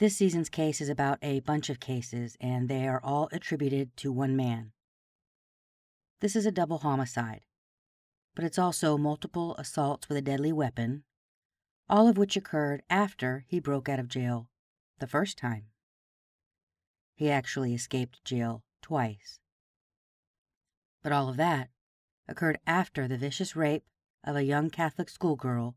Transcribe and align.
This 0.00 0.16
season's 0.16 0.48
case 0.48 0.80
is 0.80 0.88
about 0.88 1.20
a 1.22 1.38
bunch 1.40 1.70
of 1.70 1.78
cases, 1.78 2.36
and 2.40 2.68
they 2.68 2.88
are 2.88 3.00
all 3.04 3.28
attributed 3.30 3.96
to 3.98 4.10
one 4.10 4.34
man. 4.34 4.72
This 6.20 6.34
is 6.34 6.46
a 6.46 6.50
double 6.50 6.78
homicide, 6.78 7.42
but 8.34 8.44
it's 8.44 8.58
also 8.58 8.98
multiple 8.98 9.54
assaults 9.56 10.08
with 10.08 10.18
a 10.18 10.22
deadly 10.22 10.52
weapon, 10.52 11.04
all 11.88 12.08
of 12.08 12.18
which 12.18 12.36
occurred 12.36 12.82
after 12.90 13.44
he 13.46 13.60
broke 13.60 13.88
out 13.88 14.00
of 14.00 14.08
jail 14.08 14.48
the 14.98 15.06
first 15.06 15.38
time. 15.38 15.66
He 17.14 17.30
actually 17.30 17.72
escaped 17.72 18.24
jail 18.24 18.64
twice. 18.82 19.38
But 21.04 21.12
all 21.12 21.28
of 21.28 21.36
that 21.36 21.70
occurred 22.26 22.58
after 22.66 23.06
the 23.06 23.18
vicious 23.18 23.54
rape 23.54 23.84
of 24.24 24.34
a 24.34 24.42
young 24.42 24.70
Catholic 24.70 25.08
schoolgirl, 25.08 25.76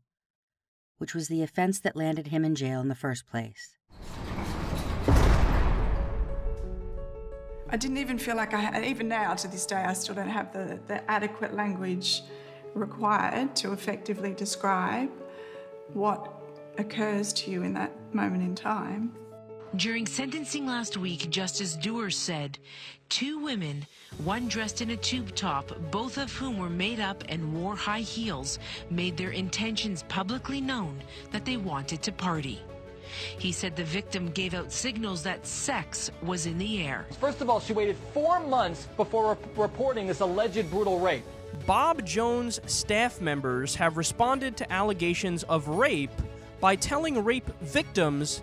which 0.96 1.14
was 1.14 1.28
the 1.28 1.44
offense 1.44 1.78
that 1.78 1.94
landed 1.94 2.28
him 2.28 2.44
in 2.44 2.56
jail 2.56 2.80
in 2.80 2.88
the 2.88 2.96
first 2.96 3.24
place. 3.24 3.77
I 7.70 7.76
didn't 7.76 7.98
even 7.98 8.18
feel 8.18 8.36
like 8.36 8.54
I 8.54 8.60
had, 8.60 8.84
even 8.84 9.08
now 9.08 9.34
to 9.34 9.48
this 9.48 9.66
day, 9.66 9.76
I 9.76 9.92
still 9.92 10.14
don't 10.14 10.28
have 10.28 10.52
the, 10.52 10.80
the 10.86 11.08
adequate 11.10 11.54
language 11.54 12.22
required 12.74 13.54
to 13.56 13.72
effectively 13.72 14.32
describe 14.32 15.10
what 15.92 16.32
occurs 16.78 17.32
to 17.34 17.50
you 17.50 17.62
in 17.64 17.74
that 17.74 17.92
moment 18.14 18.42
in 18.42 18.54
time. 18.54 19.12
During 19.76 20.06
sentencing 20.06 20.66
last 20.66 20.96
week, 20.96 21.28
Justice 21.28 21.76
Dewar 21.76 22.08
said 22.08 22.58
two 23.10 23.38
women, 23.38 23.86
one 24.24 24.48
dressed 24.48 24.80
in 24.80 24.90
a 24.90 24.96
tube 24.96 25.34
top, 25.34 25.70
both 25.90 26.16
of 26.16 26.32
whom 26.32 26.56
were 26.56 26.70
made 26.70 27.00
up 27.00 27.22
and 27.28 27.52
wore 27.52 27.76
high 27.76 28.00
heels, 28.00 28.58
made 28.88 29.18
their 29.18 29.32
intentions 29.32 30.04
publicly 30.08 30.62
known 30.62 31.02
that 31.32 31.44
they 31.44 31.58
wanted 31.58 32.02
to 32.02 32.12
party. 32.12 32.62
He 33.38 33.52
said 33.52 33.76
the 33.76 33.84
victim 33.84 34.30
gave 34.30 34.54
out 34.54 34.72
signals 34.72 35.22
that 35.22 35.46
sex 35.46 36.10
was 36.22 36.46
in 36.46 36.58
the 36.58 36.82
air. 36.82 37.06
First 37.20 37.40
of 37.40 37.50
all, 37.50 37.60
she 37.60 37.72
waited 37.72 37.96
four 38.12 38.40
months 38.40 38.88
before 38.96 39.32
re- 39.34 39.62
reporting 39.62 40.06
this 40.06 40.20
alleged 40.20 40.70
brutal 40.70 41.00
rape. 41.00 41.24
Bob 41.66 42.04
Jones 42.04 42.60
staff 42.66 43.20
members 43.20 43.74
have 43.74 43.96
responded 43.96 44.56
to 44.56 44.72
allegations 44.72 45.42
of 45.44 45.68
rape 45.68 46.10
by 46.60 46.76
telling 46.76 47.22
rape 47.24 47.48
victims 47.60 48.42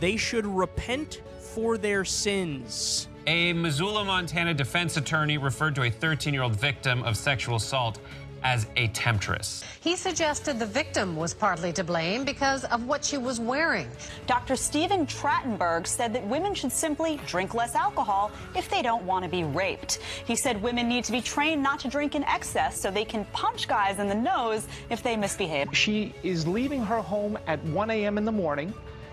they 0.00 0.16
should 0.16 0.46
repent 0.46 1.22
for 1.38 1.78
their 1.78 2.04
sins. 2.04 3.08
A 3.26 3.52
Missoula, 3.52 4.04
Montana 4.04 4.54
defense 4.54 4.96
attorney 4.96 5.36
referred 5.36 5.74
to 5.74 5.82
a 5.82 5.90
13 5.90 6.32
year 6.32 6.42
old 6.42 6.54
victim 6.54 7.02
of 7.02 7.16
sexual 7.16 7.56
assault 7.56 7.98
as 8.42 8.66
a 8.76 8.88
temptress. 8.88 9.64
He 9.80 9.96
suggested 9.96 10.58
the 10.58 10.66
victim 10.66 11.16
was 11.16 11.34
partly 11.34 11.72
to 11.72 11.84
blame 11.84 12.24
because 12.24 12.64
of 12.64 12.86
what 12.86 13.04
she 13.04 13.18
was 13.18 13.40
wearing. 13.40 13.88
Dr. 14.26 14.56
Stephen 14.56 15.06
Trachtenberg 15.06 15.86
said 15.86 16.12
that 16.14 16.26
women 16.26 16.54
should 16.54 16.72
simply 16.72 17.20
drink 17.26 17.54
less 17.54 17.74
alcohol 17.74 18.30
if 18.54 18.68
they 18.68 18.82
don't 18.82 19.04
want 19.04 19.24
to 19.24 19.30
be 19.30 19.44
raped. 19.44 20.00
He 20.26 20.36
said 20.36 20.60
women 20.62 20.88
need 20.88 21.04
to 21.04 21.12
be 21.12 21.20
trained 21.20 21.62
not 21.62 21.80
to 21.80 21.88
drink 21.88 22.14
in 22.14 22.24
excess 22.24 22.80
so 22.80 22.90
they 22.90 23.04
can 23.04 23.24
punch 23.26 23.68
guys 23.68 23.98
in 23.98 24.08
the 24.08 24.14
nose 24.14 24.66
if 24.90 25.02
they 25.02 25.16
misbehave. 25.16 25.68
She 25.72 26.14
is 26.22 26.46
leaving 26.46 26.82
her 26.84 27.00
home 27.00 27.38
at 27.46 27.62
1 27.64 27.90
a.m. 27.90 28.18
in 28.18 28.24
the 28.24 28.32
morning. 28.32 28.72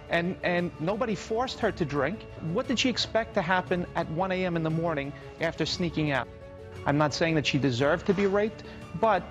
And, 0.10 0.36
and 0.44 0.70
nobody 0.80 1.16
forced 1.16 1.60
her 1.60 1.72
to 1.72 1.86
drink. 1.86 2.20
What 2.52 2.68
did 2.68 2.78
she 2.78 2.90
expect 2.90 3.34
to 3.34 3.42
happen 3.42 3.88
at 3.96 4.08
1 4.12 4.32
a.m. 4.32 4.56
in 4.56 4.62
the 4.62 4.70
morning 4.70 5.12
after 5.42 5.66
sneaking 5.66 6.12
out? 6.12 6.28
I'm 6.86 6.98
not 6.98 7.14
saying 7.14 7.36
that 7.36 7.48
she 7.48 7.58
deserved 7.58 8.06
to 8.08 8.14
be 8.14 8.28
raped, 8.28 8.64
but 9.00 9.24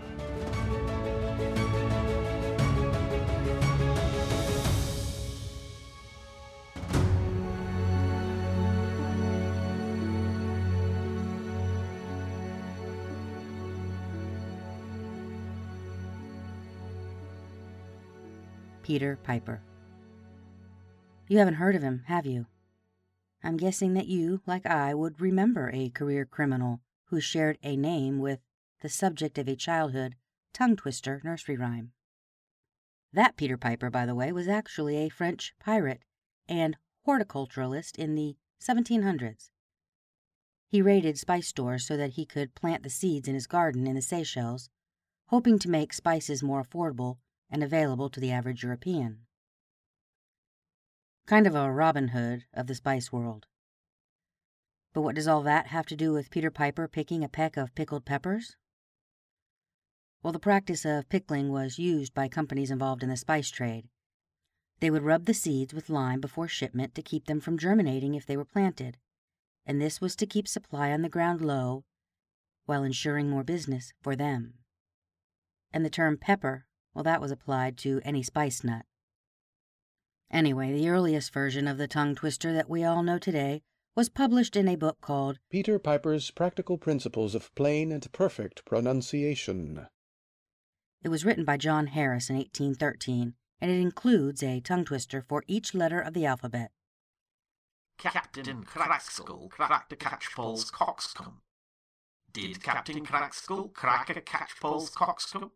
Peter 18.82 19.16
Piper. 19.22 19.62
You 21.28 21.38
haven't 21.38 21.54
heard 21.54 21.74
of 21.74 21.82
him, 21.82 22.02
have 22.08 22.26
you? 22.26 22.46
I'm 23.42 23.56
guessing 23.56 23.94
that 23.94 24.06
you, 24.06 24.42
like 24.46 24.66
I, 24.66 24.92
would 24.92 25.20
remember 25.20 25.70
a 25.72 25.88
career 25.88 26.26
criminal 26.26 26.80
who 27.06 27.20
shared 27.20 27.58
a 27.62 27.76
name 27.76 28.18
with 28.18 28.40
the 28.82 28.88
subject 28.88 29.38
of 29.38 29.48
a 29.48 29.56
childhood 29.56 30.16
tongue 30.52 30.76
twister 30.76 31.20
nursery 31.24 31.56
rhyme. 31.56 31.92
That 33.12 33.36
Peter 33.36 33.56
Piper, 33.56 33.90
by 33.90 34.06
the 34.06 34.14
way, 34.14 34.32
was 34.32 34.48
actually 34.48 34.96
a 34.96 35.08
French 35.08 35.54
pirate 35.60 36.02
and 36.48 36.76
horticulturalist 37.06 37.96
in 37.96 38.14
the 38.14 38.36
1700s. 38.60 39.50
He 40.68 40.82
raided 40.82 41.18
spice 41.18 41.48
stores 41.48 41.86
so 41.86 41.96
that 41.96 42.14
he 42.14 42.26
could 42.26 42.54
plant 42.54 42.82
the 42.82 42.90
seeds 42.90 43.28
in 43.28 43.34
his 43.34 43.46
garden 43.46 43.86
in 43.86 43.94
the 43.94 44.02
Seychelles, 44.02 44.68
hoping 45.26 45.58
to 45.60 45.70
make 45.70 45.92
spices 45.92 46.42
more 46.42 46.64
affordable 46.64 47.18
and 47.50 47.62
available 47.62 48.08
to 48.10 48.20
the 48.20 48.32
average 48.32 48.62
European. 48.62 49.26
Kind 51.26 51.46
of 51.46 51.54
a 51.54 51.70
Robin 51.70 52.08
Hood 52.08 52.46
of 52.52 52.66
the 52.66 52.74
spice 52.74 53.12
world. 53.12 53.46
But 54.92 55.02
what 55.02 55.14
does 55.14 55.28
all 55.28 55.42
that 55.42 55.68
have 55.68 55.86
to 55.86 55.96
do 55.96 56.12
with 56.12 56.30
Peter 56.30 56.50
Piper 56.50 56.88
picking 56.88 57.22
a 57.22 57.28
peck 57.28 57.56
of 57.56 57.74
pickled 57.74 58.04
peppers? 58.04 58.56
Well, 60.22 60.32
the 60.32 60.38
practice 60.38 60.84
of 60.84 61.08
pickling 61.08 61.50
was 61.50 61.78
used 61.78 62.14
by 62.14 62.28
companies 62.28 62.70
involved 62.70 63.02
in 63.02 63.08
the 63.08 63.16
spice 63.16 63.50
trade. 63.50 63.88
They 64.78 64.90
would 64.90 65.02
rub 65.02 65.24
the 65.24 65.34
seeds 65.34 65.74
with 65.74 65.90
lime 65.90 66.20
before 66.20 66.46
shipment 66.46 66.94
to 66.94 67.02
keep 67.02 67.26
them 67.26 67.40
from 67.40 67.58
germinating 67.58 68.14
if 68.14 68.24
they 68.24 68.36
were 68.36 68.44
planted, 68.44 68.98
and 69.66 69.80
this 69.80 70.00
was 70.00 70.14
to 70.16 70.26
keep 70.26 70.46
supply 70.46 70.92
on 70.92 71.02
the 71.02 71.08
ground 71.08 71.40
low 71.40 71.84
while 72.66 72.84
ensuring 72.84 73.28
more 73.28 73.42
business 73.42 73.92
for 74.00 74.14
them. 74.14 74.54
And 75.72 75.84
the 75.84 75.90
term 75.90 76.16
pepper, 76.16 76.66
well, 76.94 77.02
that 77.04 77.20
was 77.20 77.32
applied 77.32 77.76
to 77.78 78.00
any 78.04 78.22
spice 78.22 78.62
nut. 78.62 78.86
Anyway, 80.30 80.72
the 80.72 80.88
earliest 80.88 81.32
version 81.32 81.66
of 81.66 81.78
the 81.78 81.88
tongue 81.88 82.14
twister 82.14 82.52
that 82.52 82.70
we 82.70 82.84
all 82.84 83.02
know 83.02 83.18
today 83.18 83.62
was 83.96 84.08
published 84.08 84.56
in 84.56 84.68
a 84.68 84.76
book 84.76 85.00
called 85.00 85.38
Peter 85.50 85.78
Piper's 85.78 86.30
Practical 86.30 86.78
Principles 86.78 87.34
of 87.34 87.54
Plain 87.54 87.90
and 87.90 88.10
Perfect 88.12 88.64
Pronunciation. 88.64 89.86
It 91.02 91.08
was 91.08 91.24
written 91.24 91.44
by 91.44 91.56
John 91.56 91.88
Harris 91.88 92.30
in 92.30 92.36
1813, 92.36 93.34
and 93.60 93.70
it 93.70 93.80
includes 93.80 94.42
a 94.42 94.60
tongue 94.60 94.84
twister 94.84 95.20
for 95.20 95.42
each 95.48 95.74
letter 95.74 96.00
of 96.00 96.14
the 96.14 96.26
alphabet. 96.26 96.70
Captain 97.98 98.64
Crackskull 98.64 99.50
cracked 99.50 99.92
a 99.92 99.96
catchpole's 99.96 100.70
coxcomb. 100.70 101.40
Did 102.32 102.62
Captain 102.62 103.04
Crackskull 103.04 103.72
crack 103.72 104.10
a 104.10 104.20
catchpole's 104.20 104.90
coxcomb? 104.90 105.50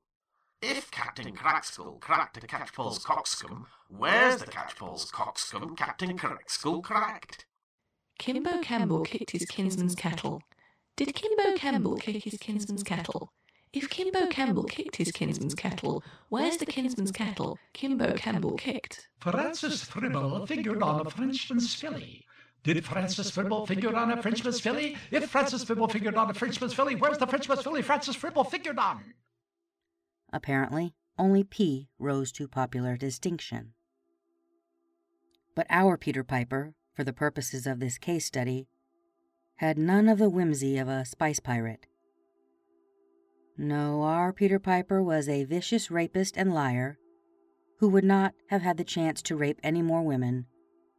If 0.61 0.91
Captain 0.91 1.35
Crackskull 1.37 2.01
cracked 2.01 2.37
a 2.43 2.47
catchpole's 2.47 3.05
coxcomb, 3.05 3.67
where's 3.89 4.39
the 4.39 4.47
catchpole's 4.47 5.11
coxcomb 5.11 5.77
Captain 5.77 6.19
Crackskull 6.19 6.83
cracked? 6.83 7.47
Kimbo 8.19 8.61
Campbell 8.63 9.03
kicked 9.03 9.31
his 9.31 9.45
kinsman's 9.45 9.95
cattle. 9.95 10.43
Did 10.97 11.15
Kimbo 11.15 11.57
Campbell 11.57 11.97
kick 11.97 12.25
his 12.25 12.39
kinsman's 12.39 12.83
cattle? 12.83 13.33
If 13.73 13.91
Kimbo 13.91 14.27
Campbell 14.29 14.65
kicked 14.65 14.97
his 14.97 15.13
kinsman's 15.13 15.55
kettle, 15.55 16.03
where's 16.29 16.57
the 16.57 16.67
kinsman's 16.67 17.13
kettle 17.13 17.59
Kimbo 17.73 18.15
Campbell 18.15 18.57
kicked? 18.57 19.09
Francis 19.21 19.85
Fribble 19.85 20.47
figured 20.47 20.83
on 20.83 21.07
a 21.07 21.11
Frenchman's 21.11 21.75
filly. 21.75 22.25
Did 22.63 22.85
Francis 22.85 23.31
Fribble 23.31 23.67
figure 23.67 23.95
on 23.95 24.11
a 24.11 24.23
Frenchman's 24.23 24.61
filly? 24.61 24.97
If 25.11 25.29
Francis 25.31 25.63
Fribble 25.65 25.89
figured 25.89 26.17
on 26.17 26.31
a 26.31 26.35
Frenchman's 26.35 26.75
filly, 26.75 26.95
where's 26.95 27.19
the 27.19 27.27
Frenchman's 27.27 27.63
filly 27.63 27.83
Francis 27.83 28.17
Fribble 28.17 28.45
figured 28.45 28.79
on? 28.79 29.15
Apparently, 30.33 30.95
only 31.19 31.45
P 31.45 31.89
rose 31.99 32.33
to 32.33 32.49
popular 32.49 32.97
distinction. 32.97 33.73
But 35.55 35.67
our 35.71 35.97
Peter 35.97 36.25
Piper, 36.25 36.75
for 36.95 37.05
the 37.05 37.13
purposes 37.13 37.67
of 37.67 37.79
this 37.79 37.99
case 37.99 38.27
study, 38.27 38.69
had 39.57 39.79
none 39.79 40.09
of 40.09 40.19
the 40.19 40.29
whimsy 40.29 40.77
of 40.77 40.89
a 40.89 41.05
spice 41.05 41.41
pirate. 41.41 41.87
No, 43.59 44.03
our 44.03 44.33
Peter 44.33 44.59
Piper 44.59 45.03
was 45.03 45.29
a 45.29 45.45
vicious 45.45 45.91
rapist 45.91 46.37
and 46.37 46.53
liar 46.53 46.99
who 47.79 47.89
would 47.89 48.05
not 48.05 48.35
have 48.49 48.63
had 48.63 48.77
the 48.77 48.85
chance 48.85 49.23
to 49.23 49.37
rape 49.37 49.59
any 49.63 49.83
more 49.83 50.03
women 50.03 50.47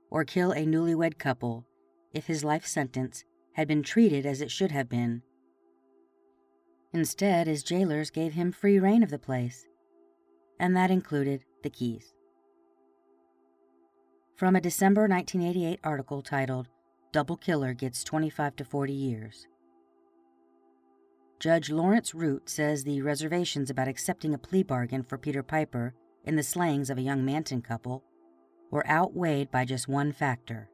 or 0.09 0.23
kill 0.23 0.51
a 0.51 0.65
newlywed 0.65 1.17
couple 1.17 1.65
if 2.13 2.27
his 2.27 2.43
life 2.43 2.65
sentence 2.65 3.23
had 3.53 3.67
been 3.67 3.83
treated 3.83 4.25
as 4.25 4.41
it 4.41 4.51
should 4.51 4.71
have 4.71 4.89
been. 4.89 5.21
Instead, 6.93 7.47
his 7.47 7.63
jailers 7.63 8.09
gave 8.09 8.33
him 8.33 8.51
free 8.51 8.79
rein 8.79 9.03
of 9.03 9.09
the 9.09 9.19
place, 9.19 9.67
and 10.59 10.75
that 10.75 10.89
included 10.89 11.43
the 11.63 11.69
keys. 11.69 12.13
From 14.35 14.55
a 14.55 14.61
December 14.61 15.01
1988 15.07 15.79
article 15.83 16.21
titled 16.21 16.67
Double 17.11 17.37
Killer 17.37 17.73
Gets 17.73 18.03
25 18.03 18.55
to 18.57 18.65
40 18.65 18.93
Years. 18.93 19.47
Judge 21.39 21.69
Lawrence 21.69 22.15
Root 22.15 22.49
says 22.49 22.83
the 22.83 23.01
reservations 23.01 23.69
about 23.69 23.87
accepting 23.87 24.33
a 24.33 24.39
plea 24.39 24.63
bargain 24.63 25.03
for 25.03 25.19
Peter 25.19 25.43
Piper 25.43 25.93
in 26.25 26.35
the 26.35 26.43
slayings 26.43 26.89
of 26.89 26.97
a 26.97 27.03
young 27.03 27.23
Manton 27.23 27.61
couple 27.61 28.03
were 28.71 28.87
outweighed 28.87 29.51
by 29.51 29.63
just 29.63 29.87
one 29.87 30.11
factor. 30.11 30.69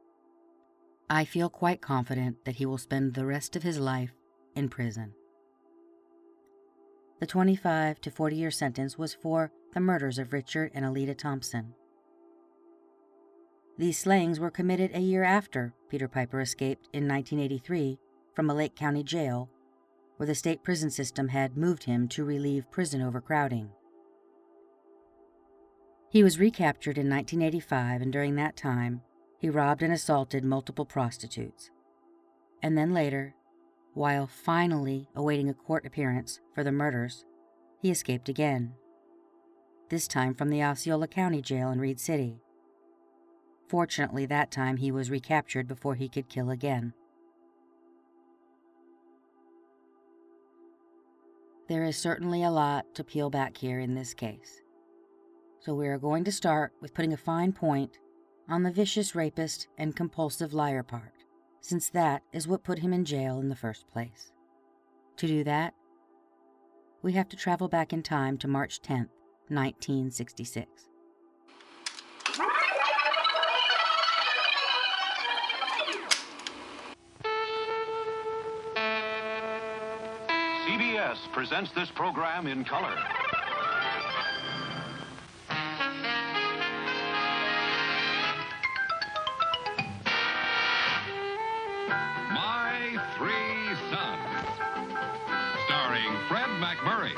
I 1.10 1.26
feel 1.26 1.50
quite 1.50 1.82
confident 1.82 2.44
that 2.46 2.56
he 2.56 2.64
will 2.64 2.78
spend 2.78 3.12
the 3.12 3.26
rest 3.26 3.56
of 3.56 3.62
his 3.62 3.78
life 3.78 4.12
in 4.56 4.70
prison. 4.70 5.12
The 7.20 7.26
25 7.26 8.00
to 8.00 8.10
40 8.10 8.36
year 8.36 8.50
sentence 8.50 8.96
was 8.96 9.12
for 9.14 9.52
the 9.74 9.80
murders 9.80 10.18
of 10.18 10.32
Richard 10.32 10.70
and 10.74 10.84
Alida 10.84 11.14
Thompson. 11.14 11.74
These 13.76 13.98
slayings 13.98 14.40
were 14.40 14.50
committed 14.50 14.92
a 14.94 15.00
year 15.00 15.24
after 15.24 15.74
Peter 15.90 16.08
Piper 16.08 16.40
escaped 16.40 16.88
in 16.92 17.06
1983 17.06 17.98
from 18.34 18.48
a 18.48 18.54
Lake 18.54 18.74
County 18.74 19.02
jail 19.02 19.50
where 20.16 20.26
the 20.26 20.34
state 20.34 20.62
prison 20.62 20.90
system 20.90 21.28
had 21.28 21.56
moved 21.56 21.84
him 21.84 22.08
to 22.08 22.24
relieve 22.24 22.70
prison 22.70 23.02
overcrowding. 23.02 23.70
He 26.10 26.22
was 26.22 26.38
recaptured 26.38 26.96
in 26.96 27.10
1985, 27.10 28.02
and 28.02 28.12
during 28.12 28.36
that 28.36 28.56
time, 28.56 29.02
he 29.38 29.50
robbed 29.50 29.82
and 29.82 29.92
assaulted 29.92 30.44
multiple 30.44 30.86
prostitutes. 30.86 31.70
And 32.62 32.78
then 32.78 32.94
later, 32.94 33.34
while 33.94 34.26
finally 34.26 35.08
awaiting 35.14 35.48
a 35.48 35.54
court 35.54 35.84
appearance 35.84 36.40
for 36.54 36.62
the 36.62 36.72
murders, 36.72 37.24
he 37.80 37.90
escaped 37.90 38.28
again, 38.28 38.74
this 39.90 40.08
time 40.08 40.34
from 40.34 40.50
the 40.50 40.62
Osceola 40.62 41.06
County 41.06 41.42
Jail 41.42 41.70
in 41.70 41.80
Reed 41.80 42.00
City. 42.00 42.40
Fortunately, 43.68 44.26
that 44.26 44.50
time 44.50 44.76
he 44.76 44.90
was 44.90 45.10
recaptured 45.10 45.68
before 45.68 45.94
he 45.94 46.08
could 46.08 46.28
kill 46.28 46.50
again. 46.50 46.92
There 51.66 51.84
is 51.84 51.96
certainly 51.96 52.42
a 52.42 52.50
lot 52.50 52.84
to 52.94 53.04
peel 53.04 53.30
back 53.30 53.56
here 53.56 53.80
in 53.80 53.94
this 53.94 54.12
case. 54.12 54.60
So 55.60 55.74
we 55.74 55.88
are 55.88 55.98
going 55.98 56.24
to 56.24 56.32
start 56.32 56.72
with 56.82 56.92
putting 56.92 57.14
a 57.14 57.18
fine 57.18 57.52
point 57.52 57.98
on 58.50 58.62
the 58.62 58.70
vicious 58.70 59.14
rapist 59.14 59.68
and 59.78 59.96
compulsive 59.96 60.52
liar 60.52 60.82
part, 60.82 61.14
since 61.62 61.88
that 61.90 62.22
is 62.34 62.46
what 62.46 62.64
put 62.64 62.80
him 62.80 62.92
in 62.92 63.06
jail 63.06 63.40
in 63.40 63.48
the 63.48 63.56
first 63.56 63.88
place. 63.88 64.30
To 65.16 65.26
do 65.26 65.42
that, 65.44 65.72
we 67.02 67.12
have 67.12 67.28
to 67.30 67.36
travel 67.36 67.68
back 67.68 67.94
in 67.94 68.02
time 68.02 68.36
to 68.38 68.48
March 68.48 68.82
10th, 68.82 69.08
1966. 69.48 70.90
Presents 81.34 81.72
this 81.72 81.90
program 81.90 82.46
in 82.46 82.64
color. 82.64 82.94
My 92.30 92.96
Three 93.18 93.74
Sons. 93.90 94.56
Starring 95.66 96.16
Fred 96.28 96.48
MacMurray. 96.60 97.14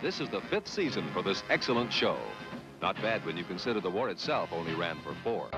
This 0.00 0.20
is 0.20 0.28
the 0.28 0.40
fifth 0.42 0.68
season 0.68 1.10
for 1.12 1.22
this 1.22 1.42
excellent 1.50 1.92
show. 1.92 2.16
Not 2.80 2.94
bad 3.02 3.26
when 3.26 3.36
you 3.36 3.42
consider 3.42 3.80
the 3.80 3.90
war 3.90 4.10
itself 4.10 4.50
only 4.52 4.74
ran 4.74 5.00
for 5.02 5.12
four. 5.24 5.50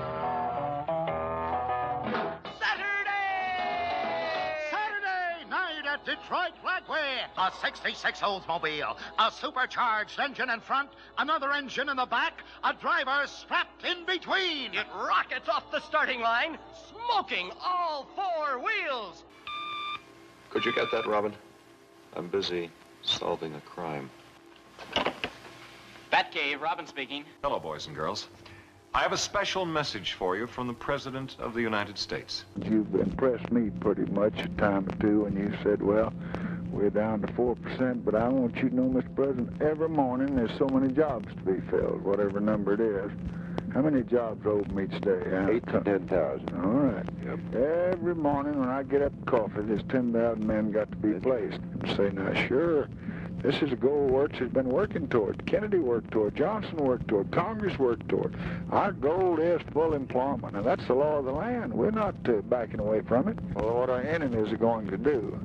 Detroit 6.29 6.53
Dragway. 6.63 7.25
A 7.39 7.51
66 7.59 8.19
Oldsmobile, 8.19 8.95
a 9.17 9.31
supercharged 9.31 10.19
engine 10.19 10.51
in 10.51 10.59
front, 10.59 10.89
another 11.17 11.51
engine 11.51 11.89
in 11.89 11.97
the 11.97 12.05
back, 12.05 12.43
a 12.63 12.71
driver 12.71 13.25
strapped 13.25 13.83
in 13.83 14.05
between. 14.05 14.75
It 14.75 14.85
rockets 14.95 15.49
off 15.49 15.71
the 15.71 15.79
starting 15.79 16.21
line, 16.21 16.59
smoking 16.87 17.49
all 17.59 18.07
four 18.15 18.59
wheels. 18.59 19.23
Could 20.51 20.65
you 20.65 20.73
get 20.73 20.91
that, 20.91 21.07
Robin? 21.07 21.33
I'm 22.15 22.27
busy 22.27 22.69
solving 23.01 23.55
a 23.55 23.61
crime. 23.61 24.11
Batcave, 26.13 26.61
Robin 26.61 26.85
speaking. 26.85 27.25
Hello, 27.43 27.59
boys 27.59 27.87
and 27.87 27.95
girls. 27.95 28.27
I 28.91 29.01
have 29.03 29.13
a 29.13 29.17
special 29.17 29.65
message 29.65 30.13
for 30.13 30.35
you 30.35 30.47
from 30.47 30.65
the 30.65 30.73
President 30.73 31.35
of 31.37 31.53
the 31.53 31.61
United 31.61 31.97
States. 31.97 32.45
You've 32.63 32.95
impressed 32.95 33.51
me 33.51 33.69
pretty 33.69 34.11
much 34.11 34.33
a 34.39 34.47
time 34.49 34.87
or 34.89 34.95
two 34.95 35.21
when 35.25 35.35
you 35.37 35.53
said, 35.63 35.81
well, 35.83 36.11
we're 36.71 36.89
down 36.89 37.21
to 37.21 37.27
4%, 37.27 38.03
but 38.03 38.15
I 38.15 38.27
want 38.27 38.55
you 38.55 38.69
to 38.69 38.75
know, 38.75 38.89
Mr. 38.89 39.15
President, 39.15 39.61
every 39.61 39.89
morning 39.89 40.35
there's 40.35 40.57
so 40.57 40.67
many 40.69 40.91
jobs 40.91 41.27
to 41.35 41.41
be 41.41 41.61
filled, 41.69 42.01
whatever 42.01 42.39
number 42.39 42.73
it 42.73 42.79
is. 42.79 43.11
How 43.75 43.83
many 43.83 44.01
jobs 44.01 44.43
open 44.47 44.79
each 44.79 44.99
day? 45.01 45.21
Huh? 45.29 45.51
Eight 45.51 45.67
to 45.67 45.81
10,000. 45.81 46.49
All 46.55 46.71
right. 46.71 47.05
Yep. 47.23 47.93
Every 47.93 48.15
morning 48.15 48.59
when 48.59 48.69
I 48.69 48.81
get 48.81 49.03
up 49.03 49.13
coffee, 49.27 49.61
there's 49.61 49.83
10,000 49.89 50.43
men 50.45 50.71
got 50.71 50.89
to 50.89 50.97
be 50.97 51.13
placed. 51.19 51.59
And 51.59 51.87
say, 51.95 52.09
now, 52.09 52.33
sure, 52.47 52.89
this 53.41 53.61
is 53.61 53.71
a 53.71 53.75
goal 53.75 54.07
Wirtz 54.07 54.37
has 54.39 54.49
been 54.49 54.67
working 54.67 55.07
toward. 55.07 55.45
Kennedy 55.45 55.79
worked 55.79 56.11
toward. 56.11 56.35
Johnson 56.35 56.75
worked 56.77 57.07
toward. 57.07 57.31
Congress 57.31 57.79
worked 57.79 58.09
toward. 58.09 58.35
Our 58.71 58.91
goal 58.91 59.39
is 59.39 59.61
full 59.71 59.93
employment, 59.93 60.57
and 60.57 60.65
that's 60.65 60.85
the 60.87 60.93
law 60.93 61.19
of 61.19 61.25
the 61.25 61.31
land. 61.31 61.73
We're 61.73 61.91
not 61.91 62.15
uh, 62.27 62.41
backing 62.43 62.81
away 62.81 63.01
from 63.01 63.29
it. 63.29 63.39
Well, 63.53 63.75
what 63.75 63.89
our 63.89 64.01
enemies 64.01 64.51
are 64.51 64.57
going 64.57 64.87
to 64.87 64.97
do, 64.97 65.39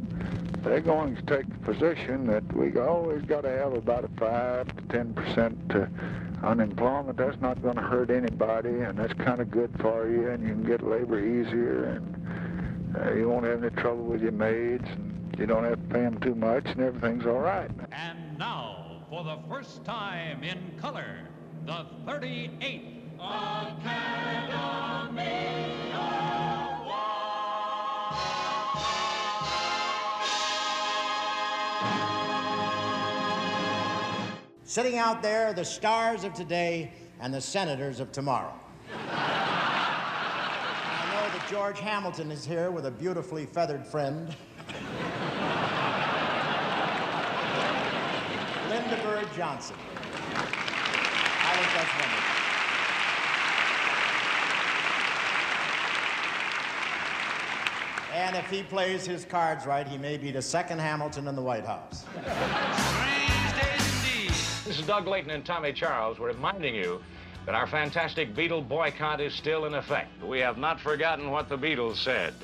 they're 0.63 0.81
going 0.81 1.15
to 1.15 1.23
take 1.23 1.49
the 1.49 1.73
position 1.73 2.27
that 2.27 2.53
we 2.53 2.77
always 2.79 3.23
got 3.23 3.43
to 3.43 3.51
have 3.51 3.75
about 3.75 4.05
a 4.05 4.09
5 4.19 4.77
to 4.77 4.83
10 4.89 5.15
percent 5.15 5.59
uh, 5.75 5.87
unemployment. 6.45 7.17
That's 7.17 7.41
not 7.41 7.63
going 7.63 7.77
to 7.77 7.83
hurt 7.83 8.11
anybody, 8.11 8.81
and 8.81 8.99
that's 8.99 9.15
kind 9.15 9.41
of 9.41 9.51
good 9.53 9.71
for 9.81 10.09
you, 10.09 10.31
and 10.31 10.43
you 10.43 10.49
can 10.49 10.65
get 10.65 10.83
labor 10.83 11.21
easier, 11.21 11.85
and 11.85 12.97
uh, 12.97 13.13
you 13.15 13.29
won't 13.29 13.45
have 13.45 13.63
any 13.63 13.75
trouble 13.77 14.05
with 14.05 14.21
your 14.21 14.33
maids, 14.33 14.85
and 14.89 15.14
you 15.39 15.47
don't 15.47 15.65
have 15.65 15.81
to 15.81 15.95
pay 15.95 16.03
them 16.03 16.19
too 16.21 16.35
much, 16.35 16.67
and 16.67 16.81
everything's 16.81 17.27
all 17.27 17.41
right. 17.41 17.71
And 17.93 18.39
now, 18.39 19.03
for 19.09 19.25
the 19.25 19.39
first 19.49 19.85
time 19.85 20.43
in 20.43 20.73
color, 20.81 21.19
the 21.67 21.87
38th 22.07 22.95
Academy 23.19 24.05
Sitting 34.65 34.99
out 34.99 35.23
there, 35.23 35.53
the 35.53 35.65
stars 35.65 36.25
of 36.25 36.35
today 36.35 36.91
and 37.21 37.33
the 37.33 37.41
senators 37.41 38.01
of 38.01 38.11
tomorrow. 38.11 38.53
I 39.11 40.25
know 41.13 41.39
that 41.39 41.47
George 41.49 41.79
Hamilton 41.79 42.33
is 42.33 42.45
here 42.45 42.73
with 42.73 42.87
a 42.87 42.91
beautifully 42.91 43.47
feathered 43.47 43.87
friend. 43.87 44.35
Lynda 48.85 49.03
Bird 49.03 49.29
Johnson. 49.35 49.77
I 50.37 51.57
think 51.57 51.71
that's 51.73 51.91
wonderful. 52.01 52.35
And 58.13 58.37
if 58.37 58.51
he 58.51 58.63
plays 58.63 59.07
his 59.07 59.25
cards 59.25 59.65
right, 59.65 59.89
he 59.89 59.97
may 59.97 60.19
be 60.19 60.31
the 60.31 60.43
second 60.43 60.81
Hamilton 60.81 61.29
in 61.29 61.35
the 61.35 61.41
White 61.41 61.65
House. 61.65 62.05
This 64.67 64.79
is 64.79 64.87
Doug 64.87 65.07
Layton 65.07 65.31
and 65.31 65.47
Tommy 65.47 65.73
Charles. 65.73 66.19
We're 66.19 66.33
reminding 66.33 66.75
you 66.75 67.03
that 67.47 67.55
our 67.55 67.67
fantastic 67.67 68.35
Beatle 68.35 68.67
boycott 68.69 69.19
is 69.21 69.33
still 69.33 69.65
in 69.65 69.73
effect. 69.75 70.23
We 70.23 70.41
have 70.41 70.59
not 70.59 70.79
forgotten 70.79 71.31
what 71.31 71.49
the 71.49 71.57
Beatles 71.57 71.97
said. 71.97 72.35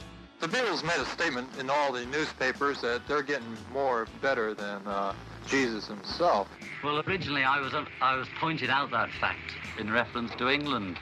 The 0.40 0.48
Beatles 0.48 0.82
made 0.82 0.98
a 0.98 1.04
statement 1.04 1.50
in 1.58 1.68
all 1.68 1.92
the 1.92 2.06
newspapers 2.06 2.80
that 2.80 3.06
they're 3.06 3.22
getting 3.22 3.56
more 3.72 4.08
better 4.22 4.54
than 4.54 4.86
uh, 4.86 5.12
Jesus 5.48 5.86
himself. 5.86 6.48
Well, 6.82 7.02
originally 7.06 7.44
I 7.44 7.60
was 7.60 7.74
I 8.00 8.16
was 8.16 8.28
pointed 8.38 8.70
out 8.70 8.90
that 8.90 9.10
fact 9.20 9.52
in 9.78 9.90
reference 9.90 10.32
to 10.36 10.48
England, 10.48 10.98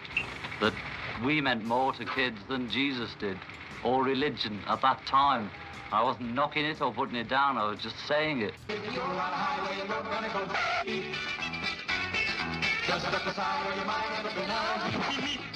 that 0.60 0.72
we 1.24 1.40
meant 1.40 1.64
more 1.64 1.92
to 1.94 2.04
kids 2.04 2.38
than 2.48 2.70
Jesus 2.70 3.14
did, 3.18 3.38
or 3.84 4.04
religion 4.04 4.60
at 4.66 4.82
that 4.82 5.04
time. 5.06 5.50
I 5.90 6.02
wasn't 6.02 6.34
knocking 6.34 6.64
it 6.64 6.82
or 6.82 6.92
putting 6.92 7.16
it 7.16 7.28
down. 7.28 7.56
I 7.56 7.70
was 7.70 7.80
just 7.80 7.96
saying 8.06 8.42
it. 8.42 8.54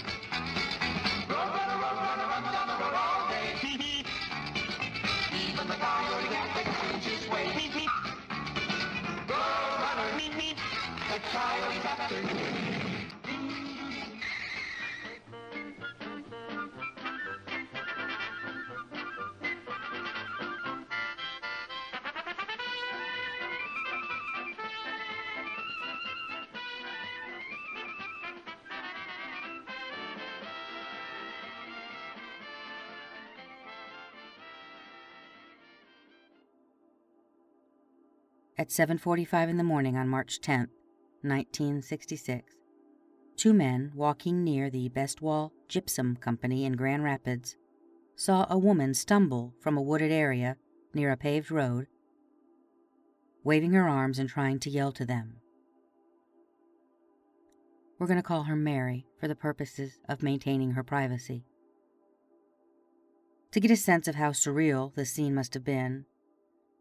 At 38.59 38.69
7:45 38.69 39.49
in 39.49 39.57
the 39.57 39.64
morning 39.64 39.97
on 39.97 40.09
March 40.09 40.41
10th, 40.41 40.69
1966, 41.23 42.55
two 43.37 43.52
men 43.52 43.93
walking 43.95 44.45
near 44.45 44.71
the 44.71 44.88
Bestwall 44.88 45.52
Gypsum 45.69 46.17
Company 46.17 46.64
in 46.64 46.75
Grand 46.75 47.05
Rapids 47.05 47.57
saw 48.14 48.47
a 48.49 48.59
woman 48.59 48.95
stumble 48.95 49.55
from 49.61 49.76
a 49.76 49.83
wooded 49.83 50.12
area 50.12 50.57
near 50.95 51.11
a 51.11 51.17
paved 51.17 51.50
road, 51.50 51.87
waving 53.45 53.73
her 53.73 53.88
arms 53.88 54.19
and 54.19 54.29
trying 54.29 54.59
to 54.61 54.71
yell 54.71 54.93
to 54.93 55.05
them. 55.05 55.37
We're 57.99 58.07
going 58.07 58.19
to 58.19 58.23
call 58.23 58.45
her 58.45 58.57
Mary 58.57 59.07
for 59.19 59.29
the 59.29 59.37
purposes 59.37 60.00
of 60.09 60.23
maintaining 60.23 60.73
her 60.73 60.83
privacy. 60.83 61.45
To 63.52 63.61
get 63.61 63.71
a 63.71 63.76
sense 63.76 64.09
of 64.09 64.17
how 64.17 64.31
surreal 64.31 64.95
the 64.95 65.05
scene 65.05 65.35
must 65.35 65.55
have 65.55 65.64
been, 65.64 66.07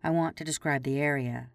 I 0.03 0.09
want 0.09 0.35
to 0.37 0.43
describe 0.43 0.83
the 0.83 0.99
area. 0.99 1.49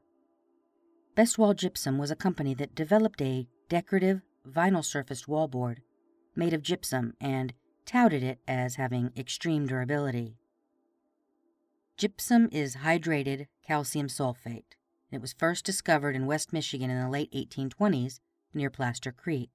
Bestwall 1.16 1.56
Gypsum 1.56 1.96
was 1.96 2.10
a 2.10 2.16
company 2.16 2.52
that 2.52 2.74
developed 2.74 3.22
a 3.22 3.48
decorative 3.70 4.20
vinyl 4.46 4.84
surfaced 4.84 5.26
wallboard 5.26 5.78
made 6.34 6.52
of 6.52 6.60
gypsum 6.60 7.14
and 7.18 7.54
touted 7.86 8.22
it 8.22 8.38
as 8.46 8.74
having 8.74 9.10
extreme 9.16 9.66
durability. 9.66 10.36
Gypsum 11.96 12.50
is 12.52 12.76
hydrated 12.76 13.46
calcium 13.66 14.08
sulfate. 14.08 14.76
and 15.10 15.12
It 15.12 15.22
was 15.22 15.32
first 15.32 15.64
discovered 15.64 16.14
in 16.14 16.26
West 16.26 16.52
Michigan 16.52 16.90
in 16.90 17.00
the 17.00 17.08
late 17.08 17.32
1820s 17.32 18.20
near 18.52 18.68
Plaster 18.68 19.10
Creek. 19.10 19.48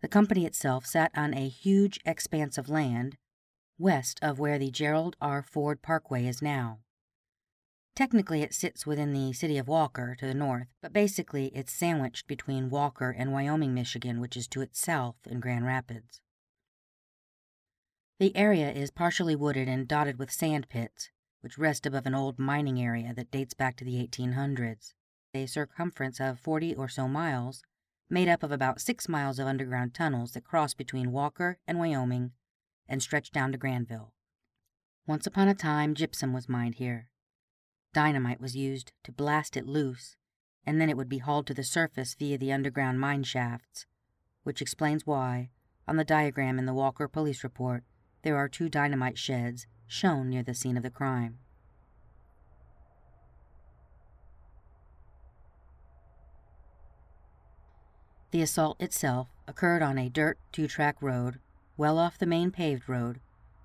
The 0.00 0.08
company 0.08 0.44
itself 0.44 0.84
sat 0.84 1.12
on 1.14 1.32
a 1.32 1.48
huge 1.48 2.00
expanse 2.04 2.58
of 2.58 2.68
land 2.68 3.18
west 3.78 4.18
of 4.20 4.40
where 4.40 4.58
the 4.58 4.72
Gerald 4.72 5.14
R. 5.20 5.42
Ford 5.42 5.80
Parkway 5.80 6.26
is 6.26 6.42
now. 6.42 6.80
Technically, 7.96 8.42
it 8.42 8.52
sits 8.52 8.86
within 8.86 9.12
the 9.12 9.32
city 9.32 9.56
of 9.56 9.68
Walker 9.68 10.16
to 10.18 10.26
the 10.26 10.34
north, 10.34 10.66
but 10.82 10.92
basically 10.92 11.46
it's 11.54 11.72
sandwiched 11.72 12.26
between 12.26 12.70
Walker 12.70 13.10
and 13.10 13.32
Wyoming, 13.32 13.72
Michigan, 13.72 14.20
which 14.20 14.36
is 14.36 14.48
to 14.48 14.60
its 14.60 14.80
south 14.80 15.16
in 15.26 15.38
Grand 15.38 15.64
Rapids. 15.64 16.20
The 18.18 18.36
area 18.36 18.70
is 18.72 18.90
partially 18.90 19.36
wooded 19.36 19.68
and 19.68 19.86
dotted 19.86 20.18
with 20.18 20.32
sand 20.32 20.68
pits, 20.68 21.10
which 21.40 21.58
rest 21.58 21.86
above 21.86 22.06
an 22.06 22.14
old 22.14 22.38
mining 22.38 22.80
area 22.80 23.12
that 23.14 23.30
dates 23.30 23.54
back 23.54 23.76
to 23.76 23.84
the 23.84 24.04
1800s. 24.06 24.94
A 25.34 25.46
circumference 25.46 26.20
of 26.20 26.40
40 26.40 26.74
or 26.74 26.88
so 26.88 27.06
miles, 27.06 27.62
made 28.10 28.28
up 28.28 28.42
of 28.42 28.52
about 28.52 28.80
six 28.80 29.08
miles 29.08 29.38
of 29.38 29.46
underground 29.46 29.94
tunnels 29.94 30.32
that 30.32 30.44
cross 30.44 30.74
between 30.74 31.12
Walker 31.12 31.58
and 31.66 31.78
Wyoming 31.78 32.32
and 32.88 33.02
stretch 33.02 33.30
down 33.30 33.52
to 33.52 33.58
Granville. 33.58 34.12
Once 35.06 35.26
upon 35.26 35.48
a 35.48 35.54
time, 35.54 35.94
gypsum 35.94 36.32
was 36.32 36.48
mined 36.48 36.76
here. 36.76 37.08
Dynamite 37.94 38.40
was 38.40 38.56
used 38.56 38.90
to 39.04 39.12
blast 39.12 39.56
it 39.56 39.68
loose, 39.68 40.16
and 40.66 40.80
then 40.80 40.90
it 40.90 40.96
would 40.96 41.08
be 41.08 41.18
hauled 41.18 41.46
to 41.46 41.54
the 41.54 41.62
surface 41.62 42.16
via 42.18 42.36
the 42.36 42.52
underground 42.52 42.98
mine 42.98 43.22
shafts, 43.22 43.86
which 44.42 44.60
explains 44.60 45.06
why, 45.06 45.50
on 45.86 45.96
the 45.96 46.04
diagram 46.04 46.58
in 46.58 46.66
the 46.66 46.74
Walker 46.74 47.06
police 47.06 47.44
report, 47.44 47.84
there 48.22 48.36
are 48.36 48.48
two 48.48 48.68
dynamite 48.68 49.16
sheds 49.16 49.68
shown 49.86 50.28
near 50.28 50.42
the 50.42 50.54
scene 50.54 50.76
of 50.76 50.82
the 50.82 50.90
crime. 50.90 51.38
The 58.32 58.42
assault 58.42 58.80
itself 58.80 59.28
occurred 59.46 59.82
on 59.82 59.98
a 59.98 60.08
dirt 60.08 60.36
two 60.50 60.66
track 60.66 61.00
road 61.00 61.38
well 61.76 61.98
off 61.98 62.18
the 62.18 62.26
main 62.26 62.50
paved 62.50 62.88
road, 62.88 63.20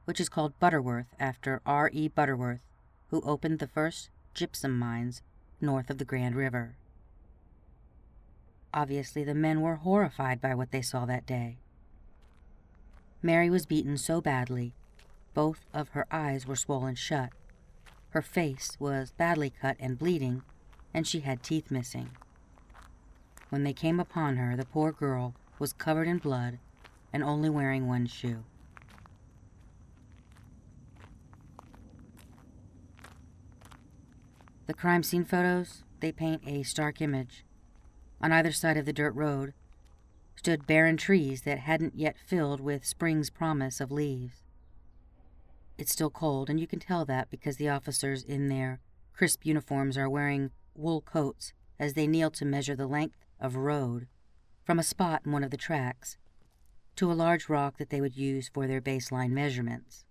which 0.05 0.19
is 0.19 0.29
called 0.29 0.59
Butterworth 0.59 1.15
after 1.19 1.63
R. 1.65 1.89
E. 1.91 2.07
Butterworth, 2.07 2.61
who 3.07 3.21
opened 3.21 3.57
the 3.57 3.67
first 3.67 4.11
gypsum 4.33 4.77
mines 4.77 5.21
north 5.61 5.89
of 5.89 5.97
the 5.97 6.05
Grand 6.05 6.35
River. 6.35 6.75
Obviously, 8.73 9.23
the 9.23 9.33
men 9.33 9.61
were 9.61 9.77
horrified 9.77 10.39
by 10.39 10.53
what 10.53 10.71
they 10.71 10.81
saw 10.81 11.05
that 11.05 11.25
day. 11.25 11.57
Mary 13.21 13.49
was 13.49 13.65
beaten 13.65 13.97
so 13.97 14.21
badly, 14.21 14.73
both 15.33 15.65
of 15.73 15.89
her 15.89 16.05
eyes 16.11 16.45
were 16.45 16.55
swollen 16.55 16.95
shut. 16.95 17.31
Her 18.11 18.21
face 18.21 18.77
was 18.79 19.11
badly 19.11 19.49
cut 19.49 19.77
and 19.79 19.97
bleeding, 19.97 20.43
and 20.93 21.05
she 21.05 21.21
had 21.21 21.43
teeth 21.43 21.69
missing. 21.69 22.11
When 23.49 23.63
they 23.63 23.73
came 23.73 23.99
upon 23.99 24.37
her, 24.37 24.55
the 24.55 24.65
poor 24.65 24.91
girl 24.91 25.33
was 25.57 25.73
covered 25.73 26.07
in 26.07 26.19
blood 26.19 26.59
and 27.11 27.23
only 27.23 27.49
wearing 27.49 27.87
one 27.87 28.05
shoe. 28.05 28.43
The 34.69 34.75
crime 34.75 35.01
scene 35.01 35.25
photos, 35.25 35.81
they 35.99 36.11
paint 36.11 36.43
a 36.45 36.61
stark 36.61 37.01
image. 37.01 37.43
On 38.21 38.31
either 38.31 38.51
side 38.51 38.77
of 38.77 38.85
the 38.85 38.93
dirt 38.93 39.15
road 39.15 39.55
stood 40.35 40.67
barren 40.67 40.95
trees 40.95 41.41
that 41.41 41.57
hadn't 41.57 41.95
yet 41.95 42.19
filled 42.19 42.61
with 42.61 42.85
spring's 42.85 43.31
promise 43.31 43.81
of 43.81 43.91
leaves. 43.91 44.43
It's 45.79 45.91
still 45.91 46.11
cold, 46.11 46.51
and 46.51 46.59
you 46.59 46.67
can 46.67 46.77
tell 46.77 47.03
that 47.05 47.31
because 47.31 47.57
the 47.57 47.67
officers 47.67 48.21
in 48.23 48.47
their 48.47 48.79
crisp 49.11 49.43
uniforms 49.43 49.97
are 49.97 50.07
wearing 50.07 50.51
wool 50.75 51.01
coats 51.01 51.51
as 51.79 51.95
they 51.95 52.05
kneel 52.05 52.29
to 52.29 52.45
measure 52.45 52.75
the 52.75 52.85
length 52.85 53.25
of 53.39 53.55
road 53.55 54.05
from 54.63 54.77
a 54.77 54.83
spot 54.83 55.23
in 55.25 55.31
one 55.31 55.43
of 55.43 55.49
the 55.49 55.57
tracks 55.57 56.19
to 56.95 57.11
a 57.11 57.13
large 57.13 57.49
rock 57.49 57.79
that 57.79 57.89
they 57.89 58.01
would 58.01 58.15
use 58.15 58.51
for 58.53 58.67
their 58.67 58.81
baseline 58.81 59.31
measurements. 59.31 60.05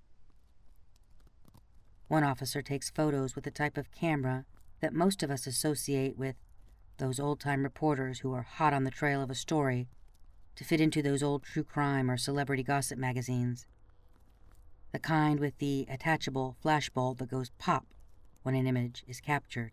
One 2.08 2.24
officer 2.24 2.62
takes 2.62 2.88
photos 2.88 3.34
with 3.34 3.44
the 3.44 3.50
type 3.50 3.76
of 3.76 3.92
camera 3.92 4.46
that 4.80 4.94
most 4.94 5.22
of 5.22 5.30
us 5.30 5.46
associate 5.46 6.16
with 6.16 6.36
those 6.96 7.20
old 7.20 7.38
time 7.38 7.62
reporters 7.62 8.20
who 8.20 8.32
are 8.32 8.42
hot 8.42 8.72
on 8.72 8.84
the 8.84 8.90
trail 8.90 9.20
of 9.20 9.30
a 9.30 9.34
story 9.34 9.88
to 10.56 10.64
fit 10.64 10.80
into 10.80 11.02
those 11.02 11.22
old 11.22 11.42
true 11.42 11.62
crime 11.62 12.10
or 12.10 12.16
celebrity 12.16 12.62
gossip 12.62 12.98
magazines. 12.98 13.66
The 14.92 14.98
kind 14.98 15.38
with 15.38 15.58
the 15.58 15.86
attachable 15.90 16.56
flashbulb 16.64 17.18
that 17.18 17.30
goes 17.30 17.50
pop 17.58 17.84
when 18.42 18.54
an 18.54 18.66
image 18.66 19.04
is 19.06 19.20
captured. 19.20 19.72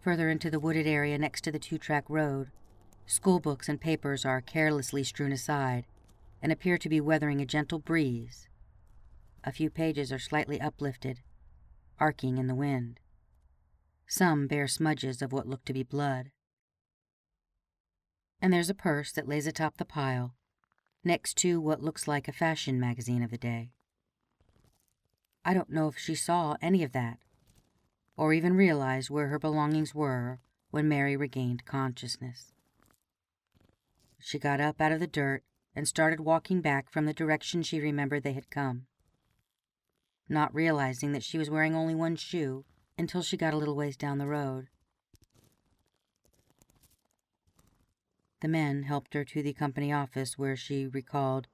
Further 0.00 0.30
into 0.30 0.50
the 0.50 0.60
wooded 0.60 0.86
area 0.86 1.18
next 1.18 1.42
to 1.42 1.52
the 1.52 1.58
two 1.58 1.78
track 1.78 2.04
road, 2.08 2.52
school 3.06 3.40
books 3.40 3.68
and 3.68 3.80
papers 3.80 4.24
are 4.24 4.40
carelessly 4.40 5.02
strewn 5.02 5.32
aside 5.32 5.84
and 6.42 6.50
appear 6.50 6.78
to 6.78 6.88
be 6.88 7.00
weathering 7.00 7.40
a 7.40 7.46
gentle 7.46 7.78
breeze. 7.78 8.48
A 9.44 9.52
few 9.52 9.70
pages 9.70 10.12
are 10.12 10.18
slightly 10.18 10.60
uplifted, 10.60 11.20
arcing 11.98 12.38
in 12.38 12.46
the 12.46 12.54
wind. 12.54 13.00
Some 14.06 14.46
bear 14.46 14.66
smudges 14.66 15.22
of 15.22 15.32
what 15.32 15.46
look 15.46 15.64
to 15.66 15.72
be 15.72 15.82
blood. 15.82 16.30
And 18.42 18.52
there's 18.52 18.70
a 18.70 18.74
purse 18.74 19.12
that 19.12 19.28
lays 19.28 19.46
atop 19.46 19.76
the 19.76 19.84
pile, 19.84 20.34
next 21.04 21.36
to 21.38 21.60
what 21.60 21.82
looks 21.82 22.08
like 22.08 22.26
a 22.26 22.32
fashion 22.32 22.80
magazine 22.80 23.22
of 23.22 23.30
the 23.30 23.38
day. 23.38 23.70
I 25.44 25.54
don't 25.54 25.70
know 25.70 25.88
if 25.88 25.98
she 25.98 26.14
saw 26.14 26.56
any 26.60 26.82
of 26.82 26.92
that, 26.92 27.18
or 28.16 28.32
even 28.32 28.54
realized 28.54 29.08
where 29.08 29.28
her 29.28 29.38
belongings 29.38 29.94
were 29.94 30.40
when 30.70 30.88
Mary 30.88 31.16
regained 31.16 31.64
consciousness. 31.64 32.52
She 34.18 34.38
got 34.38 34.60
up 34.60 34.80
out 34.80 34.92
of 34.92 35.00
the 35.00 35.06
dirt 35.06 35.42
and 35.74 35.86
started 35.86 36.20
walking 36.20 36.60
back 36.60 36.90
from 36.90 37.06
the 37.06 37.12
direction 37.12 37.62
she 37.62 37.80
remembered 37.80 38.22
they 38.22 38.32
had 38.32 38.50
come, 38.50 38.86
not 40.28 40.54
realizing 40.54 41.12
that 41.12 41.22
she 41.22 41.38
was 41.38 41.50
wearing 41.50 41.74
only 41.74 41.94
one 41.94 42.16
shoe 42.16 42.64
until 42.98 43.22
she 43.22 43.36
got 43.36 43.54
a 43.54 43.56
little 43.56 43.76
ways 43.76 43.96
down 43.96 44.18
the 44.18 44.26
road. 44.26 44.68
The 48.40 48.48
men 48.48 48.84
helped 48.84 49.14
her 49.14 49.24
to 49.24 49.42
the 49.42 49.52
company 49.52 49.92
office 49.92 50.38
where 50.38 50.56
she 50.56 50.86
recalled 50.86 51.46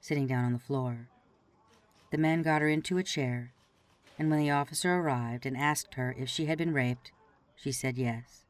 sitting 0.00 0.26
down 0.26 0.44
on 0.44 0.52
the 0.52 0.58
floor. 0.58 1.08
The 2.10 2.18
men 2.18 2.42
got 2.42 2.62
her 2.62 2.68
into 2.68 2.98
a 2.98 3.02
chair, 3.02 3.52
and 4.18 4.30
when 4.30 4.38
the 4.38 4.50
officer 4.50 4.94
arrived 4.94 5.46
and 5.46 5.56
asked 5.56 5.94
her 5.94 6.14
if 6.18 6.28
she 6.28 6.46
had 6.46 6.58
been 6.58 6.74
raped, 6.74 7.12
she 7.54 7.70
said 7.70 7.96
yes. 7.96 8.44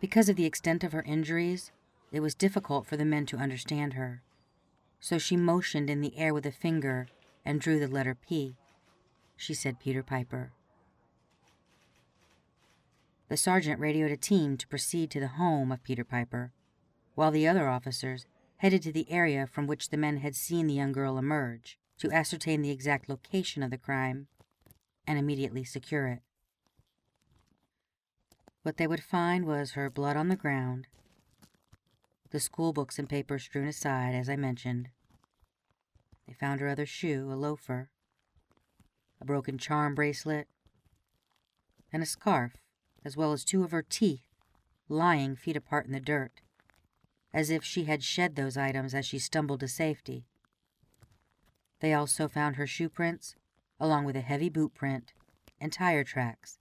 Because 0.00 0.28
of 0.28 0.36
the 0.36 0.46
extent 0.46 0.82
of 0.82 0.92
her 0.92 1.02
injuries, 1.02 1.72
it 2.10 2.20
was 2.20 2.34
difficult 2.34 2.86
for 2.86 2.96
the 2.96 3.04
men 3.04 3.26
to 3.26 3.36
understand 3.36 3.94
her, 3.94 4.22
so 5.00 5.18
she 5.18 5.36
motioned 5.36 5.90
in 5.90 6.00
the 6.00 6.16
air 6.16 6.32
with 6.32 6.46
a 6.46 6.52
finger 6.52 7.08
and 7.44 7.60
drew 7.60 7.78
the 7.78 7.88
letter 7.88 8.14
P. 8.14 8.56
She 9.36 9.54
said 9.54 9.78
Peter 9.78 10.02
Piper. 10.02 10.52
The 13.28 13.36
sergeant 13.36 13.78
radioed 13.78 14.10
a 14.10 14.16
team 14.16 14.56
to 14.56 14.68
proceed 14.68 15.10
to 15.10 15.20
the 15.20 15.28
home 15.28 15.70
of 15.70 15.84
Peter 15.84 16.04
Piper, 16.04 16.52
while 17.14 17.30
the 17.30 17.46
other 17.46 17.68
officers 17.68 18.26
headed 18.58 18.82
to 18.82 18.92
the 18.92 19.10
area 19.10 19.46
from 19.46 19.66
which 19.66 19.90
the 19.90 19.96
men 19.96 20.18
had 20.18 20.34
seen 20.34 20.66
the 20.66 20.74
young 20.74 20.92
girl 20.92 21.18
emerge 21.18 21.78
to 21.98 22.10
ascertain 22.10 22.62
the 22.62 22.70
exact 22.70 23.08
location 23.08 23.62
of 23.62 23.70
the 23.70 23.78
crime 23.78 24.28
and 25.06 25.18
immediately 25.18 25.64
secure 25.64 26.06
it. 26.06 26.20
What 28.62 28.76
they 28.76 28.86
would 28.86 29.02
find 29.02 29.44
was 29.44 29.72
her 29.72 29.90
blood 29.90 30.16
on 30.16 30.28
the 30.28 30.36
ground, 30.36 30.86
the 32.30 32.40
school 32.40 32.72
books 32.72 32.98
and 32.98 33.08
papers 33.08 33.44
strewn 33.44 33.68
aside, 33.68 34.14
as 34.14 34.28
I 34.28 34.36
mentioned. 34.36 34.90
They 36.26 36.34
found 36.34 36.60
her 36.60 36.68
other 36.68 36.86
shoe, 36.86 37.30
a 37.32 37.34
loafer, 37.34 37.88
a 39.20 39.24
broken 39.24 39.58
charm 39.58 39.94
bracelet, 39.94 40.46
and 41.92 42.02
a 42.02 42.06
scarf, 42.06 42.52
as 43.04 43.16
well 43.16 43.32
as 43.32 43.44
two 43.44 43.64
of 43.64 43.70
her 43.70 43.82
teeth 43.82 44.28
lying 44.88 45.36
feet 45.36 45.56
apart 45.56 45.86
in 45.86 45.92
the 45.92 46.00
dirt, 46.00 46.40
as 47.32 47.50
if 47.50 47.62
she 47.62 47.84
had 47.84 48.02
shed 48.02 48.36
those 48.36 48.56
items 48.56 48.94
as 48.94 49.06
she 49.06 49.18
stumbled 49.18 49.60
to 49.60 49.68
safety. 49.68 50.24
They 51.80 51.92
also 51.92 52.28
found 52.28 52.56
her 52.56 52.66
shoe 52.66 52.88
prints, 52.88 53.36
along 53.78 54.04
with 54.04 54.16
a 54.16 54.22
heavy 54.22 54.48
boot 54.48 54.74
print 54.74 55.12
and 55.60 55.72
tire 55.72 56.04
tracks, 56.04 56.58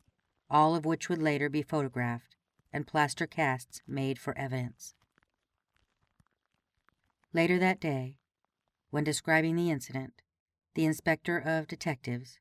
all 0.50 0.76
of 0.76 0.86
which 0.86 1.10
would 1.10 1.22
later 1.22 1.50
be 1.50 1.62
photographed 1.62 2.36
and 2.72 2.86
plaster 2.86 3.26
casts 3.26 3.82
made 3.88 4.20
for 4.20 4.38
evidence. 4.38 4.94
Later 7.34 7.60
that 7.60 7.80
day, 7.80 8.18
when 8.90 9.04
describing 9.04 9.56
the 9.56 9.70
incident, 9.70 10.22
the 10.76 10.86
inspector 10.86 11.38
of 11.38 11.68
detectives, 11.68 12.40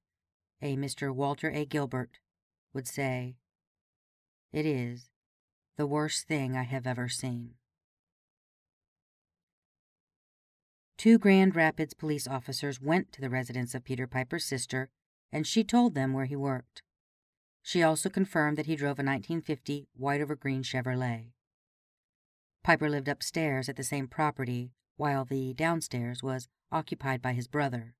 a 0.62 0.76
Mr. 0.76 1.14
Walter 1.14 1.50
A. 1.50 1.64
Gilbert, 1.64 2.18
would 2.72 2.86
say, 2.86 3.36
It 4.52 4.64
is 4.64 5.10
the 5.76 5.86
worst 5.86 6.26
thing 6.28 6.56
I 6.56 6.62
have 6.62 6.86
ever 6.86 7.08
seen. 7.08 7.54
Two 10.96 11.18
Grand 11.18 11.54
Rapids 11.54 11.92
police 11.92 12.26
officers 12.26 12.80
went 12.80 13.12
to 13.12 13.20
the 13.20 13.28
residence 13.28 13.74
of 13.74 13.84
Peter 13.84 14.06
Piper's 14.06 14.44
sister, 14.44 14.88
and 15.30 15.46
she 15.46 15.62
told 15.62 15.94
them 15.94 16.12
where 16.12 16.24
he 16.24 16.36
worked. 16.36 16.82
She 17.62 17.82
also 17.82 18.08
confirmed 18.08 18.56
that 18.56 18.66
he 18.66 18.76
drove 18.76 18.98
a 18.98 19.04
1950 19.04 19.88
white 19.94 20.20
over 20.20 20.36
green 20.36 20.62
Chevrolet. 20.62 21.32
Piper 22.66 22.90
lived 22.90 23.06
upstairs 23.06 23.68
at 23.68 23.76
the 23.76 23.84
same 23.84 24.08
property, 24.08 24.72
while 24.96 25.24
the 25.24 25.54
downstairs 25.54 26.20
was 26.20 26.48
occupied 26.72 27.22
by 27.22 27.32
his 27.32 27.46
brother. 27.46 27.94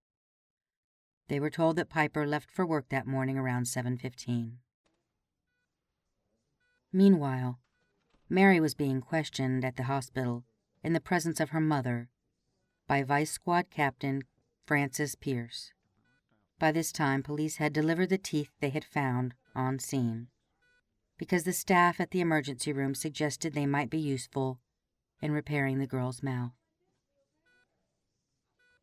They 1.28 1.38
were 1.38 1.50
told 1.50 1.76
that 1.76 1.88
Piper 1.88 2.26
left 2.26 2.50
for 2.50 2.66
work 2.66 2.88
that 2.88 3.06
morning 3.06 3.38
around 3.38 3.66
7:15. 3.68 4.58
Meanwhile, 6.92 7.60
Mary 8.28 8.58
was 8.58 8.74
being 8.74 9.00
questioned 9.00 9.64
at 9.64 9.76
the 9.76 9.84
hospital 9.84 10.44
in 10.82 10.94
the 10.94 11.00
presence 11.00 11.38
of 11.38 11.50
her 11.50 11.60
mother 11.60 12.08
by 12.88 13.04
Vice 13.04 13.30
Squad 13.30 13.70
Captain 13.70 14.24
Francis 14.64 15.14
Pierce. 15.14 15.70
By 16.58 16.72
this 16.72 16.90
time, 16.90 17.22
police 17.22 17.58
had 17.58 17.72
delivered 17.72 18.08
the 18.08 18.18
teeth 18.18 18.50
they 18.58 18.70
had 18.70 18.84
found 18.84 19.36
on 19.54 19.78
scene 19.78 20.26
because 21.18 21.44
the 21.44 21.52
staff 21.52 22.00
at 22.00 22.10
the 22.10 22.20
emergency 22.20 22.72
room 22.72 22.94
suggested 22.94 23.54
they 23.54 23.66
might 23.66 23.90
be 23.90 23.98
useful 23.98 24.60
in 25.20 25.32
repairing 25.32 25.78
the 25.78 25.86
girl's 25.86 26.22
mouth. 26.22 26.52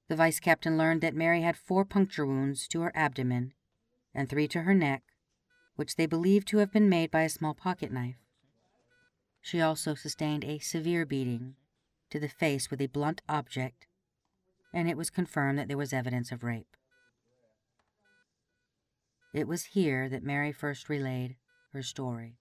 The 0.08 0.16
vice 0.16 0.40
captain 0.40 0.78
learned 0.78 1.02
that 1.02 1.16
Mary 1.16 1.42
had 1.42 1.58
four 1.58 1.86
puncture 1.86 2.26
wounds 2.26 2.68
to 2.70 2.82
her 2.82 2.92
abdomen 2.96 3.54
and 4.14 4.30
three 4.30 4.48
to 4.50 4.64
her 4.64 4.74
neck, 4.74 5.04
which 5.76 5.96
they 5.96 6.06
believed 6.06 6.48
to 6.50 6.58
have 6.58 6.72
been 6.72 6.90
made 6.90 7.10
by 7.10 7.22
a 7.22 7.30
small 7.30 7.54
pocket 7.54 7.92
knife. 7.92 8.18
She 9.42 9.62
also 9.62 9.96
sustained 9.96 10.44
a 10.44 10.60
severe 10.60 11.06
beating 11.06 11.56
to 12.10 12.20
the 12.20 12.30
face 12.30 12.70
with 12.70 12.82
a 12.82 12.88
blunt 12.88 13.22
object, 13.28 13.88
and 14.74 14.90
it 14.90 14.98
was 14.98 15.10
confirmed 15.10 15.58
that 15.58 15.68
there 15.68 15.78
was 15.78 15.94
evidence 15.94 16.32
of 16.32 16.44
rape. 16.44 16.78
It 19.34 19.48
was 19.48 19.66
here 19.66 20.10
that 20.10 20.24
Mary 20.24 20.52
first 20.52 20.90
relayed 20.90 21.38
her 21.74 21.82
story. 21.82 22.38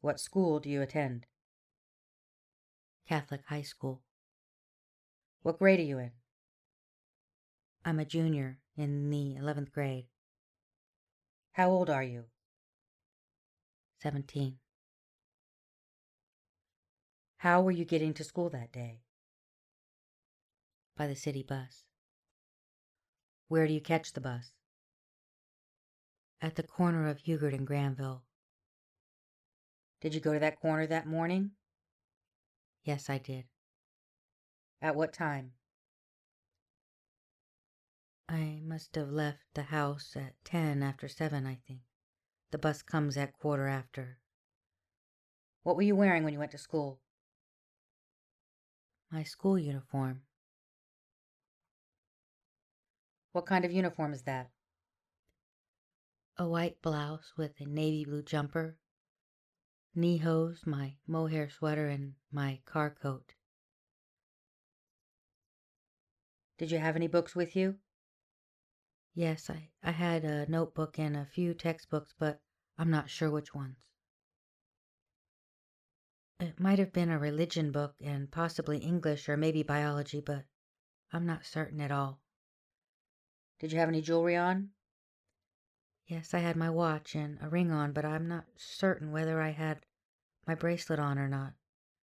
What 0.00 0.18
school 0.18 0.58
do 0.58 0.68
you 0.68 0.82
attend? 0.82 1.26
Catholic 3.06 3.42
high 3.46 3.62
school. 3.62 4.02
What 5.42 5.58
grade 5.58 5.78
are 5.78 5.84
you 5.84 5.98
in? 5.98 6.12
I'm 7.84 8.00
a 8.00 8.04
junior 8.04 8.58
in 8.76 9.10
the 9.10 9.36
11th 9.36 9.70
grade. 9.70 10.06
How 11.52 11.70
old 11.70 11.90
are 11.90 12.02
you? 12.02 12.24
17. 14.00 14.61
How 17.42 17.60
were 17.60 17.72
you 17.72 17.84
getting 17.84 18.14
to 18.14 18.22
school 18.22 18.50
that 18.50 18.70
day? 18.70 19.00
By 20.96 21.08
the 21.08 21.16
city 21.16 21.42
bus. 21.42 21.86
Where 23.48 23.66
do 23.66 23.72
you 23.72 23.80
catch 23.80 24.12
the 24.12 24.20
bus? 24.20 24.52
At 26.40 26.54
the 26.54 26.62
corner 26.62 27.08
of 27.08 27.18
Hugert 27.18 27.52
and 27.52 27.66
Granville. 27.66 28.22
Did 30.00 30.14
you 30.14 30.20
go 30.20 30.32
to 30.32 30.38
that 30.38 30.60
corner 30.60 30.86
that 30.86 31.08
morning? 31.08 31.50
Yes, 32.84 33.10
I 33.10 33.18
did. 33.18 33.46
At 34.80 34.94
what 34.94 35.12
time? 35.12 35.54
I 38.28 38.60
must 38.64 38.94
have 38.94 39.10
left 39.10 39.42
the 39.54 39.62
house 39.62 40.12
at 40.14 40.34
ten 40.44 40.80
after 40.80 41.08
seven, 41.08 41.44
I 41.44 41.58
think. 41.66 41.80
The 42.52 42.58
bus 42.58 42.82
comes 42.82 43.16
at 43.16 43.36
quarter 43.36 43.66
after. 43.66 44.18
What 45.64 45.74
were 45.74 45.82
you 45.82 45.96
wearing 45.96 46.22
when 46.22 46.32
you 46.32 46.38
went 46.38 46.52
to 46.52 46.58
school? 46.58 47.01
My 49.12 49.24
school 49.24 49.58
uniform. 49.58 50.22
What 53.32 53.44
kind 53.44 53.66
of 53.66 53.70
uniform 53.70 54.14
is 54.14 54.22
that? 54.22 54.50
A 56.38 56.48
white 56.48 56.80
blouse 56.80 57.34
with 57.36 57.60
a 57.60 57.66
navy 57.66 58.06
blue 58.06 58.22
jumper 58.22 58.78
knee 59.94 60.16
hose, 60.16 60.62
my 60.64 60.96
mohair 61.06 61.50
sweater, 61.50 61.88
and 61.88 62.14
my 62.30 62.62
car 62.64 62.88
coat. 62.88 63.34
Did 66.56 66.70
you 66.70 66.78
have 66.78 66.96
any 66.96 67.06
books 67.06 67.36
with 67.36 67.54
you? 67.54 67.76
Yes, 69.14 69.50
I, 69.50 69.68
I 69.82 69.90
had 69.90 70.24
a 70.24 70.50
notebook 70.50 70.98
and 70.98 71.18
a 71.18 71.26
few 71.26 71.52
textbooks, 71.52 72.14
but 72.18 72.40
I'm 72.78 72.90
not 72.90 73.10
sure 73.10 73.30
which 73.30 73.54
ones. 73.54 73.91
It 76.42 76.58
might 76.58 76.80
have 76.80 76.92
been 76.92 77.08
a 77.08 77.20
religion 77.20 77.70
book 77.70 77.94
and 78.00 78.28
possibly 78.28 78.78
English 78.78 79.28
or 79.28 79.36
maybe 79.36 79.62
biology, 79.62 80.20
but 80.20 80.44
I'm 81.12 81.24
not 81.24 81.46
certain 81.46 81.80
at 81.80 81.92
all. 81.92 82.20
Did 83.60 83.70
you 83.70 83.78
have 83.78 83.88
any 83.88 84.02
jewelry 84.02 84.34
on? 84.34 84.70
Yes, 86.04 86.34
I 86.34 86.40
had 86.40 86.56
my 86.56 86.68
watch 86.68 87.14
and 87.14 87.38
a 87.40 87.48
ring 87.48 87.70
on, 87.70 87.92
but 87.92 88.04
I'm 88.04 88.26
not 88.26 88.46
certain 88.56 89.12
whether 89.12 89.40
I 89.40 89.50
had 89.50 89.86
my 90.44 90.56
bracelet 90.56 90.98
on 90.98 91.16
or 91.16 91.28
not. 91.28 91.52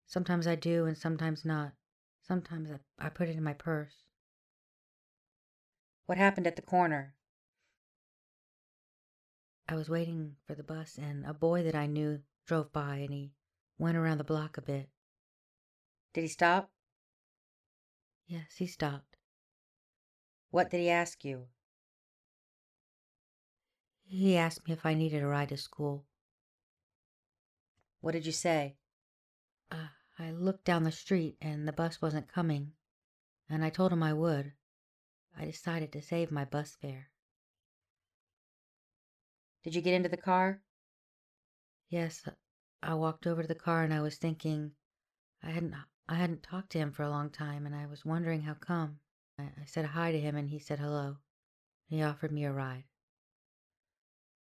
Sometimes 0.06 0.46
I 0.46 0.56
do 0.56 0.84
and 0.84 0.98
sometimes 0.98 1.46
not. 1.46 1.72
Sometimes 2.22 2.70
I, 2.70 3.06
I 3.06 3.08
put 3.08 3.30
it 3.30 3.38
in 3.38 3.44
my 3.46 3.54
purse. 3.54 4.04
What 6.06 6.18
happened 6.18 6.48
at 6.48 6.58
the 6.58 6.62
corner? 6.62 7.16
I 9.70 9.76
was 9.76 9.90
waiting 9.90 10.36
for 10.46 10.54
the 10.54 10.64
bus, 10.64 10.98
and 10.98 11.26
a 11.26 11.34
boy 11.34 11.64
that 11.64 11.76
I 11.76 11.86
knew 11.86 12.24
drove 12.46 12.74
by, 12.74 12.98
and 12.98 13.14
he 13.14 13.32
went 13.78 13.98
around 13.98 14.18
the 14.18 14.24
block 14.24 14.58
a 14.58 14.62
bit. 14.62 14.90
Did 16.14 16.22
he 16.22 16.28
stop? 16.28 16.72
Yes, 18.26 18.56
he 18.58 18.68
stopped. 18.68 19.18
What 20.50 20.70
did 20.70 20.82
he 20.82 20.90
ask 20.90 21.24
you? 21.24 21.48
He 24.04 24.38
asked 24.38 24.66
me 24.66 24.74
if 24.74 24.86
I 24.86 24.94
needed 24.94 25.22
a 25.22 25.28
ride 25.28 25.50
to 25.50 25.58
school. 25.58 26.06
What 28.00 28.14
did 28.14 28.26
you 28.26 28.32
say? 28.32 28.78
Uh, 29.70 29.88
I 30.18 30.32
looked 30.32 30.66
down 30.66 30.84
the 30.84 30.92
street 30.92 31.38
and 31.42 31.68
the 31.68 31.74
bus 31.74 32.02
wasn't 32.02 32.32
coming, 32.32 32.72
and 33.50 33.64
I 33.64 33.70
told 33.70 33.92
him 33.92 34.02
I 34.02 34.14
would. 34.14 34.54
I 35.38 35.46
decided 35.46 35.92
to 35.92 36.02
save 36.02 36.32
my 36.32 36.46
bus 36.46 36.78
fare. 36.82 37.10
Did 39.64 39.76
you 39.76 39.82
get 39.82 39.94
into 39.94 40.10
the 40.10 40.18
car? 40.18 40.62
Yes, 41.90 42.28
I 42.82 42.94
walked 42.94 43.28
over 43.28 43.42
to 43.42 43.48
the 43.48 43.56
car 43.56 43.84
and 43.84 43.94
I 43.94 44.02
was 44.02 44.18
thinking 44.18 44.72
I 45.44 45.50
hadn't 45.50 45.76
I 46.08 46.16
hadn't 46.16 46.44
talked 46.44 46.72
to 46.72 46.80
him 46.80 46.92
for 46.92 47.04
a 47.04 47.10
long 47.10 47.30
time 47.30 47.66
and 47.66 47.76
I 47.76 47.86
was 47.86 48.06
wondering 48.06 48.42
how 48.42 48.54
come. 48.54 49.00
I, 49.38 49.44
I 49.44 49.66
said 49.66 49.86
hi 49.86 50.12
to 50.12 50.20
him 50.20 50.36
and 50.36 50.50
he 50.50 50.60
said 50.60 50.80
hello. 50.80 51.18
He 51.90 52.02
offered 52.02 52.32
me 52.32 52.46
a 52.46 52.52
ride. 52.52 52.86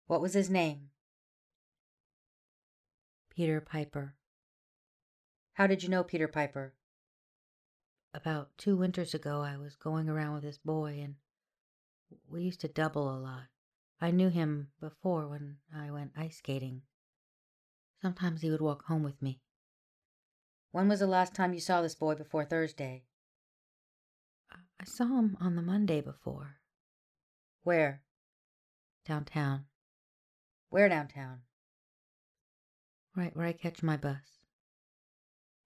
What 0.08 0.22
was 0.22 0.34
his 0.34 0.50
name? 0.50 0.90
Peter 3.30 3.62
Piper. 3.62 4.16
How 5.54 5.68
did 5.68 5.84
you 5.84 5.90
know 5.90 6.04
Peter 6.04 6.28
Piper? 6.28 6.74
About 8.14 8.58
two 8.58 8.78
winters 8.78 9.14
ago, 9.14 9.42
I 9.42 9.58
was 9.58 9.76
going 9.76 10.10
around 10.10 10.34
with 10.34 10.44
this 10.44 10.58
boy, 10.58 11.02
and 11.04 11.16
we 12.30 12.42
used 12.42 12.62
to 12.62 12.68
double 12.68 13.10
a 13.10 13.20
lot. 13.20 13.48
I 14.02 14.12
knew 14.12 14.30
him 14.30 14.70
before 14.80 15.28
when 15.28 15.58
I 15.76 15.92
went 15.92 16.14
ice 16.16 16.38
skating. 16.38 16.82
Sometimes 18.02 18.42
he 18.42 18.52
would 18.52 18.62
walk 18.62 18.86
home 18.86 19.04
with 19.04 19.22
me. 19.22 19.42
When 20.72 20.88
was 20.88 21.00
the 21.00 21.08
last 21.08 21.34
time 21.34 21.54
you 21.54 21.60
saw 21.60 21.82
this 21.82 21.96
boy 21.96 22.16
before 22.16 22.46
Thursday? 22.46 23.06
I 24.80 24.86
saw 24.86 25.06
him 25.06 25.38
on 25.40 25.56
the 25.56 25.62
Monday 25.62 26.02
before. 26.02 26.58
Where? 27.64 28.04
Downtown. 29.06 29.66
Where 30.70 30.90
downtown? 30.90 31.42
Right 33.16 33.36
where 33.36 33.48
I 33.48 33.54
catch 33.54 33.82
my 33.82 33.98
bus. 33.98 34.40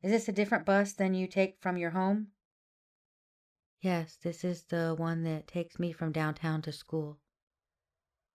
Is 0.02 0.12
this 0.12 0.30
a 0.30 0.32
different 0.32 0.65
bus 0.65 0.94
than 0.94 1.13
you 1.13 1.28
take 1.28 1.58
from 1.60 1.78
your 1.78 1.91
home? 1.91 2.28
Yes, 3.82 4.15
this 4.15 4.44
is 4.44 4.63
the 4.63 4.96
one 4.98 5.24
that 5.24 5.48
takes 5.48 5.78
me 5.78 5.91
from 5.91 6.12
downtown 6.12 6.62
to 6.62 6.72
school. 6.72 7.20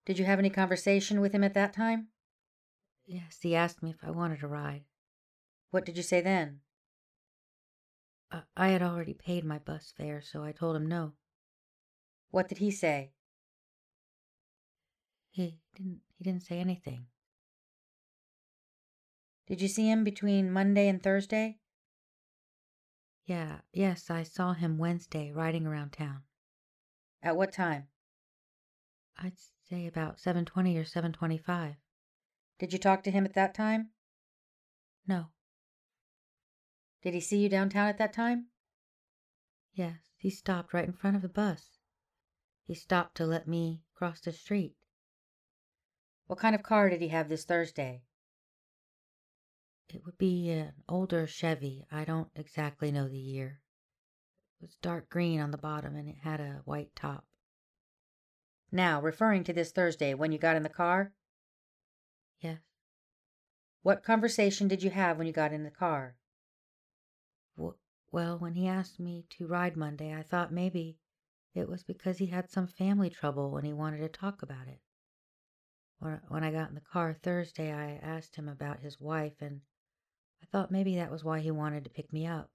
Did 0.05 0.19
you 0.19 0.25
have 0.25 0.39
any 0.39 0.49
conversation 0.49 1.19
with 1.19 1.33
him 1.33 1.43
at 1.43 1.53
that 1.55 1.73
time? 1.73 2.09
Yes, 3.07 3.39
he 3.41 3.55
asked 3.55 3.81
me 3.81 3.89
if 3.89 4.03
I 4.03 4.11
wanted 4.11 4.43
a 4.43 4.47
ride. 4.47 4.83
What 5.71 5.85
did 5.85 5.95
you 5.95 6.03
say 6.03 6.19
then? 6.19 6.59
Uh, 8.29 8.41
I 8.57 8.67
had 8.67 8.81
already 8.81 9.13
paid 9.13 9.45
my 9.45 9.59
bus 9.59 9.93
fare, 9.95 10.21
so 10.21 10.43
I 10.43 10.51
told 10.51 10.75
him 10.75 10.85
no. 10.85 11.13
What 12.31 12.49
did 12.49 12.57
he 12.57 12.69
say? 12.69 13.13
He 15.29 15.59
didn't 15.73 16.01
he 16.17 16.23
didn't 16.25 16.43
say 16.43 16.59
anything. 16.59 17.05
Did 19.47 19.61
you 19.61 19.69
see 19.69 19.89
him 19.89 20.03
between 20.03 20.51
Monday 20.51 20.89
and 20.89 21.01
Thursday? 21.01 21.59
Yeah, 23.25 23.59
yes, 23.71 24.09
I 24.09 24.23
saw 24.23 24.53
him 24.53 24.77
Wednesday 24.77 25.31
riding 25.31 25.65
around 25.65 25.93
town. 25.93 26.23
At 27.23 27.37
what 27.37 27.53
time? 27.53 27.87
I'd 29.17 29.37
say 29.69 29.87
about 29.87 30.19
7:20 30.19 30.77
or 30.77 30.83
7:25. 30.83 31.77
Did 32.59 32.73
you 32.73 32.79
talk 32.79 33.03
to 33.03 33.11
him 33.11 33.25
at 33.25 33.33
that 33.35 33.53
time? 33.53 33.89
No. 35.07 35.27
Did 37.03 37.13
he 37.13 37.21
see 37.21 37.37
you 37.37 37.49
downtown 37.49 37.87
at 37.87 37.97
that 37.99 38.13
time? 38.13 38.47
Yes, 39.73 39.99
he 40.17 40.29
stopped 40.29 40.73
right 40.73 40.85
in 40.87 40.93
front 40.93 41.15
of 41.15 41.21
the 41.21 41.29
bus. 41.29 41.77
He 42.63 42.73
stopped 42.73 43.15
to 43.17 43.25
let 43.25 43.47
me 43.47 43.83
cross 43.93 44.19
the 44.19 44.31
street. 44.31 44.75
What 46.25 46.39
kind 46.39 46.55
of 46.55 46.63
car 46.63 46.89
did 46.89 47.01
he 47.01 47.07
have 47.09 47.29
this 47.29 47.45
Thursday? 47.45 48.03
It 49.93 50.03
would 50.03 50.17
be 50.17 50.49
an 50.49 50.73
older 50.89 51.27
Chevy. 51.27 51.85
I 51.91 52.03
don't 52.03 52.29
exactly 52.35 52.91
know 52.91 53.07
the 53.07 53.17
year. 53.17 53.61
It 54.59 54.65
was 54.65 54.75
dark 54.81 55.09
green 55.09 55.39
on 55.39 55.51
the 55.51 55.57
bottom 55.57 55.95
and 55.95 56.09
it 56.09 56.17
had 56.23 56.41
a 56.41 56.61
white 56.65 56.95
top. 56.95 57.25
Now, 58.71 58.99
referring 58.99 59.45
to 59.45 59.53
this 59.53 59.71
Thursday 59.71 60.13
when 60.13 60.31
you 60.31 60.39
got 60.39 60.57
in 60.57 60.63
the 60.63 60.69
car? 60.69 61.13
What 63.87 64.03
conversation 64.03 64.67
did 64.67 64.83
you 64.83 64.89
have 64.89 65.17
when 65.17 65.27
you 65.27 65.31
got 65.31 65.53
in 65.53 65.63
the 65.63 65.71
car? 65.71 66.17
Well, 67.55 68.37
when 68.37 68.55
he 68.55 68.67
asked 68.67 68.99
me 68.99 69.25
to 69.29 69.47
ride 69.47 69.77
Monday, 69.77 70.13
I 70.13 70.23
thought 70.23 70.51
maybe 70.51 70.97
it 71.53 71.69
was 71.69 71.85
because 71.85 72.17
he 72.17 72.25
had 72.25 72.49
some 72.49 72.67
family 72.67 73.09
trouble 73.09 73.55
and 73.55 73.65
he 73.65 73.71
wanted 73.71 73.99
to 73.99 74.09
talk 74.09 74.41
about 74.41 74.67
it. 74.67 74.81
When 75.99 76.43
I 76.43 76.51
got 76.51 76.67
in 76.67 76.75
the 76.75 76.81
car 76.81 77.13
Thursday, 77.13 77.71
I 77.71 77.91
asked 78.05 78.35
him 78.35 78.49
about 78.49 78.81
his 78.81 78.99
wife 78.99 79.35
and 79.39 79.61
I 80.43 80.47
thought 80.47 80.69
maybe 80.69 80.97
that 80.97 81.09
was 81.09 81.23
why 81.23 81.39
he 81.39 81.51
wanted 81.51 81.85
to 81.85 81.89
pick 81.89 82.11
me 82.11 82.27
up. 82.27 82.51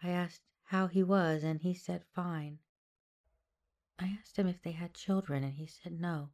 I 0.00 0.10
asked 0.10 0.42
how 0.66 0.86
he 0.86 1.02
was, 1.02 1.42
and 1.42 1.60
he 1.60 1.74
said 1.74 2.04
fine. 2.14 2.60
I 3.98 4.16
asked 4.20 4.38
him 4.38 4.46
if 4.46 4.62
they 4.62 4.70
had 4.70 4.94
children, 4.94 5.42
and 5.42 5.54
he 5.54 5.66
said 5.66 6.00
no. 6.00 6.30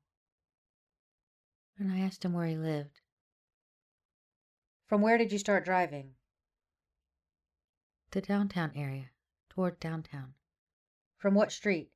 And 1.79 1.91
I 1.91 2.01
asked 2.01 2.27
him 2.27 2.35
where 2.35 2.47
he 2.47 2.59
lived. 2.59 3.01
From 4.93 5.01
where 5.01 5.17
did 5.17 5.33
you 5.33 5.39
start 5.39 5.65
driving? 5.65 6.17
The 8.11 8.21
downtown 8.21 8.73
area, 8.77 9.09
toward 9.49 9.81
downtown. 9.81 10.35
From 11.17 11.33
what 11.33 11.51
street? 11.51 11.91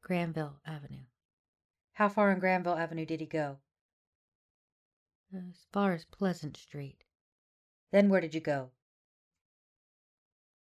Granville 0.00 0.58
Avenue. 0.64 1.04
How 1.92 2.08
far 2.08 2.30
on 2.30 2.38
Granville 2.38 2.78
Avenue 2.78 3.04
did 3.04 3.20
he 3.20 3.26
go? 3.26 3.58
As 5.30 5.66
far 5.74 5.92
as 5.92 6.06
Pleasant 6.06 6.56
Street. 6.56 7.04
Then 7.90 8.08
where 8.08 8.22
did 8.22 8.34
you 8.34 8.40
go? 8.40 8.70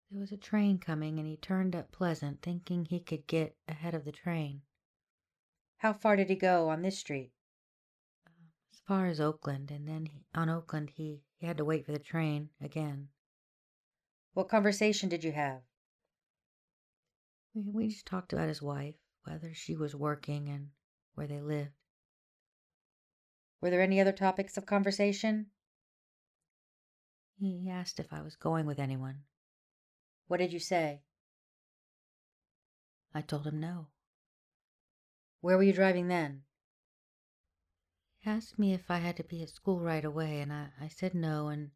There 0.10 0.22
was 0.22 0.32
a 0.32 0.38
train 0.38 0.78
coming, 0.78 1.20
and 1.20 1.28
he 1.28 1.36
turned 1.36 1.76
up 1.76 1.92
Pleasant, 1.92 2.42
thinking 2.42 2.86
he 2.86 3.02
could 3.02 3.28
get 3.28 3.58
ahead 3.68 3.94
of 3.94 4.06
the 4.06 4.14
train. 4.14 4.62
How 5.80 5.92
far 5.92 6.16
did 6.16 6.30
he 6.30 6.36
go 6.38 6.70
on 6.70 6.82
this 6.82 7.00
street? 7.00 7.34
As 8.72 8.80
far 8.88 9.08
as 9.08 9.20
Oakland, 9.20 9.70
and 9.70 9.86
then 9.86 10.06
he, 10.06 10.24
on 10.34 10.48
Oakland 10.50 10.92
he, 10.92 11.24
he 11.42 11.48
had 11.48 11.58
to 11.58 11.66
wait 11.66 11.88
for 11.88 11.92
the 11.92 11.98
train 11.98 12.50
again. 12.62 13.08
What 14.36 14.48
conversation 14.48 15.10
did 15.10 15.24
you 15.24 15.32
have? 15.32 15.62
We, 17.56 17.64
we 17.68 17.88
just 17.88 18.06
talked 18.06 18.32
about 18.32 18.48
his 18.48 18.62
wife, 18.62 18.94
whether 19.24 19.52
she 19.56 19.76
was 19.76 19.96
working, 19.96 20.50
and 20.50 20.68
where 21.16 21.26
they 21.26 21.42
lived. 21.42 21.72
Were 23.60 23.72
there 23.72 23.82
any 23.82 24.00
other 24.00 24.12
topics 24.12 24.56
of 24.56 24.68
conversation? 24.68 25.48
He 27.40 27.68
asked 27.68 28.00
if 28.00 28.14
I 28.14 28.22
was 28.22 28.36
going 28.36 28.68
with 28.68 28.80
anyone. 28.80 29.24
What 30.28 30.38
did 30.38 30.54
you 30.54 30.60
say? 30.60 31.02
I 33.16 33.22
told 33.22 33.48
him 33.48 33.60
no. 33.60 33.88
Where 35.42 35.58
were 35.58 35.64
you 35.64 35.74
driving 35.74 36.08
then? 36.08 36.44
He 38.22 38.30
asked 38.30 38.60
me 38.60 38.72
if 38.72 38.92
I 38.92 39.00
had 39.00 39.18
to 39.18 39.24
be 39.24 39.42
at 39.42 39.50
school 39.50 39.80
right 39.80 40.06
away, 40.06 40.42
and 40.42 40.54
I, 40.54 40.70
I 40.80 40.90
said 40.90 41.16
no, 41.16 41.48
and 41.48 41.72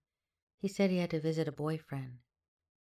he 0.59 0.67
said 0.67 0.91
he 0.91 0.97
had 0.97 1.09
to 1.09 1.19
visit 1.19 1.47
a 1.47 1.51
boyfriend. 1.51 2.19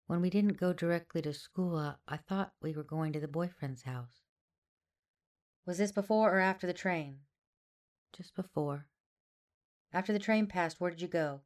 When 0.07 0.20
we 0.20 0.29
didn't 0.29 0.59
go 0.59 0.74
directly 0.74 1.22
to 1.22 1.33
school, 1.33 1.79
I, 1.79 1.94
I 2.07 2.18
thought 2.18 2.53
we 2.61 2.74
were 2.74 2.85
going 2.85 3.14
to 3.14 3.20
the 3.20 3.27
boyfriend's 3.27 3.85
house. 3.85 4.20
Was 5.64 5.79
this 5.79 5.92
before 5.92 6.31
or 6.31 6.40
after 6.40 6.66
the 6.66 6.74
train? 6.74 7.20
Just 8.12 8.37
before. 8.37 8.87
After 9.94 10.12
the 10.12 10.18
train 10.18 10.46
passed, 10.46 10.79
where 10.79 10.90
did 10.90 11.00
you 11.00 11.09
go? 11.09 11.40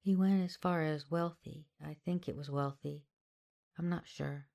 He 0.00 0.14
went 0.14 0.44
as 0.44 0.56
far 0.56 0.82
as 0.82 1.10
Wealthy. 1.10 1.66
I 1.84 1.96
think 2.04 2.28
it 2.28 2.36
was 2.36 2.48
Wealthy. 2.48 3.06
I'm 3.76 3.88
not 3.88 4.06
sure. 4.06 4.46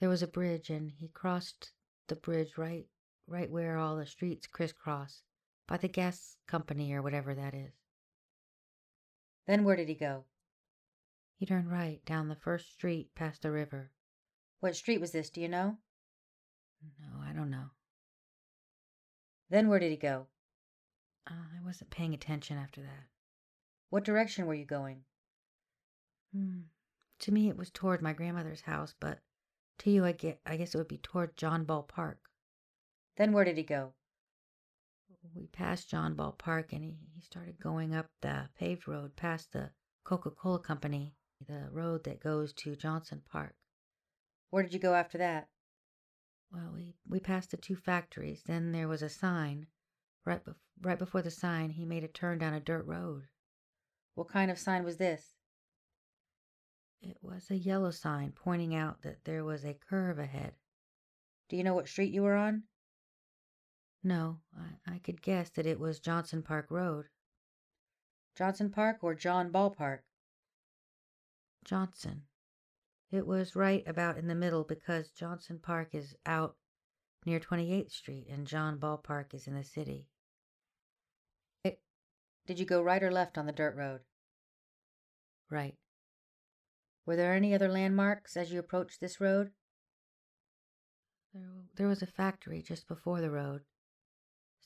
There 0.00 0.08
was 0.08 0.22
a 0.22 0.26
bridge, 0.26 0.70
and 0.70 0.90
he 0.90 1.08
crossed 1.08 1.72
the 2.06 2.16
bridge 2.16 2.56
right, 2.56 2.86
right 3.26 3.50
where 3.50 3.76
all 3.76 3.96
the 3.96 4.06
streets 4.06 4.46
crisscross, 4.46 5.22
by 5.66 5.76
the 5.76 5.88
gas 5.88 6.36
company 6.46 6.92
or 6.92 7.02
whatever 7.02 7.34
that 7.34 7.54
is. 7.54 7.72
Then 9.46 9.64
where 9.64 9.76
did 9.76 9.88
he 9.88 9.94
go? 9.94 10.24
He 11.38 11.46
turned 11.46 11.70
right 11.70 12.04
down 12.04 12.28
the 12.28 12.34
first 12.34 12.72
street 12.72 13.14
past 13.14 13.42
the 13.42 13.50
river. 13.50 13.90
What 14.60 14.74
street 14.74 15.00
was 15.00 15.12
this, 15.12 15.30
do 15.30 15.40
you 15.40 15.48
know? 15.48 15.76
No, 17.00 17.20
I 17.22 17.32
don't 17.32 17.50
know. 17.50 17.70
Then 19.50 19.68
where 19.68 19.78
did 19.78 19.90
he 19.90 19.96
go? 19.96 20.26
Uh, 21.28 21.34
I 21.34 21.64
wasn't 21.64 21.90
paying 21.90 22.14
attention 22.14 22.56
after 22.56 22.80
that. 22.80 23.06
What 23.90 24.04
direction 24.04 24.46
were 24.46 24.54
you 24.54 24.64
going? 24.64 25.02
Hmm. 26.34 26.60
To 27.20 27.32
me, 27.32 27.48
it 27.48 27.56
was 27.56 27.70
toward 27.70 28.02
my 28.02 28.12
grandmother's 28.12 28.62
house, 28.62 28.94
but 28.98 29.20
to 29.78 29.90
you, 29.90 30.04
I 30.04 30.12
get, 30.12 30.40
I 30.46 30.56
guess 30.56 30.74
it 30.74 30.78
would 30.78 30.88
be 30.88 30.98
toward 30.98 31.36
John 31.36 31.64
Ball 31.64 31.82
Park. 31.82 32.18
Then 33.16 33.32
where 33.32 33.44
did 33.44 33.56
he 33.56 33.62
go? 33.62 33.92
We 35.36 35.46
passed 35.48 35.90
John 35.90 36.14
Ball 36.14 36.32
Park, 36.32 36.72
and 36.72 36.82
he, 36.82 36.96
he 37.14 37.20
started 37.20 37.60
going 37.60 37.94
up 37.94 38.06
the 38.22 38.48
paved 38.58 38.88
road 38.88 39.16
past 39.16 39.52
the 39.52 39.70
Coca-Cola 40.04 40.60
Company, 40.60 41.14
the 41.46 41.68
road 41.70 42.04
that 42.04 42.22
goes 42.22 42.54
to 42.54 42.74
Johnson 42.74 43.20
Park. 43.30 43.54
Where 44.50 44.62
did 44.62 44.72
you 44.72 44.80
go 44.80 44.94
after 44.94 45.18
that? 45.18 45.48
Well, 46.50 46.72
we, 46.74 46.94
we 47.06 47.20
passed 47.20 47.50
the 47.50 47.58
two 47.58 47.76
factories. 47.76 48.44
Then 48.46 48.72
there 48.72 48.88
was 48.88 49.02
a 49.02 49.10
sign. 49.10 49.66
Right, 50.24 50.42
bef- 50.42 50.54
right 50.80 50.98
before 50.98 51.20
the 51.22 51.30
sign, 51.30 51.70
he 51.70 51.84
made 51.84 52.04
a 52.04 52.08
turn 52.08 52.38
down 52.38 52.54
a 52.54 52.60
dirt 52.60 52.86
road. 52.86 53.24
What 54.14 54.28
kind 54.28 54.50
of 54.50 54.58
sign 54.58 54.84
was 54.84 54.96
this? 54.96 55.34
It 57.02 57.18
was 57.20 57.50
a 57.50 57.56
yellow 57.56 57.90
sign 57.90 58.32
pointing 58.34 58.74
out 58.74 59.02
that 59.02 59.24
there 59.24 59.44
was 59.44 59.64
a 59.64 59.74
curve 59.74 60.18
ahead. 60.18 60.54
Do 61.50 61.56
you 61.56 61.62
know 61.62 61.74
what 61.74 61.88
street 61.88 62.12
you 62.12 62.22
were 62.22 62.36
on? 62.36 62.62
No, 64.06 64.38
I, 64.56 64.94
I 64.94 64.98
could 64.98 65.20
guess 65.20 65.50
that 65.50 65.66
it 65.66 65.80
was 65.80 65.98
Johnson 65.98 66.40
Park 66.40 66.66
Road. 66.70 67.06
Johnson 68.36 68.70
Park 68.70 68.98
or 69.02 69.16
John 69.16 69.50
Ball 69.50 69.70
Park? 69.70 70.04
Johnson. 71.64 72.22
It 73.10 73.26
was 73.26 73.56
right 73.56 73.82
about 73.84 74.16
in 74.16 74.28
the 74.28 74.36
middle 74.36 74.62
because 74.62 75.10
Johnson 75.10 75.58
Park 75.60 75.88
is 75.92 76.14
out 76.24 76.54
near 77.24 77.40
28th 77.40 77.90
Street 77.90 78.28
and 78.30 78.46
John 78.46 78.78
Ball 78.78 78.96
Park 78.96 79.34
is 79.34 79.48
in 79.48 79.56
the 79.56 79.64
city. 79.64 80.06
Did 82.46 82.60
you 82.60 82.64
go 82.64 82.80
right 82.80 83.02
or 83.02 83.10
left 83.10 83.36
on 83.36 83.46
the 83.46 83.52
dirt 83.52 83.74
road? 83.74 84.02
Right. 85.50 85.74
Were 87.04 87.16
there 87.16 87.34
any 87.34 87.52
other 87.52 87.68
landmarks 87.68 88.36
as 88.36 88.52
you 88.52 88.60
approached 88.60 89.00
this 89.00 89.20
road? 89.20 89.50
There, 91.34 91.42
there 91.74 91.88
was 91.88 92.02
a 92.02 92.06
factory 92.06 92.62
just 92.62 92.86
before 92.86 93.20
the 93.20 93.32
road, 93.32 93.62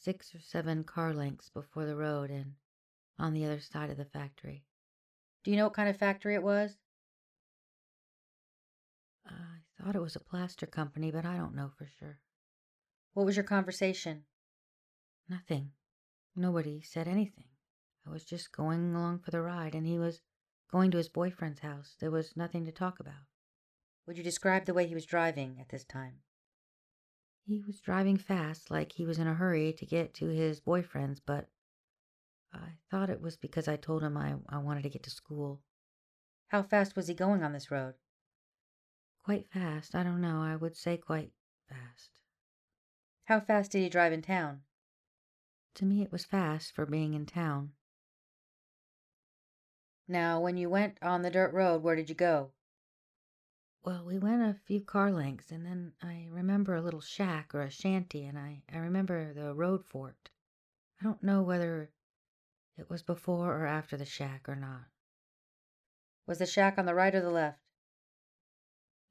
six 0.00 0.34
or 0.34 0.40
seven 0.40 0.84
car 0.84 1.12
lengths 1.12 1.50
before 1.50 1.84
the 1.84 1.96
road 1.96 2.30
and 2.30 2.54
on 3.18 3.34
the 3.34 3.44
other 3.44 3.60
side 3.60 3.90
of 3.90 3.96
the 3.96 4.04
factory. 4.04 4.64
Do 5.44 5.50
you 5.50 5.56
know 5.56 5.64
what 5.64 5.74
kind 5.74 5.88
of 5.88 5.96
factory 5.96 6.34
it 6.34 6.42
was? 6.42 6.76
I 9.26 9.82
thought 9.82 9.96
it 9.96 10.02
was 10.02 10.16
a 10.16 10.20
plaster 10.20 10.66
company, 10.66 11.10
but 11.10 11.24
I 11.24 11.36
don't 11.36 11.54
know 11.54 11.70
for 11.76 11.86
sure. 11.98 12.18
What 13.14 13.26
was 13.26 13.36
your 13.36 13.44
conversation? 13.44 14.24
Nothing. 15.28 15.72
Nobody 16.36 16.80
said 16.80 17.08
anything. 17.08 17.48
I 18.06 18.10
was 18.10 18.24
just 18.24 18.52
going 18.52 18.94
along 18.94 19.20
for 19.20 19.30
the 19.30 19.42
ride, 19.42 19.74
and 19.74 19.86
he 19.86 19.98
was 19.98 20.20
going 20.70 20.90
to 20.90 20.98
his 20.98 21.08
boyfriend's 21.08 21.60
house. 21.60 21.96
There 22.00 22.10
was 22.10 22.36
nothing 22.36 22.64
to 22.66 22.72
talk 22.72 23.00
about. 23.00 23.26
Would 24.06 24.16
you 24.16 24.24
describe 24.24 24.64
the 24.64 24.74
way 24.74 24.86
he 24.86 24.94
was 24.94 25.06
driving 25.06 25.58
at 25.60 25.68
this 25.68 25.84
time? 25.84 26.20
He 27.46 27.61
was 27.66 27.81
driving 27.81 28.16
fast, 28.16 28.70
like 28.70 28.92
he 28.92 29.07
was 29.07 29.18
in 29.18 29.26
a 29.26 29.35
hurry 29.35 29.72
to 29.72 29.87
get 29.87 30.14
to 30.14 30.29
his 30.29 30.61
boyfriend's, 30.61 31.20
but 31.20 31.48
I 32.53 32.74
thought 32.90 33.11
it 33.11 33.20
was 33.20 33.37
because 33.37 33.68
I 33.68 33.76
told 33.76 34.03
him 34.03 34.16
I, 34.16 34.35
I 34.48 34.59
wanted 34.59 34.83
to 34.83 34.90
get 34.90 35.03
to 35.05 35.11
school. 35.11 35.61
How 36.48 36.62
fast 36.62 36.96
was 36.96 37.09
he 37.09 37.14
going 37.14 37.42
on 37.42 37.53
this 37.53 37.70
road? 37.70 37.94
Quite 39.24 39.48
fast. 39.50 39.94
I 39.94 40.03
don't 40.03 40.20
know. 40.20 40.42
I 40.42 40.57
would 40.57 40.76
say 40.76 40.96
quite 40.96 41.33
fast. 41.68 42.11
How 43.24 43.40
fast 43.40 43.70
did 43.70 43.83
he 43.83 43.88
drive 43.88 44.12
in 44.12 44.22
town? 44.22 44.62
To 45.74 45.85
me, 45.85 46.03
it 46.03 46.11
was 46.11 46.24
fast 46.24 46.74
for 46.74 46.87
being 46.87 47.14
in 47.14 47.26
town. 47.26 47.72
Now, 50.09 50.40
when 50.40 50.57
you 50.57 50.68
went 50.68 50.98
on 51.00 51.22
the 51.22 51.31
dirt 51.31 51.53
road, 51.53 51.83
where 51.83 51.94
did 51.94 52.09
you 52.09 52.16
go? 52.16 52.50
Well, 53.83 54.05
we 54.05 54.19
went 54.19 54.43
a 54.43 54.59
few 54.66 54.83
car 54.83 55.11
lengths, 55.11 55.51
and 55.51 55.64
then 55.64 55.93
I 56.03 56.29
remember 56.31 56.75
a 56.75 56.83
little 56.83 57.01
shack 57.01 57.55
or 57.55 57.62
a 57.62 57.71
shanty, 57.71 58.27
and 58.27 58.38
I, 58.38 58.62
I 58.71 58.77
remember 58.77 59.33
the 59.33 59.55
road 59.55 59.87
for 59.87 60.11
it. 60.11 60.31
I 61.01 61.05
don't 61.05 61.23
know 61.23 61.43
whether 61.43 61.90
it 62.77 62.90
was 62.90 63.03
before 63.03 63.55
or 63.55 63.66
after 63.66 63.97
the 63.97 64.05
shack 64.05 64.49
or 64.49 64.57
not. 64.57 64.85
Was 66.27 66.38
the 66.38 66.47
shack 66.47 66.77
on 66.77 66.85
the 66.85 66.95
right 66.95 67.14
or 67.14 67.23
the 67.23 67.31
left? 67.31 67.59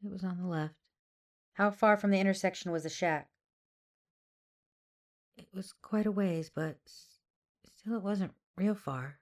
It 0.04 0.12
was 0.12 0.24
on 0.24 0.38
the 0.38 0.48
left. 0.48 0.76
How 1.54 1.72
far 1.72 1.98
from 1.98 2.12
the 2.12 2.20
intersection 2.20 2.72
was 2.72 2.84
the 2.84 2.90
shack? 2.90 3.30
It 5.36 5.48
was 5.54 5.74
quite 5.82 6.06
a 6.06 6.12
ways, 6.12 6.52
but 6.54 6.78
still 6.86 7.96
it 7.96 8.04
wasn't 8.04 8.34
real 8.56 8.76
far. 8.76 9.20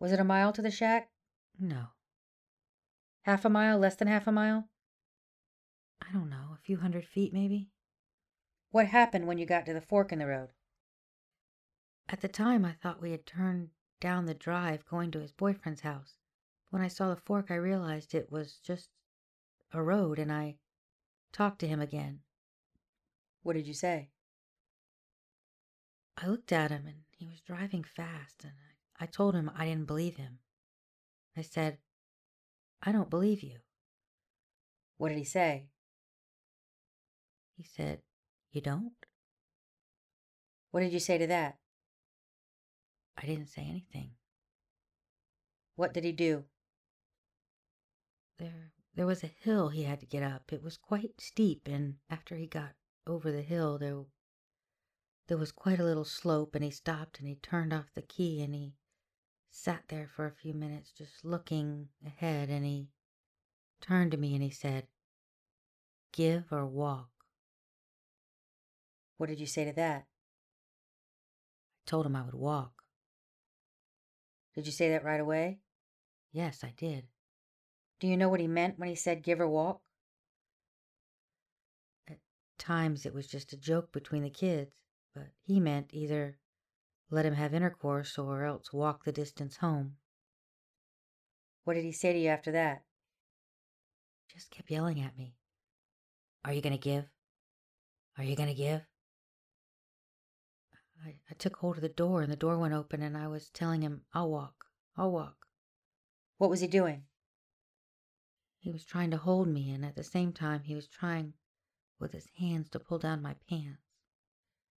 Was 0.00 0.12
it 0.12 0.20
a 0.20 0.24
mile 0.24 0.52
to 0.54 0.62
the 0.62 0.70
shack? 0.70 1.10
No. 1.60 1.88
Half 3.22 3.44
a 3.44 3.48
mile? 3.48 3.78
Less 3.78 3.96
than 3.96 4.08
half 4.08 4.26
a 4.26 4.32
mile? 4.32 4.68
I 6.00 6.12
don't 6.12 6.30
know. 6.30 6.50
A 6.54 6.62
few 6.62 6.78
hundred 6.78 7.06
feet, 7.06 7.32
maybe? 7.32 7.70
What 8.70 8.86
happened 8.86 9.26
when 9.26 9.38
you 9.38 9.46
got 9.46 9.66
to 9.66 9.72
the 9.72 9.80
fork 9.80 10.12
in 10.12 10.18
the 10.18 10.26
road? 10.26 10.50
At 12.08 12.20
the 12.20 12.28
time, 12.28 12.64
I 12.64 12.72
thought 12.72 13.00
we 13.00 13.12
had 13.12 13.24
turned 13.24 13.70
down 14.00 14.26
the 14.26 14.34
drive 14.34 14.84
going 14.86 15.10
to 15.12 15.20
his 15.20 15.32
boyfriend's 15.32 15.82
house. 15.82 16.16
When 16.70 16.82
I 16.82 16.88
saw 16.88 17.08
the 17.08 17.20
fork, 17.20 17.50
I 17.50 17.54
realized 17.54 18.14
it 18.14 18.32
was 18.32 18.56
just 18.56 18.88
a 19.72 19.82
road, 19.82 20.18
and 20.18 20.32
I 20.32 20.56
talked 21.32 21.60
to 21.60 21.68
him 21.68 21.80
again. 21.80 22.20
What 23.42 23.54
did 23.54 23.66
you 23.66 23.74
say? 23.74 24.10
I 26.16 26.26
looked 26.26 26.50
at 26.50 26.70
him, 26.70 26.86
and 26.86 27.02
he 27.10 27.28
was 27.28 27.40
driving 27.40 27.84
fast, 27.84 28.42
and 28.42 28.52
I, 28.98 29.04
I 29.04 29.06
told 29.06 29.34
him 29.34 29.50
I 29.54 29.66
didn't 29.66 29.86
believe 29.86 30.16
him. 30.16 30.40
I 31.36 31.42
said, 31.42 31.78
I 32.82 32.92
don't 32.92 33.10
believe 33.10 33.42
you. 33.42 33.58
What 34.98 35.10
did 35.10 35.18
he 35.18 35.24
say? 35.24 35.68
He 37.56 37.64
said, 37.64 38.00
You 38.50 38.60
don't? 38.60 38.92
What 40.72 40.80
did 40.80 40.92
you 40.92 41.00
say 41.00 41.18
to 41.18 41.26
that? 41.28 41.58
I 43.16 43.26
didn't 43.26 43.48
say 43.48 43.66
anything. 43.68 44.12
What 45.76 45.94
did 45.94 46.04
he 46.04 46.12
do? 46.12 46.44
There 48.38 48.72
there 48.94 49.06
was 49.06 49.22
a 49.22 49.30
hill 49.42 49.68
he 49.68 49.84
had 49.84 50.00
to 50.00 50.06
get 50.06 50.22
up. 50.22 50.52
It 50.52 50.62
was 50.62 50.76
quite 50.76 51.20
steep, 51.20 51.66
and 51.66 51.96
after 52.10 52.36
he 52.36 52.46
got 52.46 52.72
over 53.06 53.30
the 53.30 53.42
hill 53.42 53.78
there 53.78 54.02
there 55.28 55.38
was 55.38 55.52
quite 55.52 55.78
a 55.78 55.84
little 55.84 56.04
slope, 56.04 56.54
and 56.54 56.64
he 56.64 56.70
stopped 56.70 57.18
and 57.18 57.28
he 57.28 57.36
turned 57.36 57.72
off 57.72 57.94
the 57.94 58.02
key 58.02 58.42
and 58.42 58.54
he 58.54 58.74
sat 59.52 59.84
there 59.88 60.08
for 60.16 60.26
a 60.26 60.32
few 60.32 60.54
minutes 60.54 60.90
just 60.90 61.24
looking 61.24 61.88
ahead 62.04 62.48
and 62.48 62.64
he 62.64 62.88
turned 63.82 64.10
to 64.10 64.16
me 64.16 64.34
and 64.34 64.42
he 64.42 64.50
said, 64.50 64.86
Give 66.12 66.44
or 66.50 66.66
walk. 66.66 67.10
What 69.18 69.28
did 69.28 69.38
you 69.38 69.46
say 69.46 69.64
to 69.66 69.72
that? 69.74 70.06
I 71.76 71.82
told 71.86 72.06
him 72.06 72.16
I 72.16 72.22
would 72.22 72.34
walk. 72.34 72.82
Did 74.54 74.66
you 74.66 74.72
say 74.72 74.90
that 74.90 75.04
right 75.04 75.20
away? 75.20 75.60
Yes, 76.32 76.64
I 76.64 76.72
did. 76.76 77.04
Do 78.00 78.08
you 78.08 78.16
know 78.16 78.28
what 78.28 78.40
he 78.40 78.48
meant 78.48 78.78
when 78.78 78.88
he 78.88 78.94
said 78.94 79.22
give 79.22 79.40
or 79.40 79.48
walk? 79.48 79.80
At 82.08 82.18
times 82.58 83.06
it 83.06 83.14
was 83.14 83.26
just 83.26 83.52
a 83.52 83.58
joke 83.58 83.92
between 83.92 84.22
the 84.22 84.30
kids, 84.30 84.74
but 85.14 85.28
he 85.42 85.60
meant 85.60 85.90
either 85.92 86.38
let 87.12 87.26
him 87.26 87.34
have 87.34 87.52
intercourse 87.52 88.16
or 88.16 88.44
else 88.44 88.72
walk 88.72 89.04
the 89.04 89.12
distance 89.12 89.58
home. 89.58 89.96
What 91.64 91.74
did 91.74 91.84
he 91.84 91.92
say 91.92 92.14
to 92.14 92.18
you 92.18 92.30
after 92.30 92.50
that? 92.52 92.84
Just 94.32 94.50
kept 94.50 94.70
yelling 94.70 94.98
at 94.98 95.16
me. 95.16 95.34
Are 96.42 96.54
you 96.54 96.62
going 96.62 96.72
to 96.72 96.78
give? 96.78 97.04
Are 98.16 98.24
you 98.24 98.34
going 98.34 98.48
to 98.48 98.54
give? 98.54 98.80
I, 101.04 101.16
I 101.30 101.34
took 101.38 101.56
hold 101.56 101.76
of 101.76 101.82
the 101.82 101.88
door 101.90 102.22
and 102.22 102.32
the 102.32 102.36
door 102.36 102.58
went 102.58 102.72
open 102.72 103.02
and 103.02 103.16
I 103.16 103.28
was 103.28 103.50
telling 103.50 103.82
him, 103.82 104.02
I'll 104.14 104.30
walk. 104.30 104.64
I'll 104.96 105.12
walk. 105.12 105.36
What 106.38 106.48
was 106.48 106.60
he 106.60 106.66
doing? 106.66 107.04
He 108.58 108.72
was 108.72 108.84
trying 108.86 109.10
to 109.10 109.16
hold 109.16 109.48
me, 109.48 109.70
and 109.72 109.84
at 109.84 109.96
the 109.96 110.04
same 110.04 110.32
time, 110.32 110.62
he 110.62 110.76
was 110.76 110.86
trying 110.86 111.34
with 111.98 112.12
his 112.12 112.28
hands 112.38 112.70
to 112.70 112.78
pull 112.78 112.98
down 112.98 113.20
my 113.20 113.34
pants. 113.48 113.82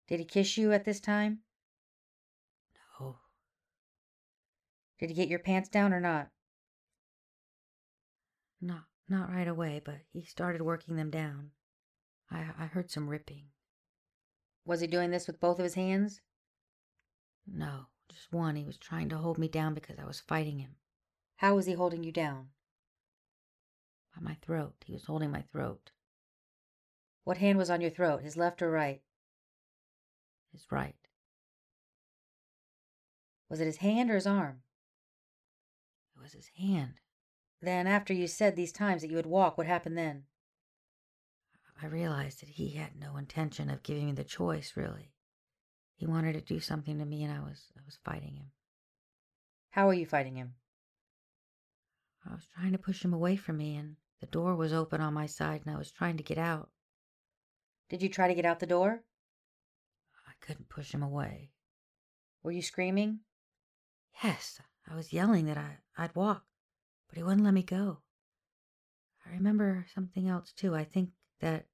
Did 0.08 0.20
he 0.20 0.26
kiss 0.26 0.58
you 0.58 0.74
at 0.74 0.86
this 0.86 1.00
time? 1.00 1.45
Did 5.00 5.10
he 5.10 5.16
get 5.16 5.30
your 5.30 5.40
pants 5.40 5.70
down 5.70 5.94
or 5.94 6.00
not? 6.00 6.30
Not, 8.62 8.86
not 9.10 9.30
right 9.30 9.48
away, 9.48 9.82
but 9.84 10.00
he 10.14 10.24
started 10.24 10.62
working 10.62 10.96
them 10.96 11.10
down. 11.10 11.52
I, 12.32 12.46
I 12.58 12.66
heard 12.66 12.90
some 12.90 13.10
ripping. 13.10 13.46
Was 14.66 14.80
he 14.80 14.88
doing 14.88 15.12
this 15.12 15.28
with 15.28 15.40
both 15.40 15.60
of 15.60 15.64
his 15.64 15.76
hands? 15.76 16.22
No, 17.46 17.88
just 18.10 18.32
one. 18.32 18.56
He 18.56 18.66
was 18.66 18.78
trying 18.78 19.10
to 19.10 19.18
hold 19.18 19.38
me 19.38 19.48
down 19.48 19.74
because 19.74 20.00
I 20.00 20.06
was 20.06 20.20
fighting 20.20 20.60
him. 20.60 20.76
How 21.38 21.56
was 21.56 21.66
he 21.66 21.74
holding 21.74 22.04
you 22.04 22.12
down? 22.12 22.48
By 24.16 24.22
my 24.22 24.38
throat. 24.42 24.76
He 24.86 24.94
was 24.94 25.06
holding 25.06 25.32
my 25.32 25.44
throat. 25.52 25.92
What 27.26 27.38
hand 27.38 27.58
was 27.58 27.70
on 27.70 27.82
your 27.82 27.92
throat, 27.92 28.22
his 28.24 28.38
left 28.38 28.62
or 28.62 28.72
right? 28.72 29.02
His 30.52 30.66
right. 30.72 30.96
Was 33.50 33.60
it 33.60 33.66
his 33.66 33.78
hand 33.78 34.10
or 34.10 34.16
his 34.16 34.28
arm? 34.28 34.62
Was 36.26 36.34
his 36.34 36.50
hand. 36.58 37.02
Then, 37.62 37.86
after 37.86 38.12
you 38.12 38.26
said 38.26 38.56
these 38.56 38.72
times 38.72 39.04
that 39.04 39.12
you 39.12 39.16
would 39.16 39.28
walk, 39.28 39.60
what 39.60 39.68
happened 39.68 39.96
then? 39.96 40.24
I 41.80 41.86
realized 41.86 42.42
that 42.42 42.50
he 42.50 42.70
had 42.72 43.00
no 43.00 43.16
intention 43.18 43.70
of 43.70 43.84
giving 43.84 44.08
me 44.08 44.14
the 44.14 44.24
choice, 44.24 44.74
really. 44.76 45.14
He 45.94 46.08
wanted 46.08 46.34
to 46.34 46.42
do 46.42 46.60
something 46.60 46.98
to 46.98 47.06
me, 47.06 47.24
and 47.24 47.32
I 47.32 47.42
was 47.42 47.72
I 47.78 47.82
was 47.86 48.00
fighting 48.04 48.38
him. 48.38 48.50
How 49.70 49.86
were 49.86 49.94
you 49.94 50.08
fighting 50.08 50.36
him? 50.36 50.56
I 52.28 52.34
was 52.34 52.48
trying 52.56 52.72
to 52.72 52.80
push 52.80 53.06
him 53.06 53.14
away 53.14 53.36
from 53.36 53.58
me, 53.58 53.76
and 53.76 53.98
the 54.20 54.26
door 54.26 54.56
was 54.56 54.74
open 54.74 55.02
on 55.02 55.14
my 55.14 55.28
side, 55.28 55.62
and 55.64 55.76
I 55.76 55.78
was 55.78 55.92
trying 55.92 56.18
to 56.18 56.24
get 56.24 56.40
out. 56.40 56.72
Did 57.88 58.02
you 58.02 58.10
try 58.10 58.28
to 58.28 58.34
get 58.34 58.46
out 58.46 58.60
the 58.60 58.66
door? 58.66 59.04
I 60.28 60.32
couldn't 60.44 60.70
push 60.70 60.92
him 60.92 61.04
away. 61.04 61.52
Were 62.42 62.52
you 62.52 62.64
screaming? 62.64 63.20
Yes, 64.24 64.60
I 64.90 64.96
was 64.96 65.14
yelling 65.14 65.46
that 65.46 65.58
I, 65.58 65.78
I'd 65.98 66.16
walk, 66.16 66.44
but 67.08 67.18
he 67.18 67.24
wouldn't 67.24 67.44
let 67.44 67.54
me 67.54 67.64
go. 67.64 68.00
I 69.26 69.32
remember 69.32 69.86
something 69.94 70.28
else, 70.28 70.52
too. 70.52 70.76
I 70.76 70.84
think 70.84 71.10
that, 71.40 71.66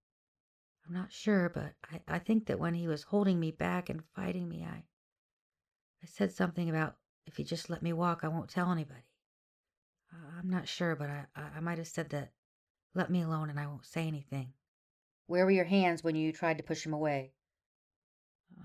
I'm 0.88 0.94
not 0.94 1.12
sure, 1.12 1.50
but 1.50 1.74
I, 1.92 2.16
I 2.16 2.20
think 2.20 2.46
that 2.46 2.60
when 2.60 2.74
he 2.74 2.88
was 2.88 3.04
holding 3.04 3.40
me 3.40 3.52
back 3.52 3.90
and 3.90 4.04
fighting 4.16 4.48
me, 4.48 4.64
I, 4.64 4.84
I 6.04 6.06
said 6.06 6.32
something 6.32 6.70
about 6.70 6.96
if 7.26 7.38
he 7.38 7.44
just 7.44 7.70
let 7.70 7.84
me 7.84 7.94
walk, 7.94 8.22
I 8.24 8.30
won't 8.30 8.50
tell 8.50 8.72
anybody. 8.72 9.04
I'm 10.38 10.50
not 10.50 10.68
sure, 10.68 10.96
but 10.96 11.10
I, 11.10 11.26
I 11.36 11.60
might 11.60 11.78
have 11.78 11.88
said 11.88 12.10
that, 12.10 12.32
let 12.94 13.10
me 13.10 13.22
alone 13.22 13.50
and 13.50 13.60
I 13.60 13.68
won't 13.68 13.86
say 13.86 14.08
anything. 14.08 14.54
Where 15.28 15.46
were 15.46 15.52
your 15.52 15.66
hands 15.66 16.04
when 16.04 16.16
you 16.16 16.34
tried 16.34 16.58
to 16.58 16.64
push 16.64 16.86
him 16.86 16.94
away? 16.94 17.32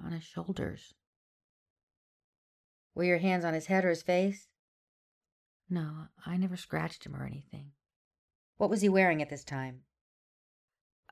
On 0.04 0.10
his 0.10 0.24
shoulders. 0.24 0.94
Were 2.96 3.04
your 3.04 3.18
hands 3.18 3.44
on 3.44 3.52
his 3.52 3.66
head 3.66 3.84
or 3.84 3.90
his 3.90 4.02
face? 4.02 4.48
No, 5.68 6.06
I 6.24 6.38
never 6.38 6.56
scratched 6.56 7.04
him 7.04 7.14
or 7.14 7.26
anything. 7.26 7.72
What 8.56 8.70
was 8.70 8.80
he 8.80 8.88
wearing 8.88 9.20
at 9.20 9.28
this 9.28 9.44
time? 9.44 9.82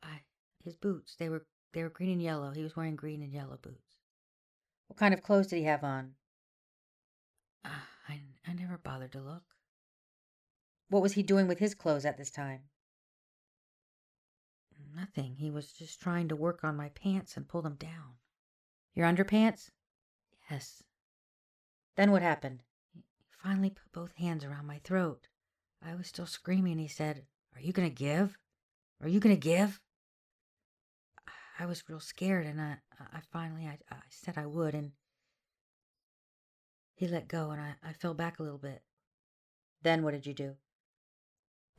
I 0.03 0.23
his 0.65 0.77
boots. 0.77 1.15
They 1.15 1.29
were 1.29 1.47
they 1.75 1.83
were 1.83 1.91
green 1.91 2.11
and 2.11 2.23
yellow. 2.23 2.53
He 2.53 2.63
was 2.63 2.75
wearing 2.75 2.97
green 2.97 3.21
and 3.21 3.35
yellow 3.35 3.59
boots. 3.61 3.99
What 4.87 4.99
kind 4.99 5.13
of 5.13 5.23
clothes 5.23 5.49
did 5.49 5.57
he 5.57 5.65
have 5.65 5.85
on? 5.85 6.15
Uh, 7.63 7.85
I 8.09 8.23
I 8.49 8.55
never 8.55 8.79
bothered 8.79 9.13
to 9.13 9.21
look. 9.21 9.45
What 10.89 11.03
was 11.03 11.13
he 11.13 11.23
doing 11.23 11.47
with 11.47 11.59
his 11.59 11.75
clothes 11.75 12.07
at 12.07 12.17
this 12.17 12.31
time? 12.31 12.63
Nothing. 14.97 15.37
He 15.37 15.51
was 15.51 15.71
just 15.73 16.01
trying 16.01 16.29
to 16.29 16.37
work 16.37 16.65
on 16.65 16.77
my 16.77 16.89
pants 16.89 17.37
and 17.37 17.47
pull 17.47 17.61
them 17.61 17.75
down. 17.75 18.17
Your 18.95 19.07
underpants? 19.07 19.69
Yes. 20.51 20.83
Then 21.97 22.11
what 22.11 22.23
happened? 22.23 22.63
He 22.93 23.03
finally 23.43 23.71
put 23.71 23.93
both 23.93 24.15
hands 24.17 24.45
around 24.45 24.67
my 24.67 24.81
throat. 24.83 25.29
I 25.83 25.95
was 25.95 26.09
still 26.09 26.27
screaming, 26.27 26.79
he 26.79 26.89
said, 26.89 27.27
Are 27.55 27.61
you 27.61 27.73
going 27.73 27.89
to 27.89 27.95
give? 27.95 28.39
Are 29.01 29.09
you 29.09 29.21
going 29.21 29.35
to 29.35 29.41
give? 29.41 29.81
I 31.59 31.67
was 31.67 31.89
real 31.89 32.01
scared, 32.01 32.47
and 32.47 32.61
I, 32.61 32.79
I 32.99 33.21
finally, 33.33 33.67
I, 33.67 33.79
I 33.91 33.99
said 34.09 34.37
I 34.37 34.47
would, 34.47 34.75
and 34.75 34.93
he 36.97 37.07
let 37.07 37.29
go, 37.29 37.51
and 37.51 37.61
I, 37.61 37.75
I 37.83 37.93
fell 37.93 38.15
back 38.15 38.39
a 38.39 38.43
little 38.43 38.59
bit. 38.59 38.83
Then 39.83 40.03
what 40.03 40.15
did 40.15 40.27
you 40.27 40.35
do? 40.35 40.57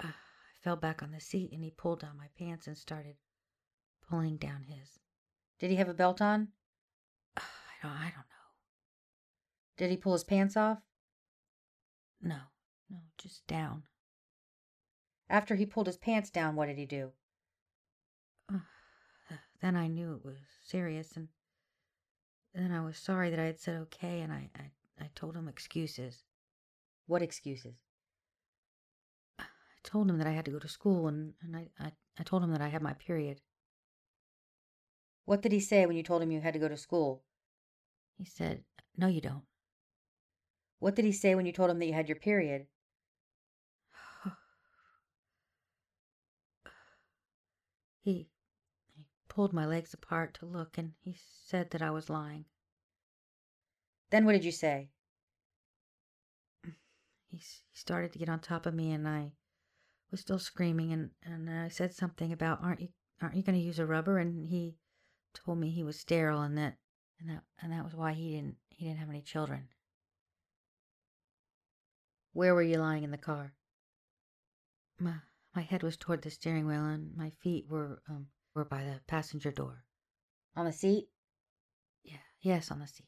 Uh, 0.02 0.08
I 0.08 0.64
fell 0.64 0.76
back 0.78 1.04
on 1.04 1.12
the 1.12 1.20
seat, 1.20 1.52
and 1.52 1.64
he 1.64 1.72
pulled 1.72 2.02
down 2.02 2.18
my 2.18 2.28
pants 2.38 2.68
and 2.68 2.78
started 2.78 3.16
pulling 4.10 4.38
down 4.38 4.64
his. 4.64 5.00
Did 5.60 5.72
he 5.72 5.76
have 5.78 5.90
a 5.90 5.94
belt 5.94 6.22
on? 6.22 6.50
I 7.36 7.42
don't, 7.82 7.92
I 7.92 8.04
don't 8.04 8.30
know. 8.30 8.35
Did 9.78 9.90
he 9.90 9.98
pull 9.98 10.14
his 10.14 10.24
pants 10.24 10.56
off? 10.56 10.80
No, 12.22 12.38
no, 12.90 12.98
just 13.18 13.46
down. 13.48 13.84
After 15.30 15.56
he 15.56 15.66
pulled 15.66 15.88
his 15.88 15.98
pants 15.98 16.30
down, 16.30 16.56
what 16.56 16.68
did 16.68 16.78
he 16.78 16.86
do? 16.86 17.12
Uh, 18.52 18.60
then 19.62 19.76
I 19.76 19.88
knew 19.88 20.14
it 20.14 20.24
was 20.24 20.38
serious, 20.64 21.18
and 21.18 21.28
then 22.54 22.72
I 22.72 22.82
was 22.82 22.98
sorry 22.98 23.30
that 23.30 23.40
I 23.40 23.46
had 23.46 23.60
said 23.60 23.76
okay, 23.76 24.22
and 24.22 24.32
I, 24.32 24.50
I, 24.56 24.72
I 25.04 25.10
told 25.16 25.36
him 25.36 25.48
excuses. 25.48 26.24
What 27.08 27.22
excuses? 27.22 27.76
I 29.40 29.46
told 29.84 30.10
him 30.10 30.18
that 30.20 30.28
I 30.28 30.32
had 30.32 30.46
to 30.46 30.52
go 30.52 30.60
to 30.60 30.68
school, 30.68 31.08
and, 31.08 31.34
and 31.42 31.56
I, 31.56 31.68
I, 31.80 31.92
I 32.18 32.24
told 32.24 32.44
him 32.44 32.52
that 32.52 32.62
I 32.62 32.70
had 32.70 32.82
my 32.82 32.94
period. 32.94 33.42
What 35.26 35.42
did 35.42 35.52
he 35.52 35.60
say 35.60 35.86
when 35.86 35.98
you 35.98 36.04
told 36.04 36.22
him 36.22 36.32
you 36.32 36.42
had 36.42 36.54
to 36.54 36.60
go 36.60 36.70
to 36.70 36.78
school? 36.78 37.24
He 38.18 38.26
said, 38.26 38.64
No, 38.96 39.08
you 39.08 39.22
don't. 39.22 39.44
What 40.80 40.96
did 40.96 41.06
he 41.06 41.12
say 41.12 41.36
when 41.36 41.46
you 41.46 41.52
told 41.52 41.70
him 41.70 41.80
that 41.80 41.86
you 41.86 41.94
had 41.94 42.10
your 42.10 42.18
period? 42.18 42.68
he 48.04 48.30
he 48.96 49.06
pulled 49.28 49.54
my 49.54 49.66
legs 49.66 49.94
apart 49.94 50.34
to 50.36 50.46
look 50.46 50.78
and 50.78 50.94
he 51.02 51.18
said 51.46 51.72
that 51.72 51.82
I 51.82 51.92
was 51.92 52.10
lying. 52.10 52.46
Then 54.10 54.26
what 54.26 54.34
did 54.34 54.46
you 54.46 54.52
say? 54.52 54.90
He, 57.32 57.38
he 57.38 57.78
started 57.78 58.14
to 58.14 58.20
get 58.20 58.30
on 58.30 58.40
top 58.40 58.66
of 58.66 58.74
me 58.74 58.92
and 58.92 59.08
I 59.08 59.32
was 60.12 60.22
still 60.22 60.40
screaming 60.40 60.94
and, 60.94 61.10
and 61.24 61.50
I 61.50 61.68
said 61.68 61.94
something 61.94 62.32
about 62.32 62.62
aren't 62.62 62.80
you 62.80 62.90
aren't 63.22 63.36
you 63.36 63.44
going 63.44 63.60
to 63.60 63.66
use 63.66 63.80
a 63.80 63.86
rubber 63.86 64.18
and 64.20 64.48
he 64.48 64.78
told 65.34 65.58
me 65.58 65.70
he 65.70 65.84
was 65.84 66.00
sterile 66.00 66.42
and 66.42 66.58
that 66.58 66.78
and 67.20 67.30
that 67.30 67.44
and 67.62 67.72
that 67.74 67.84
was 67.84 67.96
why 67.96 68.14
he 68.14 68.36
didn't 68.36 68.56
he 68.70 68.86
didn't 68.86 69.00
have 69.00 69.10
any 69.10 69.22
children. 69.22 69.70
Where 72.36 72.54
were 72.54 72.62
you 72.62 72.80
lying 72.80 73.06
in 73.06 73.12
the 73.12 73.18
car? 73.18 73.54
My 75.00 75.14
my 75.56 75.62
head 75.62 75.84
was 75.84 75.96
toward 75.96 76.22
the 76.22 76.30
steering 76.30 76.68
wheel 76.68 76.84
and 76.84 77.16
my 77.16 77.30
feet 77.30 77.66
were 77.70 78.02
um 78.10 78.28
were 78.54 78.66
by 78.66 78.84
the 78.84 79.00
passenger 79.08 79.52
door. 79.52 79.86
On 80.54 80.66
the 80.66 80.74
seat? 80.74 81.08
Yeah, 82.04 82.26
yes, 82.42 82.72
on 82.72 82.80
the 82.80 82.88
seat. 82.88 83.08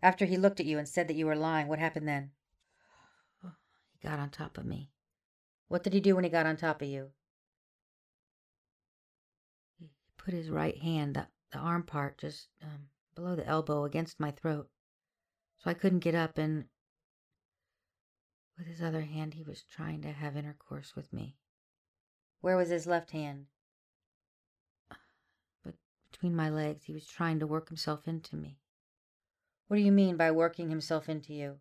After 0.00 0.24
he 0.24 0.36
looked 0.36 0.60
at 0.60 0.66
you 0.66 0.78
and 0.78 0.88
said 0.88 1.08
that 1.08 1.16
you 1.16 1.26
were 1.26 1.34
lying, 1.34 1.66
what 1.66 1.80
happened 1.80 2.06
then? 2.06 2.30
he 3.42 3.98
got 4.08 4.20
on 4.20 4.30
top 4.30 4.56
of 4.56 4.64
me. 4.64 4.92
What 5.66 5.82
did 5.82 5.94
he 5.94 6.00
do 6.00 6.14
when 6.14 6.22
he 6.22 6.30
got 6.30 6.46
on 6.46 6.56
top 6.56 6.80
of 6.80 6.86
you? 6.86 7.10
He 9.80 9.90
put 10.16 10.32
his 10.32 10.48
right 10.48 10.78
hand, 10.78 11.16
the, 11.16 11.26
the 11.50 11.58
arm 11.58 11.82
part, 11.82 12.18
just 12.18 12.50
um, 12.62 12.86
below 13.16 13.34
the 13.34 13.48
elbow 13.48 13.84
against 13.84 14.20
my 14.20 14.30
throat. 14.30 14.68
So 15.58 15.70
I 15.70 15.74
couldn't 15.74 16.00
get 16.00 16.14
up, 16.14 16.38
and 16.38 16.66
with 18.56 18.66
his 18.66 18.82
other 18.82 19.02
hand, 19.02 19.34
he 19.34 19.42
was 19.42 19.62
trying 19.62 20.02
to 20.02 20.12
have 20.12 20.36
intercourse 20.36 20.94
with 20.94 21.12
me. 21.12 21.36
Where 22.40 22.56
was 22.56 22.68
his 22.68 22.86
left 22.86 23.10
hand? 23.10 23.46
But 25.64 25.74
between 26.10 26.36
my 26.36 26.50
legs, 26.50 26.84
he 26.84 26.92
was 26.92 27.06
trying 27.06 27.40
to 27.40 27.46
work 27.46 27.68
himself 27.68 28.06
into 28.06 28.36
me. 28.36 28.58
What 29.66 29.78
do 29.78 29.82
you 29.82 29.92
mean 29.92 30.16
by 30.16 30.30
working 30.30 30.68
himself 30.68 31.08
into 31.08 31.32
you? 31.32 31.56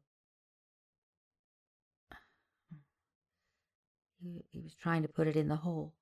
He, 4.22 4.44
he 4.52 4.62
was 4.62 4.76
trying 4.76 5.02
to 5.02 5.08
put 5.08 5.28
it 5.28 5.36
in 5.36 5.48
the 5.48 5.58
hole. 5.58 5.94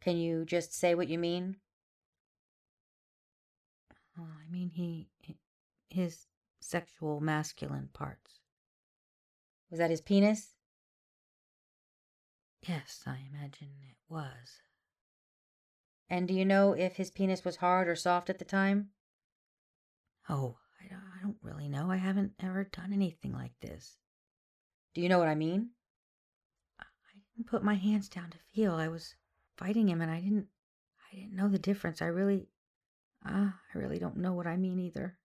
Can 0.00 0.16
you 0.16 0.44
just 0.44 0.74
say 0.74 0.94
what 0.94 1.08
you 1.08 1.18
mean? 1.18 1.56
Oh, 4.18 4.22
I 4.22 4.50
mean, 4.50 4.70
he, 4.70 5.08
his 5.88 6.26
sexual 6.60 7.20
masculine 7.20 7.88
parts. 7.92 8.41
Was 9.72 9.78
that 9.78 9.88
his 9.88 10.02
penis? 10.02 10.50
Yes, 12.60 13.02
I 13.06 13.20
imagine 13.32 13.70
it 13.88 13.96
was. 14.06 14.60
And 16.10 16.28
do 16.28 16.34
you 16.34 16.44
know 16.44 16.74
if 16.74 16.96
his 16.96 17.10
penis 17.10 17.42
was 17.42 17.56
hard 17.56 17.88
or 17.88 17.96
soft 17.96 18.28
at 18.28 18.38
the 18.38 18.44
time? 18.44 18.90
Oh, 20.28 20.58
I 20.78 20.88
don't, 20.90 21.02
I 21.18 21.22
don't 21.22 21.38
really 21.40 21.70
know. 21.70 21.90
I 21.90 21.96
haven't 21.96 22.34
ever 22.38 22.64
done 22.64 22.92
anything 22.92 23.32
like 23.32 23.58
this. 23.62 23.96
Do 24.92 25.00
you 25.00 25.08
know 25.08 25.18
what 25.18 25.28
I 25.28 25.34
mean? 25.34 25.70
I 26.78 26.84
didn't 27.34 27.48
put 27.48 27.64
my 27.64 27.74
hands 27.74 28.10
down 28.10 28.28
to 28.28 28.38
feel. 28.54 28.74
I 28.74 28.88
was 28.88 29.14
fighting 29.56 29.88
him, 29.88 30.02
and 30.02 30.10
I 30.10 30.20
didn't. 30.20 30.48
I 31.10 31.16
didn't 31.16 31.34
know 31.34 31.48
the 31.48 31.58
difference. 31.58 32.02
I 32.02 32.08
really, 32.08 32.50
ah, 33.24 33.30
uh, 33.46 33.52
I 33.74 33.78
really 33.78 33.98
don't 33.98 34.18
know 34.18 34.34
what 34.34 34.46
I 34.46 34.58
mean 34.58 34.78
either. 34.78 35.16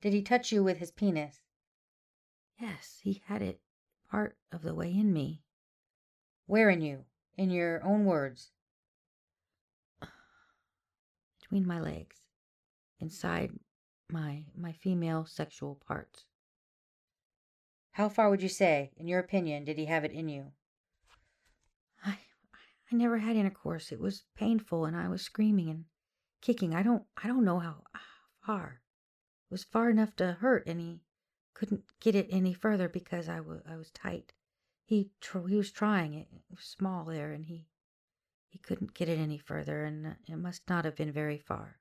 Did 0.00 0.14
he 0.14 0.22
touch 0.22 0.52
you 0.52 0.64
with 0.64 0.78
his 0.78 0.90
penis? 0.90 1.42
Yes, 2.62 3.00
he 3.02 3.20
had 3.26 3.42
it 3.42 3.60
part 4.08 4.36
of 4.52 4.62
the 4.62 4.72
way 4.72 4.94
in 4.94 5.12
me. 5.12 5.42
Where 6.46 6.70
in 6.70 6.80
you? 6.80 7.06
In 7.36 7.50
your 7.50 7.82
own 7.82 8.04
words? 8.04 8.52
Between 11.40 11.66
my 11.66 11.80
legs, 11.80 12.22
inside 13.00 13.58
my 14.12 14.44
my 14.56 14.70
female 14.70 15.26
sexual 15.26 15.74
parts. 15.74 16.26
How 17.90 18.08
far 18.08 18.30
would 18.30 18.42
you 18.42 18.48
say, 18.48 18.92
in 18.96 19.08
your 19.08 19.18
opinion, 19.18 19.64
did 19.64 19.76
he 19.76 19.86
have 19.86 20.04
it 20.04 20.12
in 20.12 20.28
you? 20.28 20.52
I 22.04 22.16
I 22.92 22.94
never 22.94 23.18
had 23.18 23.34
intercourse. 23.34 23.90
It 23.90 23.98
was 23.98 24.22
painful 24.36 24.84
and 24.84 24.96
I 24.96 25.08
was 25.08 25.22
screaming 25.22 25.68
and 25.68 25.86
kicking. 26.40 26.76
I 26.76 26.84
don't 26.84 27.02
I 27.20 27.26
don't 27.26 27.44
know 27.44 27.58
how, 27.58 27.82
how 27.92 28.00
far. 28.46 28.82
It 29.50 29.52
was 29.52 29.64
far 29.64 29.90
enough 29.90 30.14
to 30.16 30.34
hurt 30.34 30.64
and 30.68 30.78
he 30.78 31.00
couldn't 31.62 31.84
get 32.00 32.16
it 32.16 32.26
any 32.28 32.52
further 32.52 32.88
because 32.88 33.28
I, 33.28 33.36
w- 33.36 33.62
I 33.70 33.76
was 33.76 33.90
tight. 33.90 34.32
He 34.84 35.10
tr- 35.20 35.46
he 35.46 35.54
was 35.54 35.70
trying. 35.70 36.12
It, 36.12 36.26
it 36.32 36.42
was 36.50 36.64
small 36.64 37.04
there 37.04 37.30
and 37.30 37.44
he 37.44 37.68
he 38.48 38.58
couldn't 38.58 38.94
get 38.94 39.08
it 39.08 39.20
any 39.20 39.38
further 39.38 39.84
and 39.84 40.04
uh, 40.04 40.10
it 40.28 40.36
must 40.38 40.68
not 40.68 40.84
have 40.84 40.96
been 40.96 41.12
very 41.12 41.38
far. 41.38 41.78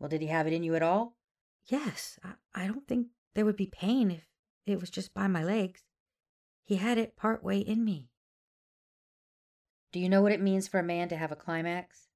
Well, 0.00 0.08
did 0.08 0.20
he 0.20 0.26
have 0.26 0.48
it 0.48 0.52
in 0.52 0.64
you 0.64 0.74
at 0.74 0.82
all? 0.82 1.14
Yes. 1.66 2.18
I, 2.24 2.64
I 2.64 2.66
don't 2.66 2.88
think 2.88 3.06
there 3.34 3.44
would 3.44 3.56
be 3.56 3.66
pain 3.66 4.10
if 4.10 4.24
it 4.66 4.80
was 4.80 4.90
just 4.90 5.14
by 5.14 5.28
my 5.28 5.44
legs. 5.44 5.84
He 6.64 6.74
had 6.74 6.98
it 6.98 7.16
part 7.16 7.44
way 7.44 7.60
in 7.60 7.84
me. 7.84 8.10
Do 9.92 10.00
you 10.00 10.08
know 10.08 10.22
what 10.22 10.32
it 10.32 10.42
means 10.42 10.66
for 10.66 10.80
a 10.80 10.82
man 10.82 11.08
to 11.10 11.16
have 11.16 11.30
a 11.30 11.36
climax? 11.36 12.08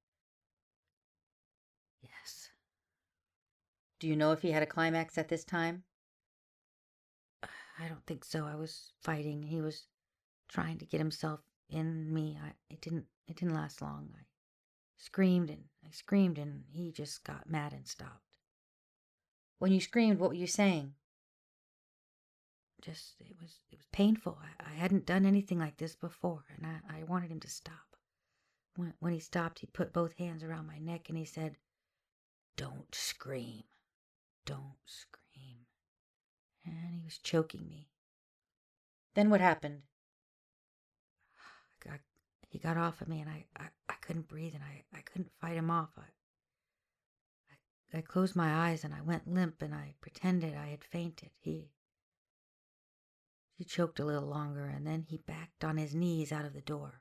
Yes. 2.02 2.50
Do 4.00 4.08
you 4.08 4.16
know 4.16 4.32
if 4.32 4.42
he 4.42 4.50
had 4.50 4.64
a 4.64 4.66
climax 4.66 5.16
at 5.16 5.28
this 5.28 5.44
time? 5.44 5.84
I 7.82 7.88
don't 7.88 8.06
think 8.06 8.24
so. 8.24 8.46
I 8.46 8.54
was 8.54 8.92
fighting. 9.00 9.42
He 9.42 9.60
was 9.60 9.86
trying 10.48 10.78
to 10.78 10.86
get 10.86 11.00
himself 11.00 11.40
in 11.68 12.12
me. 12.12 12.38
I, 12.42 12.52
it 12.70 12.80
didn't. 12.80 13.06
It 13.26 13.36
didn't 13.36 13.54
last 13.54 13.82
long. 13.82 14.10
I 14.14 14.22
screamed 14.96 15.50
and 15.50 15.64
I 15.84 15.90
screamed, 15.90 16.38
and 16.38 16.64
he 16.70 16.92
just 16.92 17.24
got 17.24 17.48
mad 17.48 17.72
and 17.72 17.86
stopped. 17.86 18.38
When 19.58 19.72
you 19.72 19.80
screamed, 19.80 20.18
what 20.18 20.30
were 20.30 20.36
you 20.36 20.46
saying? 20.46 20.94
Just 22.80 23.14
it 23.20 23.36
was 23.40 23.60
it 23.70 23.78
was 23.78 23.86
painful. 23.92 24.38
I, 24.40 24.70
I 24.70 24.74
hadn't 24.74 25.06
done 25.06 25.26
anything 25.26 25.58
like 25.58 25.76
this 25.76 25.96
before, 25.96 26.44
and 26.56 26.66
I, 26.66 26.98
I 27.00 27.04
wanted 27.04 27.30
him 27.30 27.40
to 27.40 27.48
stop. 27.48 27.96
When 28.76 28.94
when 29.00 29.12
he 29.12 29.20
stopped, 29.20 29.58
he 29.58 29.66
put 29.66 29.92
both 29.92 30.16
hands 30.18 30.44
around 30.44 30.66
my 30.66 30.78
neck 30.78 31.08
and 31.08 31.18
he 31.18 31.24
said, 31.24 31.56
"Don't 32.56 32.94
scream, 32.94 33.64
don't 34.44 34.76
scream." 34.84 35.21
And 36.64 36.94
he 36.94 37.02
was 37.04 37.18
choking 37.18 37.68
me. 37.68 37.88
Then 39.14 39.30
what 39.30 39.40
happened? 39.40 39.82
I, 41.90 41.98
he 42.48 42.58
got 42.58 42.76
off 42.76 43.00
of 43.00 43.08
me, 43.08 43.20
and 43.20 43.28
I, 43.28 43.44
I, 43.56 43.64
I 43.88 43.94
couldn't 44.00 44.28
breathe, 44.28 44.54
and 44.54 44.62
I, 44.62 44.84
I 44.96 45.00
couldn't 45.00 45.32
fight 45.40 45.56
him 45.56 45.70
off. 45.70 45.90
I, 45.98 46.02
I, 47.96 47.98
I 47.98 48.00
closed 48.02 48.36
my 48.36 48.68
eyes, 48.68 48.84
and 48.84 48.94
I 48.94 49.00
went 49.00 49.26
limp, 49.26 49.62
and 49.62 49.74
I 49.74 49.94
pretended 50.00 50.54
I 50.54 50.68
had 50.68 50.84
fainted. 50.84 51.30
He, 51.40 51.70
he 53.56 53.64
choked 53.64 53.98
a 53.98 54.04
little 54.04 54.28
longer, 54.28 54.66
and 54.66 54.86
then 54.86 55.06
he 55.08 55.16
backed 55.18 55.64
on 55.64 55.76
his 55.76 55.94
knees 55.94 56.30
out 56.30 56.44
of 56.44 56.52
the 56.52 56.60
door. 56.60 57.00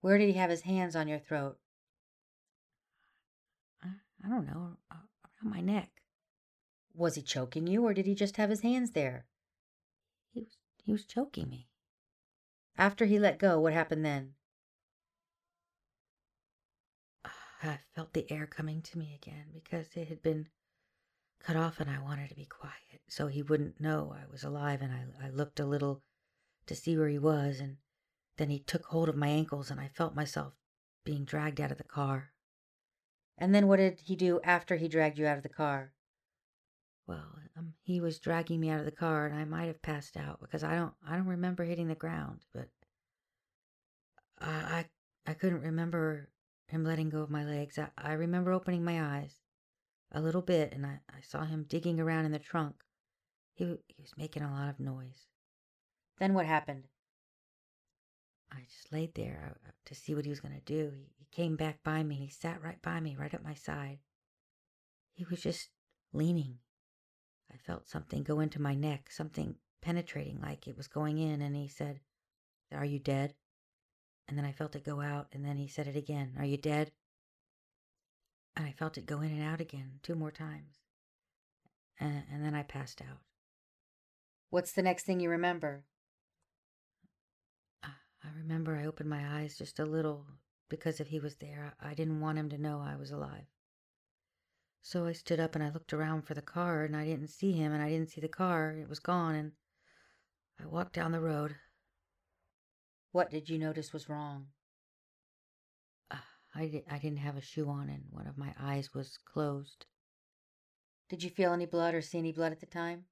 Where 0.00 0.18
did 0.18 0.28
he 0.28 0.34
have 0.34 0.50
his 0.50 0.62
hands 0.62 0.94
on 0.94 1.08
your 1.08 1.18
throat? 1.18 1.58
I, 3.82 3.88
I 4.24 4.28
don't 4.28 4.46
know, 4.46 4.76
uh, 4.90 4.94
around 5.42 5.50
my 5.52 5.60
neck. 5.60 5.90
Was 6.96 7.14
he 7.14 7.22
choking 7.22 7.66
you, 7.66 7.84
or 7.84 7.92
did 7.92 8.06
he 8.06 8.14
just 8.14 8.36
have 8.38 8.50
his 8.50 8.62
hands 8.62 8.92
there? 8.92 9.26
He 10.32 10.40
was 10.40 10.56
he 10.82 10.92
was 10.92 11.04
choking 11.04 11.48
me. 11.48 11.68
After 12.78 13.06
he 13.06 13.18
let 13.18 13.38
go, 13.38 13.60
what 13.60 13.72
happened 13.72 14.04
then? 14.04 14.34
I 17.62 17.80
felt 17.94 18.12
the 18.12 18.30
air 18.30 18.46
coming 18.46 18.82
to 18.82 18.98
me 18.98 19.14
again 19.14 19.46
because 19.52 19.88
it 19.96 20.08
had 20.08 20.22
been 20.22 20.48
cut 21.40 21.56
off 21.56 21.80
and 21.80 21.90
I 21.90 21.98
wanted 21.98 22.28
to 22.28 22.36
be 22.36 22.44
quiet 22.44 23.02
so 23.08 23.26
he 23.26 23.42
wouldn't 23.42 23.80
know 23.80 24.14
I 24.16 24.30
was 24.30 24.44
alive 24.44 24.82
and 24.82 24.92
I, 24.92 25.26
I 25.26 25.30
looked 25.30 25.58
a 25.58 25.66
little 25.66 26.02
to 26.66 26.74
see 26.74 26.96
where 26.96 27.08
he 27.08 27.18
was 27.18 27.58
and 27.58 27.78
then 28.36 28.50
he 28.50 28.60
took 28.60 28.84
hold 28.84 29.08
of 29.08 29.16
my 29.16 29.28
ankles 29.28 29.70
and 29.70 29.80
I 29.80 29.88
felt 29.88 30.14
myself 30.14 30.52
being 31.04 31.24
dragged 31.24 31.60
out 31.60 31.72
of 31.72 31.78
the 31.78 31.84
car. 31.84 32.32
And 33.38 33.54
then 33.54 33.66
what 33.66 33.76
did 33.76 34.00
he 34.00 34.16
do 34.16 34.40
after 34.44 34.76
he 34.76 34.88
dragged 34.88 35.18
you 35.18 35.26
out 35.26 35.36
of 35.36 35.42
the 35.42 35.48
car? 35.48 35.92
Well, 37.06 37.38
um, 37.56 37.74
he 37.82 38.00
was 38.00 38.18
dragging 38.18 38.60
me 38.60 38.68
out 38.68 38.80
of 38.80 38.84
the 38.84 38.90
car 38.90 39.26
and 39.26 39.38
I 39.38 39.44
might 39.44 39.66
have 39.66 39.82
passed 39.82 40.16
out 40.16 40.40
because 40.40 40.64
I 40.64 40.74
don't 40.74 40.94
I 41.06 41.16
don't 41.16 41.26
remember 41.26 41.64
hitting 41.64 41.88
the 41.88 41.94
ground, 41.94 42.40
but 42.52 42.68
I 44.40 44.48
I, 44.48 44.84
I 45.26 45.34
couldn't 45.34 45.62
remember 45.62 46.30
him 46.68 46.84
letting 46.84 47.10
go 47.10 47.22
of 47.22 47.30
my 47.30 47.44
legs. 47.44 47.78
I, 47.78 47.88
I 47.96 48.12
remember 48.12 48.52
opening 48.52 48.84
my 48.84 49.18
eyes 49.18 49.40
a 50.10 50.20
little 50.20 50.42
bit 50.42 50.72
and 50.72 50.84
I, 50.84 51.00
I 51.08 51.20
saw 51.22 51.44
him 51.44 51.66
digging 51.68 52.00
around 52.00 52.24
in 52.24 52.32
the 52.32 52.38
trunk. 52.38 52.76
He, 53.54 53.64
he 53.64 54.02
was 54.02 54.12
making 54.16 54.42
a 54.42 54.50
lot 54.50 54.68
of 54.68 54.80
noise. 54.80 55.26
Then 56.18 56.34
what 56.34 56.46
happened? 56.46 56.84
I 58.50 58.60
just 58.68 58.92
laid 58.92 59.14
there 59.14 59.56
uh, 59.66 59.70
to 59.84 59.94
see 59.94 60.14
what 60.14 60.24
he 60.24 60.30
was 60.30 60.40
going 60.40 60.54
to 60.54 60.60
do. 60.60 60.92
He, 60.94 61.08
he 61.18 61.26
came 61.30 61.56
back 61.56 61.82
by 61.84 62.02
me. 62.02 62.16
He 62.16 62.30
sat 62.30 62.62
right 62.62 62.80
by 62.82 63.00
me, 63.00 63.16
right 63.18 63.32
at 63.32 63.44
my 63.44 63.54
side. 63.54 63.98
He 65.12 65.24
was 65.28 65.40
just 65.40 65.70
leaning. 66.12 66.58
I 67.52 67.56
felt 67.58 67.88
something 67.88 68.22
go 68.22 68.40
into 68.40 68.60
my 68.60 68.74
neck, 68.74 69.10
something 69.10 69.56
penetrating 69.82 70.40
like 70.40 70.66
it 70.66 70.76
was 70.76 70.88
going 70.88 71.18
in, 71.18 71.42
and 71.42 71.54
he 71.54 71.68
said, 71.68 72.00
Are 72.72 72.84
you 72.84 72.98
dead? 72.98 73.34
And 74.28 74.36
then 74.36 74.44
I 74.44 74.52
felt 74.52 74.74
it 74.74 74.84
go 74.84 75.00
out, 75.00 75.28
and 75.32 75.44
then 75.44 75.56
he 75.56 75.68
said 75.68 75.86
it 75.86 75.96
again, 75.96 76.34
Are 76.38 76.44
you 76.44 76.56
dead? 76.56 76.92
And 78.56 78.66
I 78.66 78.72
felt 78.72 78.98
it 78.98 79.06
go 79.06 79.20
in 79.20 79.30
and 79.30 79.42
out 79.42 79.60
again 79.60 80.00
two 80.02 80.14
more 80.14 80.30
times. 80.30 80.80
And, 82.00 82.24
and 82.32 82.44
then 82.44 82.54
I 82.54 82.62
passed 82.62 83.00
out. 83.00 83.18
What's 84.50 84.72
the 84.72 84.82
next 84.82 85.04
thing 85.04 85.20
you 85.20 85.30
remember? 85.30 85.84
I 88.26 88.38
remember 88.38 88.76
I 88.76 88.86
opened 88.86 89.08
my 89.08 89.40
eyes 89.40 89.56
just 89.56 89.78
a 89.78 89.84
little 89.84 90.26
because 90.68 90.98
if 91.00 91.08
he 91.08 91.20
was 91.20 91.36
there, 91.36 91.74
I 91.80 91.94
didn't 91.94 92.20
want 92.20 92.38
him 92.38 92.48
to 92.50 92.58
know 92.58 92.80
I 92.80 92.96
was 92.96 93.12
alive. 93.12 93.46
So 94.82 95.06
I 95.06 95.12
stood 95.12 95.40
up 95.40 95.54
and 95.54 95.64
I 95.64 95.70
looked 95.70 95.92
around 95.92 96.22
for 96.22 96.34
the 96.34 96.42
car 96.42 96.84
and 96.84 96.96
I 96.96 97.04
didn't 97.04 97.28
see 97.28 97.52
him 97.52 97.72
and 97.72 97.82
I 97.82 97.88
didn't 97.88 98.10
see 98.10 98.20
the 98.20 98.28
car. 98.28 98.72
It 98.72 98.88
was 98.88 99.00
gone 99.00 99.34
and 99.34 99.52
I 100.60 100.66
walked 100.66 100.94
down 100.94 101.12
the 101.12 101.20
road. 101.20 101.56
What 103.12 103.30
did 103.30 103.48
you 103.48 103.58
notice 103.58 103.92
was 103.92 104.08
wrong? 104.08 104.46
Uh, 106.10 106.18
I, 106.54 106.66
di- 106.66 106.84
I 106.90 106.98
didn't 106.98 107.18
have 107.18 107.36
a 107.36 107.40
shoe 107.40 107.68
on 107.68 107.88
and 107.88 108.04
one 108.10 108.26
of 108.26 108.38
my 108.38 108.54
eyes 108.60 108.94
was 108.94 109.18
closed. 109.18 109.86
Did 111.08 111.22
you 111.22 111.30
feel 111.30 111.52
any 111.52 111.66
blood 111.66 111.94
or 111.94 112.00
see 112.00 112.18
any 112.18 112.32
blood 112.32 112.52
at 112.52 112.60
the 112.60 112.66
time? 112.66 113.06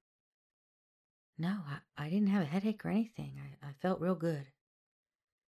No, 1.36 1.60
I, 1.66 2.06
I 2.06 2.08
didn't 2.08 2.28
have 2.28 2.42
a 2.42 2.46
headache 2.46 2.84
or 2.84 2.90
anything. 2.90 3.40
I, 3.40 3.68
I 3.68 3.72
felt 3.72 4.00
real 4.00 4.14
good. 4.14 4.46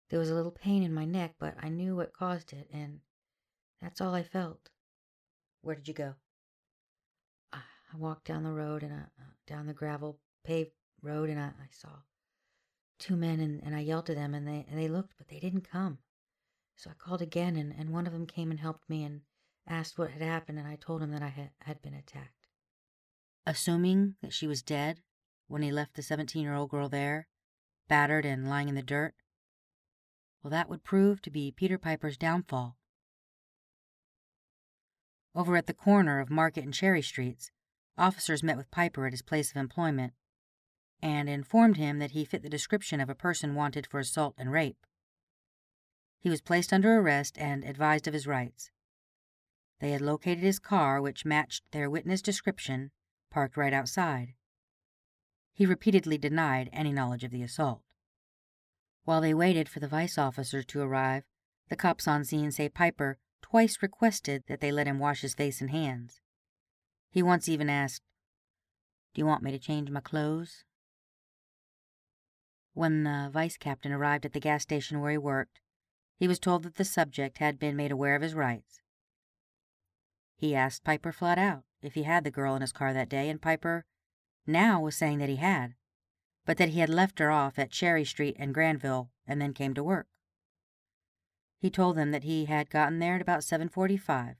There 0.09 0.19
was 0.19 0.29
a 0.29 0.35
little 0.35 0.51
pain 0.51 0.83
in 0.83 0.93
my 0.93 1.05
neck, 1.05 1.35
but 1.39 1.55
I 1.59 1.69
knew 1.69 1.95
what 1.95 2.13
caused 2.13 2.51
it, 2.51 2.67
and 2.73 2.99
that's 3.81 4.01
all 4.01 4.15
I 4.15 4.23
felt. 4.23 4.69
Where 5.61 5.75
did 5.75 5.87
you 5.87 5.93
go? 5.93 6.15
I, 7.51 7.59
I 7.93 7.97
walked 7.97 8.25
down 8.25 8.43
the 8.43 8.51
road 8.51 8.83
and 8.83 8.93
I, 8.93 8.97
uh, 8.97 9.31
down 9.47 9.67
the 9.67 9.73
gravel 9.73 10.19
paved 10.43 10.71
road, 11.01 11.29
and 11.29 11.39
I, 11.39 11.47
I 11.47 11.67
saw 11.71 11.89
two 12.97 13.15
men, 13.15 13.39
and, 13.39 13.61
and 13.63 13.75
I 13.75 13.79
yelled 13.79 14.05
to 14.07 14.15
them, 14.15 14.33
and 14.33 14.47
they 14.47 14.65
and 14.69 14.77
they 14.77 14.87
looked, 14.87 15.13
but 15.17 15.27
they 15.27 15.39
didn't 15.39 15.69
come. 15.69 15.99
So 16.75 16.89
I 16.89 16.93
called 16.93 17.21
again, 17.21 17.55
and, 17.55 17.73
and 17.77 17.91
one 17.91 18.07
of 18.07 18.13
them 18.13 18.25
came 18.25 18.51
and 18.51 18.59
helped 18.59 18.89
me 18.89 19.03
and 19.03 19.21
asked 19.67 19.97
what 19.97 20.11
had 20.11 20.21
happened, 20.21 20.59
and 20.59 20.67
I 20.67 20.75
told 20.75 21.01
him 21.01 21.11
that 21.11 21.21
I 21.21 21.27
had, 21.27 21.51
had 21.61 21.81
been 21.81 21.93
attacked. 21.93 22.47
Assuming 23.45 24.15
that 24.21 24.33
she 24.33 24.47
was 24.47 24.61
dead 24.61 25.01
when 25.47 25.61
he 25.61 25.71
left 25.71 25.95
the 25.95 26.03
17 26.03 26.41
year 26.41 26.53
old 26.53 26.69
girl 26.69 26.89
there, 26.89 27.27
battered 27.87 28.25
and 28.25 28.49
lying 28.49 28.69
in 28.69 28.75
the 28.75 28.81
dirt, 28.81 29.15
well, 30.41 30.51
that 30.51 30.69
would 30.69 30.83
prove 30.83 31.21
to 31.21 31.29
be 31.29 31.51
Peter 31.51 31.77
Piper's 31.77 32.17
downfall. 32.17 32.77
Over 35.35 35.55
at 35.57 35.67
the 35.67 35.73
corner 35.73 36.19
of 36.19 36.29
Market 36.29 36.63
and 36.63 36.73
Cherry 36.73 37.01
Streets, 37.01 37.51
officers 37.97 38.43
met 38.43 38.57
with 38.57 38.71
Piper 38.71 39.05
at 39.05 39.13
his 39.13 39.21
place 39.21 39.51
of 39.51 39.57
employment 39.57 40.13
and 41.01 41.29
informed 41.29 41.77
him 41.77 41.99
that 41.99 42.11
he 42.11 42.25
fit 42.25 42.41
the 42.41 42.49
description 42.49 42.99
of 42.99 43.09
a 43.09 43.15
person 43.15 43.55
wanted 43.55 43.87
for 43.87 43.99
assault 43.99 44.35
and 44.37 44.51
rape. 44.51 44.85
He 46.19 46.29
was 46.29 46.41
placed 46.41 46.73
under 46.73 46.97
arrest 46.97 47.37
and 47.37 47.63
advised 47.63 48.07
of 48.07 48.13
his 48.13 48.27
rights. 48.27 48.71
They 49.79 49.91
had 49.91 50.01
located 50.01 50.39
his 50.39 50.59
car, 50.59 51.01
which 51.01 51.25
matched 51.25 51.63
their 51.71 51.89
witness 51.89 52.21
description, 52.21 52.91
parked 53.29 53.55
right 53.55 53.71
outside. 53.71 54.33
He 55.53 55.65
repeatedly 55.65 56.17
denied 56.17 56.69
any 56.73 56.91
knowledge 56.91 57.23
of 57.23 57.31
the 57.31 57.43
assault. 57.43 57.81
While 59.05 59.21
they 59.21 59.33
waited 59.33 59.69
for 59.69 59.79
the 59.79 59.87
vice 59.87 60.17
officer 60.17 60.63
to 60.63 60.81
arrive, 60.81 61.23
the 61.69 61.75
cops 61.75 62.07
on 62.07 62.25
scene 62.25 62.51
say 62.51 62.67
Piper 62.67 63.17
twice 63.41 63.81
requested 63.81 64.43
that 64.47 64.59
they 64.59 64.71
let 64.71 64.87
him 64.87 64.99
wash 64.99 65.21
his 65.21 65.33
face 65.33 65.61
and 65.61 65.71
hands. 65.71 66.21
He 67.09 67.23
once 67.23 67.49
even 67.49 67.69
asked, 67.69 68.03
Do 69.13 69.19
you 69.19 69.25
want 69.25 69.43
me 69.43 69.51
to 69.51 69.59
change 69.59 69.89
my 69.89 70.01
clothes? 70.01 70.63
When 72.73 73.03
the 73.03 73.29
vice 73.31 73.57
captain 73.57 73.91
arrived 73.91 74.25
at 74.25 74.33
the 74.33 74.39
gas 74.39 74.63
station 74.63 75.01
where 75.01 75.11
he 75.11 75.17
worked, 75.17 75.59
he 76.15 76.27
was 76.27 76.39
told 76.39 76.63
that 76.63 76.75
the 76.75 76.85
subject 76.85 77.39
had 77.39 77.57
been 77.57 77.75
made 77.75 77.91
aware 77.91 78.15
of 78.15 78.21
his 78.21 78.35
rights. 78.35 78.81
He 80.35 80.55
asked 80.55 80.83
Piper 80.83 81.11
flat 81.11 81.37
out 81.37 81.63
if 81.81 81.95
he 81.95 82.03
had 82.03 82.23
the 82.23 82.31
girl 82.31 82.55
in 82.55 82.61
his 82.61 82.71
car 82.71 82.93
that 82.93 83.09
day, 83.09 83.29
and 83.29 83.41
Piper 83.41 83.85
now 84.45 84.79
was 84.81 84.95
saying 84.95 85.19
that 85.19 85.29
he 85.29 85.37
had, 85.37 85.75
but 86.45 86.57
that 86.57 86.69
he 86.69 86.79
had 86.79 86.89
left 86.89 87.19
her 87.19 87.31
off 87.31 87.57
at 87.59 87.71
Cherry 87.71 88.05
Street 88.05 88.35
and 88.39 88.53
Granville 88.53 89.11
and 89.27 89.41
then 89.41 89.53
came 89.53 89.73
to 89.73 89.83
work. 89.83 90.07
He 91.59 91.69
told 91.69 91.97
them 91.97 92.11
that 92.11 92.23
he 92.23 92.45
had 92.45 92.69
gotten 92.69 92.99
there 92.99 93.15
at 93.15 93.21
about 93.21 93.41
7:45. 93.41 94.37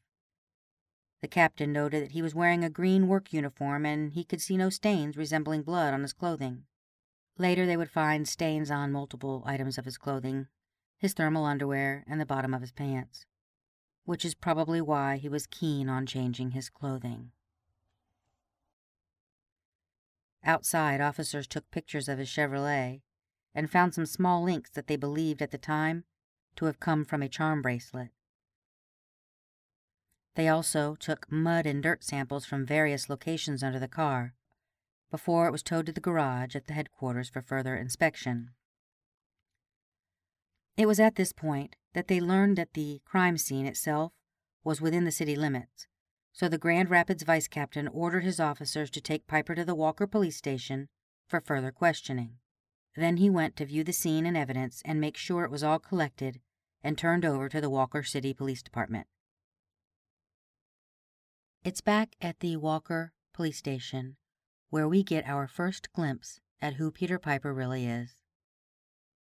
The 1.22 1.28
captain 1.28 1.74
noted 1.74 2.02
that 2.02 2.14
he 2.14 2.22
was 2.22 2.34
wearing 2.34 2.64
a 2.64 2.70
green 2.70 3.10
work 3.10 3.34
uniform 3.34 3.86
and 3.86 4.14
he 4.14 4.24
could 4.24 4.42
see 4.42 4.56
no 4.56 4.70
stains 4.70 5.18
resembling 5.18 5.64
blood 5.64 5.94
on 5.94 6.02
his 6.02 6.14
clothing. 6.14 6.66
Later 7.38 7.66
they 7.66 7.76
would 7.76 7.92
find 7.92 8.26
stains 8.26 8.72
on 8.72 8.94
multiple 8.94 9.44
items 9.46 9.78
of 9.78 9.84
his 9.84 9.98
clothing, 9.98 10.48
his 10.98 11.14
thermal 11.14 11.46
underwear, 11.46 12.06
and 12.08 12.22
the 12.22 12.26
bottom 12.26 12.54
of 12.54 12.62
his 12.62 12.72
pants, 12.72 13.26
which 14.06 14.24
is 14.24 14.34
probably 14.34 14.80
why 14.80 15.18
he 15.18 15.28
was 15.28 15.46
keen 15.46 15.90
on 15.90 16.06
changing 16.06 16.52
his 16.52 16.70
clothing. 16.70 17.34
Outside, 20.42 21.02
officers 21.02 21.48
took 21.48 21.70
pictures 21.70 22.08
of 22.08 22.18
his 22.18 22.30
Chevrolet 22.30 23.02
and 23.54 23.70
found 23.70 23.94
some 23.94 24.06
small 24.06 24.42
links 24.42 24.70
that 24.70 24.88
they 24.88 24.96
believed 24.96 25.42
at 25.42 25.52
the 25.52 25.58
time 25.58 26.06
to 26.56 26.66
have 26.66 26.80
come 26.80 27.06
from 27.06 27.22
a 27.22 27.30
charm 27.30 27.62
bracelet. 27.62 28.10
They 30.36 30.48
also 30.48 30.96
took 30.96 31.32
mud 31.32 31.66
and 31.66 31.84
dirt 31.84 32.04
samples 32.04 32.46
from 32.46 32.66
various 32.66 33.10
locations 33.10 33.64
under 33.64 33.80
the 33.80 33.88
car 33.88 34.34
before 35.12 35.48
it 35.48 35.52
was 35.52 35.64
towed 35.64 35.86
to 35.88 35.92
the 35.92 36.00
garage 36.00 36.56
at 36.56 36.68
the 36.68 36.74
headquarters 36.74 37.30
for 37.30 37.42
further 37.42 37.76
inspection. 37.76 38.52
It 40.78 40.88
was 40.88 41.00
at 41.00 41.16
this 41.16 41.34
point 41.34 41.76
that 41.94 42.08
they 42.08 42.22
learned 42.22 42.58
that 42.58 42.74
the 42.74 43.02
crime 43.04 43.38
scene 43.38 43.66
itself 43.66 44.14
was 44.64 44.80
within 44.80 45.04
the 45.04 45.12
city 45.12 45.36
limits, 45.36 45.88
so 46.32 46.48
the 46.48 46.58
Grand 46.58 46.90
Rapids 46.90 47.24
vice 47.24 47.48
captain 47.48 47.88
ordered 47.88 48.24
his 48.24 48.40
officers 48.40 48.90
to 48.92 49.02
take 49.02 49.28
Piper 49.28 49.56
to 49.56 49.66
the 49.66 49.76
Walker 49.76 50.08
police 50.08 50.38
station 50.38 50.88
for 51.28 51.42
further 51.42 51.72
questioning. 51.72 52.38
Then 52.96 53.18
he 53.18 53.30
went 53.30 53.56
to 53.58 53.66
view 53.66 53.84
the 53.84 53.94
scene 53.94 54.26
and 54.26 54.36
evidence 54.36 54.82
and 54.86 55.00
make 55.00 55.18
sure 55.18 55.44
it 55.44 55.52
was 55.52 55.64
all 55.64 55.80
collected 55.80 56.40
and 56.84 56.98
turned 56.98 57.26
over 57.26 57.50
to 57.50 57.62
the 57.62 57.70
Walker 57.70 58.04
City 58.04 58.34
Police 58.34 58.62
Department. 58.62 59.08
It's 61.64 61.82
back 61.82 62.16
at 62.22 62.40
the 62.40 62.58
Walker 62.58 63.14
Police 63.34 63.58
Station 63.58 64.16
where 64.70 64.88
we 64.88 65.04
get 65.04 65.28
our 65.28 65.48
first 65.48 65.92
glimpse 65.94 66.40
at 66.62 66.76
who 66.76 66.92
Peter 66.92 67.18
Piper 67.18 67.54
really 67.54 67.86
is. 67.86 68.16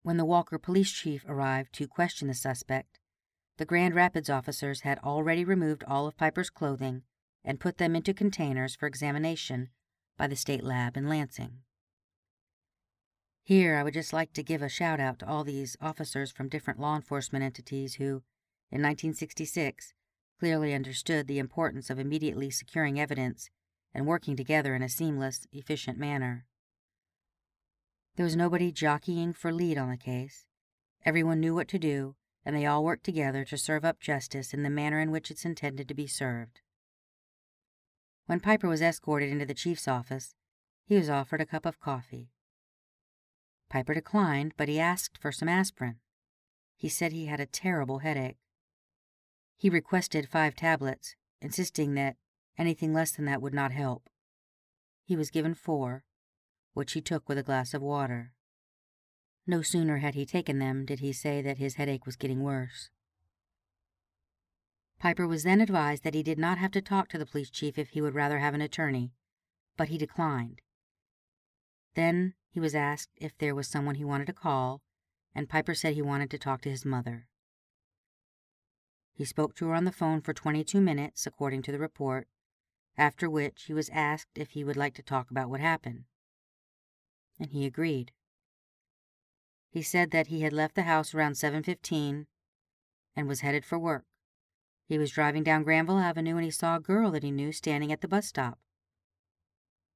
When 0.03 0.17
the 0.17 0.25
Walker 0.25 0.59
police 0.59 0.93
chief 0.93 1.25
arrived 1.27 1.73
to 1.75 1.89
question 1.89 2.29
the 2.29 2.35
suspect, 2.35 3.01
the 3.57 3.65
Grand 3.65 3.95
Rapids 3.95 4.31
officers 4.31 4.83
had 4.83 4.99
already 4.99 5.45
removed 5.45 5.85
all 5.87 6.07
of 6.07 6.17
Piper's 6.17 6.51
clothing 6.51 7.03
and 7.45 7.61
put 7.61 7.79
them 7.79 7.97
into 7.97 8.15
containers 8.15 8.75
for 8.75 8.87
examination 8.87 9.71
by 10.17 10.27
the 10.27 10.37
state 10.37 10.63
lab 10.63 10.97
in 10.97 11.09
Lansing. 11.09 11.64
Here, 13.47 13.77
I 13.77 13.83
would 13.83 13.93
just 13.93 14.15
like 14.15 14.33
to 14.33 14.43
give 14.43 14.63
a 14.63 14.71
shout 14.71 15.01
out 15.01 15.19
to 15.19 15.29
all 15.29 15.45
these 15.45 15.77
officers 15.79 16.33
from 16.33 16.49
different 16.49 16.81
law 16.81 16.97
enforcement 16.97 17.45
entities 17.45 17.97
who, 17.97 18.23
in 18.71 18.81
1966, 18.81 19.93
clearly 20.41 20.73
understood 20.73 21.27
the 21.27 21.39
importance 21.39 21.91
of 21.91 21.99
immediately 21.99 22.49
securing 22.49 22.99
evidence 22.99 23.51
and 23.93 24.07
working 24.07 24.35
together 24.35 24.75
in 24.75 24.83
a 24.83 24.89
seamless, 24.89 25.47
efficient 25.53 25.99
manner. 25.99 26.47
There 28.17 28.25
was 28.25 28.35
nobody 28.35 28.73
jockeying 28.73 29.35
for 29.35 29.53
lead 29.53 29.77
on 29.77 29.91
the 29.91 29.99
case. 29.99 30.47
Everyone 31.05 31.41
knew 31.41 31.55
what 31.55 31.69
to 31.69 31.79
do, 31.79 32.17
and 32.47 32.57
they 32.57 32.65
all 32.65 32.83
worked 32.83 33.05
together 33.05 33.45
to 33.45 33.59
serve 33.59 33.85
up 33.85 34.01
justice 34.01 34.55
in 34.55 34.63
the 34.63 34.71
manner 34.71 35.01
in 35.01 35.11
which 35.11 35.31
it's 35.31 35.45
intended 35.45 35.87
to 35.89 35.95
be 35.95 36.07
served. 36.07 36.63
When 38.25 38.41
Piper 38.41 38.69
was 38.69 38.81
escorted 38.81 39.29
into 39.29 39.45
the 39.45 39.53
chief's 39.53 39.87
office, 39.87 40.35
he 40.87 40.97
was 40.97 41.11
offered 41.11 41.43
a 41.43 41.47
cup 41.47 41.67
of 41.67 41.79
coffee. 41.79 42.31
Piper 43.69 43.95
declined, 43.95 44.55
but 44.57 44.69
he 44.69 44.79
asked 44.79 45.19
for 45.19 45.33
some 45.33 45.49
aspirin. 45.49 45.97
He 46.77 46.89
said 46.89 47.13
he 47.13 47.27
had 47.27 47.41
a 47.41 47.47
terrible 47.47 48.01
headache. 48.01 48.39
He 49.57 49.71
requested 49.71 50.29
five 50.29 50.55
tablets, 50.55 51.17
insisting 51.41 51.95
that 51.95 52.17
anything 52.59 52.93
less 52.93 53.13
than 53.13 53.25
that 53.25 53.43
would 53.43 53.55
not 53.55 53.73
help. 53.73 54.09
He 55.05 55.17
was 55.17 55.31
given 55.31 55.55
four, 55.55 56.05
which 56.73 56.93
he 56.93 57.01
took 57.01 57.29
with 57.29 57.39
a 57.39 57.43
glass 57.43 57.75
of 57.75 57.83
water. 57.83 58.33
No 59.47 59.63
sooner 59.63 59.99
had 59.99 60.15
he 60.15 60.25
taken 60.25 60.59
them 60.59 60.85
did 60.85 61.01
he 61.01 61.13
say 61.13 61.43
that 61.43 61.59
his 61.59 61.75
headache 61.75 62.07
was 62.07 62.17
getting 62.17 62.43
worse. 62.43 62.91
Piper 64.99 65.27
was 65.27 65.43
then 65.43 65.61
advised 65.61 66.03
that 66.03 66.15
he 66.15 66.23
did 66.23 66.39
not 66.39 66.57
have 66.59 66.71
to 66.73 66.81
talk 66.81 67.09
to 67.09 67.19
the 67.19 67.27
police 67.27 67.51
chief 67.51 67.77
if 67.77 67.91
he 67.91 68.01
would 68.01 68.15
rather 68.15 68.39
have 68.39 68.55
an 68.55 68.63
attorney, 68.63 69.13
but 69.77 69.89
he 69.89 69.99
declined. 69.99 70.63
Then 71.95 72.35
he 72.55 72.61
was 72.61 72.73
asked 72.73 73.11
if 73.17 73.37
there 73.37 73.53
was 73.53 73.67
someone 73.67 73.97
he 73.97 74.05
wanted 74.05 74.29
to 74.29 74.33
call, 74.33 74.81
and 75.35 75.49
Piper 75.49 75.75
said 75.75 75.95
he 75.95 76.03
wanted 76.03 76.31
to 76.31 76.39
talk 76.39 76.61
to 76.61 76.71
his 76.71 76.85
mother. 76.85 77.27
He 79.13 79.25
spoke 79.25 79.57
to 79.57 79.67
her 79.67 79.75
on 79.75 79.83
the 79.83 79.91
phone 79.91 80.21
for 80.21 80.33
22 80.33 80.81
minutes, 80.81 81.27
according 81.27 81.63
to 81.63 81.73
the 81.73 81.81
report, 81.81 82.29
after 82.97 83.29
which 83.29 83.65
he 83.65 83.75
was 83.75 83.91
asked 83.91 84.39
if 84.39 84.51
he 84.51 84.63
would 84.63 84.77
like 84.77 84.95
to 84.95 85.03
talk 85.03 85.33
about 85.33 85.51
what 85.51 85.59
happened. 85.59 86.05
And 87.41 87.51
he 87.51 87.67
agreed. 87.67 88.13
He 89.69 89.83
said 89.83 90.13
that 90.13 90.29
he 90.29 90.43
had 90.43 90.53
left 90.53 90.77
the 90.77 90.83
house 90.83 91.13
around 91.13 91.35
7:15 91.35 92.29
and 93.17 93.27
was 93.27 93.41
headed 93.41 93.65
for 93.65 93.81
work. 93.81 94.07
He 94.87 94.97
was 94.97 95.11
driving 95.11 95.43
down 95.43 95.65
Granville 95.65 95.99
Avenue 95.99 96.37
and 96.37 96.45
he 96.45 96.53
saw 96.53 96.77
a 96.77 96.81
girl 96.81 97.11
that 97.11 97.25
he 97.25 97.33
knew 97.33 97.51
standing 97.51 97.91
at 97.91 98.01
the 98.01 98.07
bus 98.07 98.29
stop. 98.29 98.61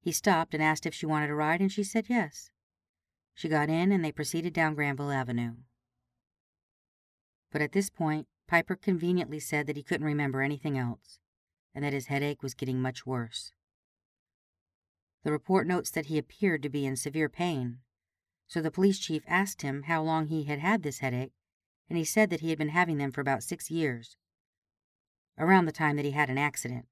He 0.09 0.13
stopped 0.13 0.55
and 0.55 0.63
asked 0.63 0.87
if 0.87 0.95
she 0.95 1.05
wanted 1.05 1.29
a 1.29 1.35
ride, 1.35 1.61
and 1.61 1.71
she 1.71 1.85
said 1.85 2.07
yes. 2.09 2.51
She 3.35 3.47
got 3.47 3.69
in 3.69 3.93
and 3.93 4.03
they 4.03 4.11
proceeded 4.11 4.55
down 4.55 4.75
Granville 4.75 5.11
Avenue. 5.11 5.57
But 7.53 7.61
at 7.61 7.73
this 7.73 7.91
point, 7.91 8.27
Piper 8.47 8.75
conveniently 8.75 9.39
said 9.39 9.67
that 9.67 9.77
he 9.77 9.83
couldn't 9.83 10.07
remember 10.07 10.41
anything 10.41 10.79
else, 10.79 11.19
and 11.75 11.85
that 11.85 11.93
his 11.93 12.07
headache 12.07 12.43
was 12.43 12.55
getting 12.55 12.81
much 12.81 13.05
worse. 13.05 13.53
The 15.25 15.31
report 15.33 15.67
notes 15.67 15.91
that 15.91 16.07
he 16.07 16.17
appeared 16.17 16.63
to 16.63 16.71
be 16.71 16.87
in 16.87 16.97
severe 16.97 17.29
pain, 17.29 17.81
so 18.47 18.63
the 18.63 18.71
police 18.71 18.99
chief 18.99 19.25
asked 19.29 19.61
him 19.61 19.83
how 19.83 20.03
long 20.03 20.29
he 20.29 20.45
had 20.45 20.61
had 20.61 20.85
this 20.85 21.01
headache, 21.01 21.35
and 21.91 21.99
he 21.99 22.05
said 22.07 22.31
that 22.31 22.41
he 22.41 22.49
had 22.49 22.57
been 22.57 22.71
having 22.71 22.97
them 22.97 23.13
for 23.13 23.21
about 23.21 23.43
six 23.43 23.71
years, 23.71 24.17
around 25.37 25.67
the 25.67 25.71
time 25.71 25.97
that 25.97 26.07
he 26.07 26.13
had 26.13 26.31
an 26.31 26.39
accident. 26.39 26.87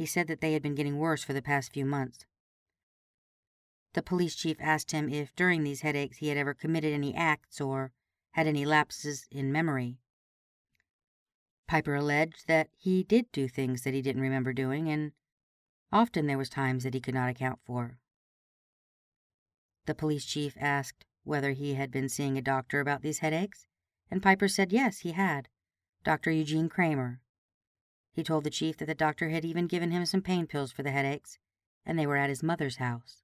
He 0.00 0.06
said 0.06 0.28
that 0.28 0.40
they 0.40 0.54
had 0.54 0.62
been 0.62 0.74
getting 0.74 0.96
worse 0.96 1.22
for 1.22 1.34
the 1.34 1.42
past 1.42 1.74
few 1.74 1.84
months. 1.84 2.24
The 3.92 4.02
police 4.02 4.34
chief 4.34 4.56
asked 4.58 4.92
him 4.92 5.10
if 5.10 5.36
during 5.36 5.62
these 5.62 5.82
headaches 5.82 6.16
he 6.16 6.28
had 6.28 6.38
ever 6.38 6.54
committed 6.54 6.94
any 6.94 7.14
acts 7.14 7.60
or 7.60 7.92
had 8.30 8.46
any 8.46 8.64
lapses 8.64 9.28
in 9.30 9.52
memory. 9.52 9.98
Piper 11.68 11.94
alleged 11.94 12.48
that 12.48 12.70
he 12.78 13.02
did 13.02 13.30
do 13.30 13.46
things 13.46 13.82
that 13.82 13.92
he 13.92 14.00
didn't 14.00 14.22
remember 14.22 14.54
doing, 14.54 14.88
and 14.88 15.12
often 15.92 16.26
there 16.26 16.38
was 16.38 16.48
times 16.48 16.84
that 16.84 16.94
he 16.94 17.00
could 17.02 17.12
not 17.12 17.28
account 17.28 17.58
for. 17.66 17.98
The 19.84 19.94
police 19.94 20.24
chief 20.24 20.56
asked 20.58 21.04
whether 21.24 21.50
he 21.50 21.74
had 21.74 21.90
been 21.90 22.08
seeing 22.08 22.38
a 22.38 22.40
doctor 22.40 22.80
about 22.80 23.02
these 23.02 23.18
headaches, 23.18 23.66
and 24.10 24.22
Piper 24.22 24.48
said 24.48 24.72
yes, 24.72 25.00
he 25.00 25.12
had, 25.12 25.50
Dr. 26.04 26.30
Eugene 26.30 26.70
Kramer. 26.70 27.20
He 28.12 28.24
told 28.24 28.44
the 28.44 28.50
chief 28.50 28.76
that 28.78 28.86
the 28.86 28.94
doctor 28.94 29.28
had 29.28 29.44
even 29.44 29.66
given 29.66 29.90
him 29.90 30.04
some 30.04 30.22
pain 30.22 30.46
pills 30.46 30.72
for 30.72 30.82
the 30.82 30.90
headaches, 30.90 31.38
and 31.86 31.98
they 31.98 32.06
were 32.06 32.16
at 32.16 32.28
his 32.28 32.42
mother's 32.42 32.76
house. 32.76 33.22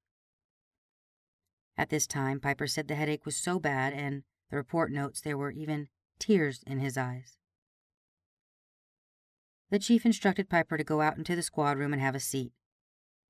At 1.77 1.91
this 1.91 2.07
time, 2.07 2.41
Piper 2.41 2.67
said 2.67 2.89
the 2.89 2.95
headache 2.95 3.27
was 3.27 3.37
so 3.37 3.59
bad, 3.59 3.93
and 3.93 4.23
the 4.51 4.57
report 4.57 4.91
notes 4.91 5.21
there 5.21 5.37
were 5.37 5.51
even 5.51 5.89
tears 6.19 6.63
in 6.67 6.79
his 6.79 6.97
eyes. 6.97 7.37
The 9.71 9.79
chief 9.79 10.07
instructed 10.07 10.49
Piper 10.49 10.77
to 10.77 10.85
go 10.85 11.01
out 11.01 11.19
into 11.19 11.35
the 11.35 11.43
squad 11.43 11.77
room 11.77 11.93
and 11.93 12.01
have 12.01 12.15
a 12.15 12.21
seat, 12.21 12.53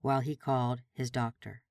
while 0.02 0.20
he 0.20 0.36
called 0.36 0.82
his 0.92 1.10
doctor. 1.10 1.62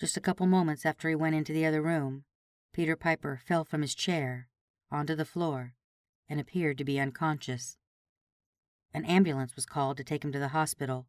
Just 0.00 0.16
a 0.16 0.20
couple 0.20 0.46
moments 0.46 0.86
after 0.86 1.08
he 1.08 1.16
went 1.16 1.34
into 1.34 1.52
the 1.52 1.66
other 1.66 1.82
room, 1.82 2.24
Peter 2.72 2.94
Piper 2.94 3.40
fell 3.44 3.64
from 3.64 3.82
his 3.82 3.96
chair 3.96 4.48
onto 4.90 5.16
the 5.16 5.24
floor 5.24 5.74
and 6.28 6.40
appeared 6.40 6.78
to 6.78 6.84
be 6.84 7.00
unconscious. 7.00 7.76
An 8.94 9.04
ambulance 9.04 9.54
was 9.56 9.66
called 9.66 9.96
to 9.96 10.04
take 10.04 10.24
him 10.24 10.32
to 10.32 10.38
the 10.38 10.48
hospital, 10.48 11.06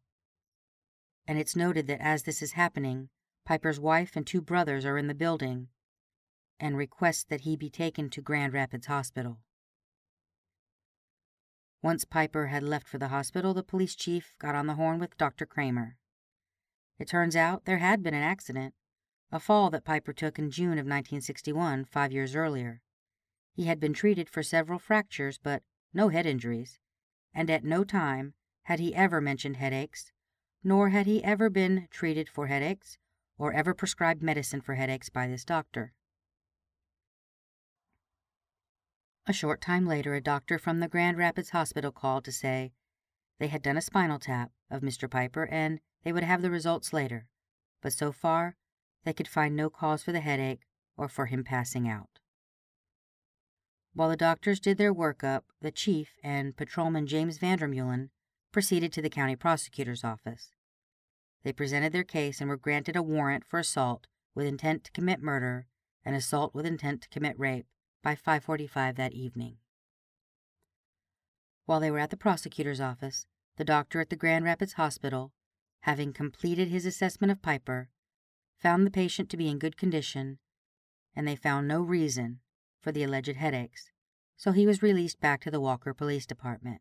and 1.26 1.38
it's 1.38 1.56
noted 1.56 1.86
that 1.86 2.00
as 2.00 2.24
this 2.24 2.42
is 2.42 2.52
happening, 2.52 3.08
Piper's 3.44 3.80
wife 3.80 4.16
and 4.16 4.26
two 4.26 4.40
brothers 4.40 4.84
are 4.84 4.98
in 4.98 5.06
the 5.06 5.14
building 5.14 5.68
and 6.58 6.76
request 6.76 7.28
that 7.28 7.42
he 7.42 7.56
be 7.56 7.70
taken 7.70 8.10
to 8.10 8.20
Grand 8.20 8.52
Rapids 8.52 8.86
Hospital. 8.86 9.38
Once 11.82 12.04
Piper 12.04 12.48
had 12.48 12.62
left 12.62 12.86
for 12.86 12.98
the 12.98 13.08
hospital, 13.08 13.54
the 13.54 13.62
police 13.62 13.94
chief 13.94 14.34
got 14.38 14.54
on 14.54 14.66
the 14.66 14.74
horn 14.74 14.98
with 14.98 15.16
Dr. 15.16 15.46
Kramer. 15.46 15.96
It 16.98 17.08
turns 17.08 17.34
out 17.34 17.64
there 17.64 17.78
had 17.78 18.02
been 18.02 18.12
an 18.12 18.22
accident, 18.22 18.74
a 19.32 19.40
fall 19.40 19.70
that 19.70 19.84
Piper 19.84 20.12
took 20.12 20.38
in 20.38 20.50
June 20.50 20.72
of 20.72 20.84
1961, 20.84 21.86
five 21.86 22.12
years 22.12 22.34
earlier. 22.34 22.82
He 23.52 23.64
had 23.64 23.80
been 23.80 23.92
treated 23.92 24.28
for 24.28 24.42
several 24.42 24.78
fractures, 24.78 25.38
but 25.38 25.62
no 25.92 26.08
head 26.08 26.26
injuries, 26.26 26.78
and 27.34 27.50
at 27.50 27.64
no 27.64 27.84
time 27.84 28.34
had 28.64 28.78
he 28.78 28.94
ever 28.94 29.20
mentioned 29.20 29.56
headaches, 29.56 30.12
nor 30.62 30.90
had 30.90 31.06
he 31.06 31.24
ever 31.24 31.50
been 31.50 31.88
treated 31.90 32.28
for 32.28 32.46
headaches 32.46 32.98
or 33.38 33.52
ever 33.52 33.74
prescribed 33.74 34.22
medicine 34.22 34.60
for 34.60 34.74
headaches 34.74 35.08
by 35.08 35.26
this 35.26 35.44
doctor. 35.44 35.92
A 39.26 39.32
short 39.32 39.60
time 39.60 39.86
later, 39.86 40.14
a 40.14 40.20
doctor 40.20 40.58
from 40.58 40.80
the 40.80 40.88
Grand 40.88 41.16
Rapids 41.16 41.50
Hospital 41.50 41.92
called 41.92 42.24
to 42.24 42.32
say 42.32 42.72
they 43.38 43.48
had 43.48 43.62
done 43.62 43.76
a 43.76 43.82
spinal 43.82 44.18
tap 44.18 44.50
of 44.70 44.82
Mr. 44.82 45.10
Piper 45.10 45.46
and 45.46 45.80
they 46.04 46.12
would 46.12 46.22
have 46.22 46.42
the 46.42 46.50
results 46.50 46.92
later, 46.92 47.26
but 47.80 47.92
so 47.92 48.12
far 48.12 48.56
they 49.04 49.12
could 49.12 49.28
find 49.28 49.56
no 49.56 49.70
cause 49.70 50.02
for 50.02 50.12
the 50.12 50.20
headache 50.20 50.66
or 50.96 51.08
for 51.08 51.26
him 51.26 51.44
passing 51.44 51.88
out. 51.88 52.18
While 53.92 54.08
the 54.08 54.16
doctors 54.16 54.60
did 54.60 54.78
their 54.78 54.94
workup, 54.94 55.42
the 55.60 55.72
chief 55.72 56.14
and 56.22 56.56
patrolman 56.56 57.06
James 57.06 57.38
Vandermeulen 57.38 58.10
proceeded 58.52 58.92
to 58.92 59.02
the 59.02 59.10
county 59.10 59.34
prosecutor's 59.34 60.04
office. 60.04 60.52
They 61.42 61.52
presented 61.52 61.92
their 61.92 62.04
case 62.04 62.40
and 62.40 62.48
were 62.48 62.56
granted 62.56 62.94
a 62.94 63.02
warrant 63.02 63.44
for 63.44 63.58
assault 63.58 64.06
with 64.34 64.46
intent 64.46 64.84
to 64.84 64.92
commit 64.92 65.20
murder 65.20 65.66
and 66.04 66.14
assault 66.14 66.54
with 66.54 66.66
intent 66.66 67.02
to 67.02 67.08
commit 67.08 67.38
rape 67.38 67.66
by 68.02 68.14
5:45 68.14 68.96
that 68.96 69.12
evening. 69.12 69.58
While 71.66 71.80
they 71.80 71.90
were 71.90 71.98
at 71.98 72.10
the 72.10 72.16
prosecutor's 72.16 72.80
office, 72.80 73.26
the 73.56 73.64
doctor 73.64 74.00
at 74.00 74.10
the 74.10 74.16
Grand 74.16 74.44
Rapids 74.44 74.74
Hospital, 74.74 75.32
having 75.80 76.12
completed 76.12 76.68
his 76.68 76.86
assessment 76.86 77.30
of 77.32 77.42
Piper, 77.42 77.90
found 78.56 78.86
the 78.86 78.90
patient 78.90 79.30
to 79.30 79.36
be 79.36 79.48
in 79.48 79.58
good 79.58 79.76
condition, 79.76 80.38
and 81.14 81.26
they 81.26 81.36
found 81.36 81.66
no 81.66 81.80
reason 81.80 82.40
for 82.80 82.92
the 82.92 83.02
alleged 83.02 83.36
headaches, 83.36 83.90
so 84.36 84.52
he 84.52 84.66
was 84.66 84.82
released 84.82 85.20
back 85.20 85.40
to 85.42 85.50
the 85.50 85.60
Walker 85.60 85.92
Police 85.92 86.26
Department. 86.26 86.80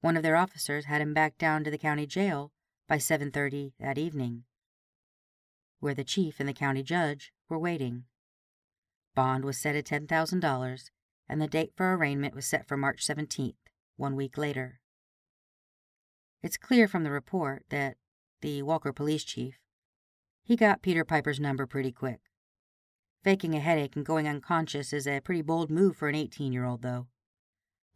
One 0.00 0.16
of 0.16 0.22
their 0.22 0.36
officers 0.36 0.84
had 0.86 1.00
him 1.00 1.14
back 1.14 1.36
down 1.38 1.64
to 1.64 1.70
the 1.70 1.78
county 1.78 2.06
jail 2.06 2.52
by 2.88 2.98
7:30 2.98 3.74
that 3.78 3.98
evening, 3.98 4.44
where 5.80 5.94
the 5.94 6.04
chief 6.04 6.40
and 6.40 6.48
the 6.48 6.54
county 6.54 6.82
judge 6.82 7.32
were 7.48 7.58
waiting. 7.58 8.04
Bond 9.14 9.44
was 9.44 9.58
set 9.58 9.76
at 9.76 9.86
$10,000, 9.86 10.90
and 11.28 11.40
the 11.40 11.48
date 11.48 11.72
for 11.74 11.94
arraignment 11.94 12.34
was 12.34 12.46
set 12.46 12.66
for 12.66 12.76
March 12.76 13.04
17th, 13.04 13.56
one 13.96 14.14
week 14.14 14.36
later. 14.36 14.80
It's 16.42 16.56
clear 16.56 16.86
from 16.86 17.02
the 17.02 17.10
report 17.10 17.64
that 17.70 17.96
the 18.40 18.62
Walker 18.62 18.92
police 18.92 19.24
chief, 19.24 19.58
he 20.42 20.54
got 20.54 20.82
Peter 20.82 21.04
Piper's 21.04 21.40
number 21.40 21.66
pretty 21.66 21.90
quick. 21.90 22.20
Faking 23.26 23.56
a 23.56 23.58
headache 23.58 23.96
and 23.96 24.06
going 24.06 24.28
unconscious 24.28 24.92
is 24.92 25.04
a 25.08 25.18
pretty 25.18 25.42
bold 25.42 25.68
move 25.68 25.96
for 25.96 26.08
an 26.08 26.14
18-year-old, 26.14 26.82
though. 26.82 27.08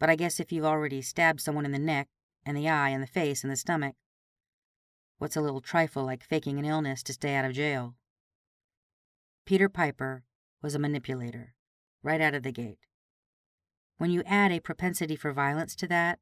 But 0.00 0.10
I 0.10 0.16
guess 0.16 0.40
if 0.40 0.50
you've 0.50 0.64
already 0.64 1.00
stabbed 1.02 1.40
someone 1.40 1.64
in 1.64 1.70
the 1.70 1.78
neck, 1.78 2.08
and 2.44 2.56
the 2.56 2.68
eye, 2.68 2.88
and 2.88 3.00
the 3.00 3.06
face, 3.06 3.44
and 3.44 3.52
the 3.52 3.56
stomach, 3.56 3.94
what's 5.18 5.36
a 5.36 5.40
little 5.40 5.60
trifle 5.60 6.04
like 6.04 6.24
faking 6.24 6.58
an 6.58 6.64
illness 6.64 7.04
to 7.04 7.12
stay 7.12 7.36
out 7.36 7.44
of 7.44 7.52
jail? 7.52 7.94
Peter 9.46 9.68
Piper 9.68 10.24
was 10.62 10.74
a 10.74 10.80
manipulator, 10.80 11.54
right 12.02 12.20
out 12.20 12.34
of 12.34 12.42
the 12.42 12.50
gate. 12.50 12.80
When 13.98 14.10
you 14.10 14.24
add 14.26 14.50
a 14.50 14.58
propensity 14.58 15.14
for 15.14 15.32
violence 15.32 15.76
to 15.76 15.86
that, 15.86 16.18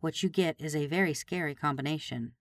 what 0.00 0.22
you 0.22 0.28
get 0.28 0.56
is 0.58 0.76
a 0.76 0.86
very 0.86 1.14
scary 1.14 1.54
combination. 1.54 2.32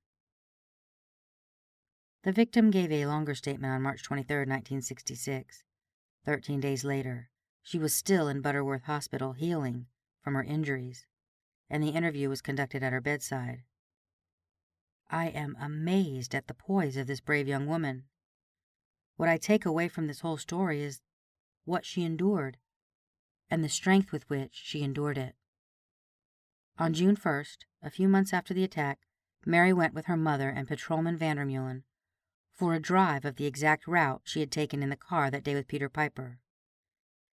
The 2.24 2.34
victim 2.34 2.72
gave 2.72 2.92
a 2.92 3.06
longer 3.06 3.36
statement 3.36 3.72
on 3.72 3.82
March 3.82 4.04
23, 4.04 4.40
1966. 4.40 5.64
Thirteen 6.26 6.60
days 6.60 6.84
later, 6.84 7.30
she 7.62 7.78
was 7.78 7.94
still 7.94 8.28
in 8.28 8.42
Butterworth 8.42 8.84
Hospital 8.84 9.34
healing 9.34 9.88
from 10.22 10.36
her 10.36 10.44
injuries, 10.44 11.06
and 11.70 11.84
the 11.84 11.90
interview 11.90 12.30
was 12.30 12.42
conducted 12.42 12.82
at 12.82 12.94
her 12.94 13.02
bedside. 13.02 13.64
I 15.10 15.28
am 15.28 15.58
amazed 15.60 16.34
at 16.34 16.48
the 16.48 16.54
poise 16.54 16.98
of 16.98 17.08
this 17.08 17.20
brave 17.20 17.48
young 17.48 17.68
woman. 17.68 18.06
What 19.18 19.30
I 19.30 19.38
take 19.38 19.66
away 19.66 19.88
from 19.88 20.08
this 20.08 20.22
whole 20.22 20.38
story 20.38 20.82
is 20.82 21.02
what 21.66 21.86
she 21.86 22.04
endured 22.04 22.58
and 23.50 23.64
the 23.64 23.70
strength 23.70 24.12
with 24.12 24.28
which 24.30 24.54
she 24.54 24.82
endured 24.82 25.18
it. 25.18 25.36
On 26.80 26.94
June 26.94 27.16
1st, 27.16 27.58
a 27.84 27.92
few 27.92 28.08
months 28.08 28.34
after 28.34 28.54
the 28.54 28.64
attack, 28.64 29.00
Mary 29.46 29.74
went 29.74 29.94
with 29.94 30.06
her 30.06 30.18
mother 30.18 30.50
and 30.50 30.68
Patrolman 30.68 31.18
Vandermeulen 31.18 31.84
for 32.54 32.74
a 32.74 32.80
drive 32.80 33.26
of 33.26 33.36
the 33.36 33.46
exact 33.46 33.88
route 33.88 34.22
she 34.24 34.40
had 34.40 34.52
taken 34.52 34.84
in 34.84 34.90
the 34.90 34.96
car 34.96 35.32
that 35.32 35.44
day 35.44 35.56
with 35.56 35.68
Peter 35.68 35.90
Piper. 35.90 36.40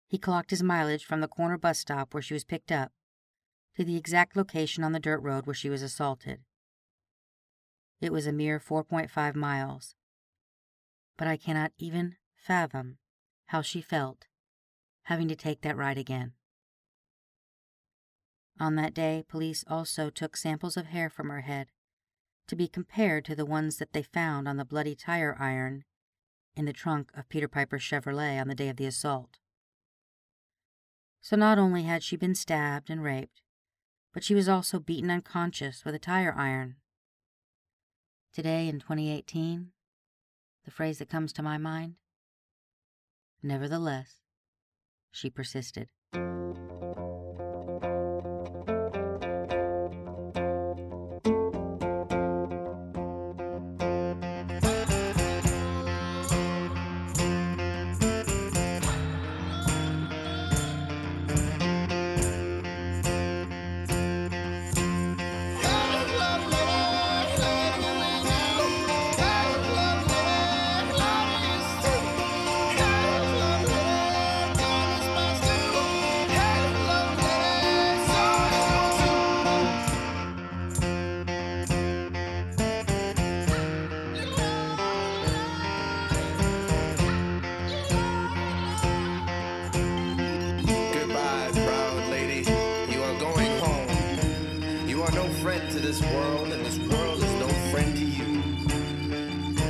He 0.06 0.18
clocked 0.18 0.50
his 0.50 0.62
mileage 0.62 1.04
from 1.04 1.20
the 1.20 1.28
corner 1.28 1.56
bus 1.56 1.78
stop 1.78 2.12
where 2.12 2.22
she 2.22 2.34
was 2.34 2.44
picked 2.44 2.72
up 2.72 2.92
to 3.76 3.84
the 3.84 3.96
exact 3.96 4.36
location 4.36 4.84
on 4.84 4.92
the 4.92 5.00
dirt 5.00 5.20
road 5.20 5.46
where 5.46 5.54
she 5.54 5.70
was 5.70 5.82
assaulted. 5.82 6.40
It 8.00 8.12
was 8.12 8.26
a 8.26 8.32
mere 8.32 8.60
4.5 8.60 9.34
miles, 9.34 9.94
but 11.16 11.28
I 11.28 11.36
cannot 11.36 11.72
even 11.78 12.16
fathom 12.36 12.98
how 13.46 13.62
she 13.62 13.80
felt 13.80 14.26
having 15.04 15.28
to 15.28 15.36
take 15.36 15.60
that 15.62 15.76
ride 15.76 15.98
again. 15.98 16.32
On 18.58 18.76
that 18.76 18.94
day, 18.94 19.24
police 19.28 19.64
also 19.68 20.10
took 20.10 20.36
samples 20.36 20.76
of 20.76 20.86
hair 20.86 21.10
from 21.10 21.28
her 21.28 21.42
head 21.42 21.68
to 22.48 22.56
be 22.56 22.68
compared 22.68 23.24
to 23.24 23.34
the 23.34 23.46
ones 23.46 23.78
that 23.78 23.92
they 23.92 24.02
found 24.02 24.46
on 24.46 24.56
the 24.56 24.64
bloody 24.64 24.94
tire 24.94 25.36
iron 25.38 25.84
in 26.56 26.64
the 26.64 26.72
trunk 26.72 27.10
of 27.14 27.28
Peter 27.28 27.48
Piper's 27.48 27.82
Chevrolet 27.82 28.40
on 28.40 28.48
the 28.48 28.54
day 28.54 28.68
of 28.68 28.76
the 28.76 28.86
assault. 28.86 29.38
So 31.20 31.36
not 31.36 31.58
only 31.58 31.84
had 31.84 32.02
she 32.02 32.16
been 32.16 32.34
stabbed 32.34 32.90
and 32.90 33.02
raped, 33.02 33.40
but 34.12 34.22
she 34.22 34.34
was 34.34 34.48
also 34.48 34.78
beaten 34.78 35.10
unconscious 35.10 35.84
with 35.84 35.94
a 35.94 35.98
tire 35.98 36.34
iron. 36.36 36.76
Today 38.32 38.68
in 38.68 38.78
2018, 38.78 39.70
the 40.64 40.70
phrase 40.70 40.98
that 40.98 41.08
comes 41.08 41.32
to 41.32 41.42
my 41.42 41.58
mind 41.58 41.94
Nevertheless, 43.42 44.22
she 45.12 45.28
persisted. 45.28 45.88
World, 96.14 96.52
and 96.52 96.64
this 96.64 96.78
world 96.78 97.18
is 97.18 97.32
no 97.40 97.48
friend 97.70 97.96
to 97.96 98.04
you. 98.04 98.42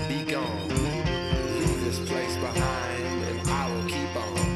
Be 0.09 0.31
gone. 0.31 0.69
Leave 1.59 1.85
this 1.85 1.99
place 2.09 2.37
behind, 2.37 3.25
and 3.25 3.49
I 3.49 3.71
will 3.71 3.89
keep 3.89 4.17
on. 4.17 4.55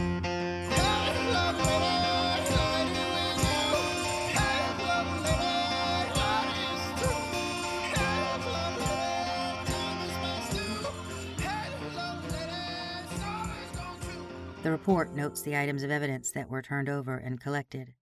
The 14.62 14.72
report 14.72 15.14
notes 15.14 15.40
the 15.40 15.56
items 15.56 15.82
of 15.82 15.90
evidence 15.90 16.32
that 16.32 16.50
were 16.50 16.60
turned 16.60 16.90
over 16.90 17.16
and 17.16 17.40
collected. 17.40 17.94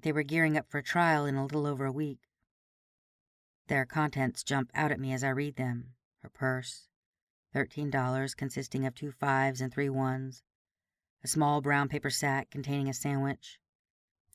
They 0.00 0.12
were 0.12 0.22
gearing 0.22 0.56
up 0.56 0.66
for 0.68 0.80
trial 0.82 1.26
in 1.26 1.34
a 1.34 1.42
little 1.42 1.66
over 1.66 1.86
a 1.86 1.92
week. 1.92 2.20
Their 3.68 3.86
contents 3.86 4.42
jump 4.42 4.70
out 4.74 4.92
at 4.92 5.00
me 5.00 5.12
as 5.12 5.22
I 5.22 5.28
read 5.28 5.56
them. 5.56 5.94
Her 6.22 6.28
purse, 6.28 6.88
$13 7.54 8.36
consisting 8.36 8.86
of 8.86 8.94
two 8.94 9.12
fives 9.12 9.60
and 9.60 9.72
three 9.72 9.88
ones, 9.88 10.42
a 11.24 11.28
small 11.28 11.60
brown 11.60 11.88
paper 11.88 12.10
sack 12.10 12.50
containing 12.50 12.88
a 12.88 12.94
sandwich, 12.94 13.58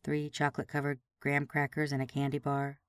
three 0.03 0.29
chocolate 0.29 0.67
covered 0.67 0.99
graham 1.19 1.45
crackers 1.45 1.91
and 1.91 2.01
a 2.01 2.07
candy 2.07 2.39
bar, 2.39 2.79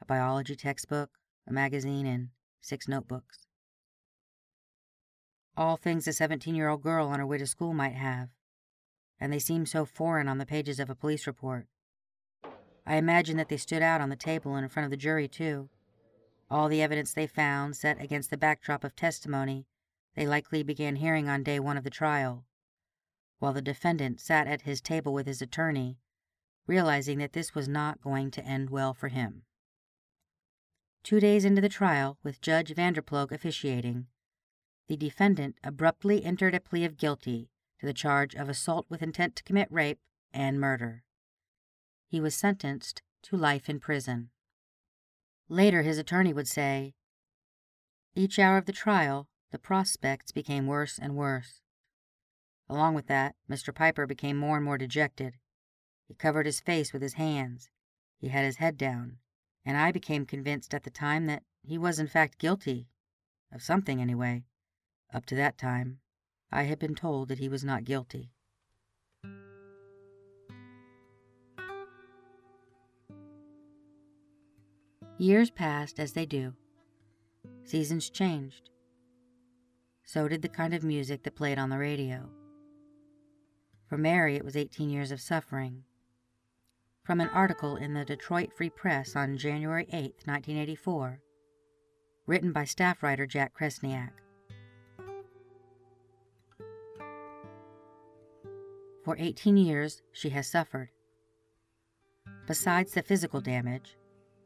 a 0.00 0.04
biology 0.04 0.56
textbook, 0.56 1.10
a 1.46 1.52
magazine, 1.52 2.06
and 2.06 2.30
six 2.60 2.88
notebooks. 2.88 3.46
All 5.56 5.76
things 5.76 6.06
a 6.06 6.12
17 6.12 6.54
year 6.54 6.68
old 6.68 6.82
girl 6.82 7.08
on 7.08 7.18
her 7.18 7.26
way 7.26 7.38
to 7.38 7.46
school 7.46 7.72
might 7.72 7.94
have, 7.94 8.28
and 9.20 9.32
they 9.32 9.38
seem 9.38 9.64
so 9.64 9.84
foreign 9.84 10.28
on 10.28 10.38
the 10.38 10.46
pages 10.46 10.80
of 10.80 10.90
a 10.90 10.94
police 10.94 11.26
report. 11.26 11.66
I 12.86 12.96
imagine 12.96 13.36
that 13.36 13.48
they 13.48 13.56
stood 13.56 13.82
out 13.82 14.00
on 14.00 14.10
the 14.10 14.16
table 14.16 14.54
and 14.54 14.64
in 14.64 14.70
front 14.70 14.84
of 14.84 14.90
the 14.90 14.96
jury, 14.96 15.26
too. 15.26 15.68
All 16.48 16.68
the 16.68 16.82
evidence 16.82 17.12
they 17.12 17.26
found 17.26 17.76
set 17.76 18.00
against 18.00 18.30
the 18.30 18.36
backdrop 18.36 18.84
of 18.84 18.94
testimony 18.94 19.66
they 20.14 20.26
likely 20.26 20.62
began 20.62 20.96
hearing 20.96 21.28
on 21.28 21.42
day 21.42 21.60
one 21.60 21.76
of 21.76 21.84
the 21.84 21.90
trial, 21.90 22.44
while 23.38 23.52
the 23.52 23.60
defendant 23.60 24.20
sat 24.20 24.46
at 24.46 24.62
his 24.62 24.80
table 24.80 25.12
with 25.12 25.26
his 25.26 25.42
attorney, 25.42 25.98
realizing 26.66 27.18
that 27.18 27.34
this 27.34 27.54
was 27.54 27.68
not 27.68 28.00
going 28.00 28.30
to 28.30 28.44
end 28.44 28.70
well 28.70 28.94
for 28.94 29.08
him. 29.08 29.42
Two 31.02 31.20
days 31.20 31.44
into 31.44 31.60
the 31.60 31.68
trial, 31.68 32.18
with 32.22 32.40
Judge 32.40 32.74
Vanderploeg 32.74 33.30
officiating, 33.30 34.06
the 34.88 34.96
defendant 34.96 35.56
abruptly 35.62 36.24
entered 36.24 36.54
a 36.54 36.60
plea 36.60 36.84
of 36.84 36.96
guilty 36.96 37.50
to 37.78 37.86
the 37.86 37.92
charge 37.92 38.34
of 38.34 38.48
assault 38.48 38.86
with 38.88 39.02
intent 39.02 39.36
to 39.36 39.42
commit 39.42 39.70
rape 39.70 40.00
and 40.32 40.58
murder. 40.58 41.04
He 42.16 42.20
was 42.20 42.34
sentenced 42.34 43.02
to 43.24 43.36
life 43.36 43.68
in 43.68 43.78
prison. 43.78 44.30
Later, 45.50 45.82
his 45.82 45.98
attorney 45.98 46.32
would 46.32 46.48
say, 46.48 46.94
Each 48.14 48.38
hour 48.38 48.56
of 48.56 48.64
the 48.64 48.72
trial, 48.72 49.28
the 49.50 49.58
prospects 49.58 50.32
became 50.32 50.66
worse 50.66 50.98
and 50.98 51.14
worse. 51.14 51.60
Along 52.70 52.94
with 52.94 53.06
that, 53.08 53.36
Mr. 53.50 53.74
Piper 53.74 54.06
became 54.06 54.38
more 54.38 54.56
and 54.56 54.64
more 54.64 54.78
dejected. 54.78 55.36
He 56.08 56.14
covered 56.14 56.46
his 56.46 56.58
face 56.58 56.90
with 56.90 57.02
his 57.02 57.20
hands. 57.20 57.68
He 58.16 58.28
had 58.28 58.46
his 58.46 58.56
head 58.56 58.78
down, 58.78 59.18
and 59.62 59.76
I 59.76 59.92
became 59.92 60.24
convinced 60.24 60.72
at 60.72 60.84
the 60.84 60.90
time 60.90 61.26
that 61.26 61.42
he 61.62 61.76
was 61.76 61.98
in 61.98 62.08
fact 62.08 62.38
guilty. 62.38 62.88
Of 63.52 63.62
something, 63.62 64.00
anyway. 64.00 64.44
Up 65.12 65.26
to 65.26 65.34
that 65.34 65.58
time, 65.58 66.00
I 66.50 66.62
had 66.62 66.78
been 66.78 66.94
told 66.94 67.28
that 67.28 67.40
he 67.40 67.50
was 67.50 67.62
not 67.62 67.84
guilty. 67.84 68.32
Years 75.18 75.50
passed 75.50 75.98
as 75.98 76.12
they 76.12 76.26
do. 76.26 76.52
Seasons 77.64 78.10
changed. 78.10 78.68
So 80.04 80.28
did 80.28 80.42
the 80.42 80.48
kind 80.48 80.74
of 80.74 80.84
music 80.84 81.22
that 81.22 81.34
played 81.34 81.58
on 81.58 81.70
the 81.70 81.78
radio. 81.78 82.28
For 83.88 83.96
Mary, 83.96 84.36
it 84.36 84.44
was 84.44 84.56
18 84.56 84.90
years 84.90 85.10
of 85.10 85.20
suffering. 85.20 85.84
From 87.02 87.20
an 87.20 87.30
article 87.30 87.76
in 87.76 87.94
the 87.94 88.04
Detroit 88.04 88.52
Free 88.52 88.68
Press 88.68 89.16
on 89.16 89.38
January 89.38 89.86
8, 89.90 90.26
1984, 90.26 91.20
written 92.26 92.52
by 92.52 92.64
staff 92.64 93.02
writer 93.02 93.26
Jack 93.26 93.52
Kresnak. 93.58 94.10
For 99.02 99.16
18 99.18 99.56
years, 99.56 100.02
she 100.12 100.28
has 100.30 100.46
suffered. 100.46 100.90
Besides 102.46 102.92
the 102.92 103.02
physical 103.02 103.40
damage, 103.40 103.96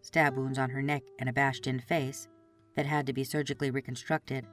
stab 0.03 0.36
wounds 0.36 0.59
on 0.59 0.70
her 0.70 0.82
neck 0.82 1.03
and 1.18 1.28
a 1.28 1.32
bashed 1.32 1.66
in 1.66 1.80
face 1.80 2.28
that 2.76 2.86
had 2.86 3.07
to 3.07 3.12
be 3.12 3.24
surgically 3.24 3.70
reconstructed. 3.70 4.46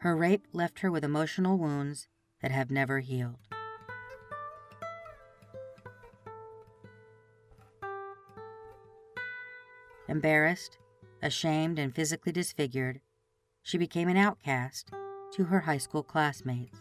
Her 0.00 0.16
rape 0.16 0.46
left 0.52 0.80
her 0.80 0.90
with 0.90 1.04
emotional 1.04 1.58
wounds 1.58 2.08
that 2.40 2.50
have 2.50 2.70
never 2.70 3.00
healed. 3.00 3.38
Embarrassed, 10.08 10.78
ashamed, 11.22 11.78
and 11.78 11.94
physically 11.94 12.32
disfigured, 12.32 13.00
she 13.62 13.78
became 13.78 14.08
an 14.08 14.16
outcast 14.16 14.90
to 15.32 15.44
her 15.44 15.60
high 15.60 15.78
school 15.78 16.02
classmates. 16.02 16.80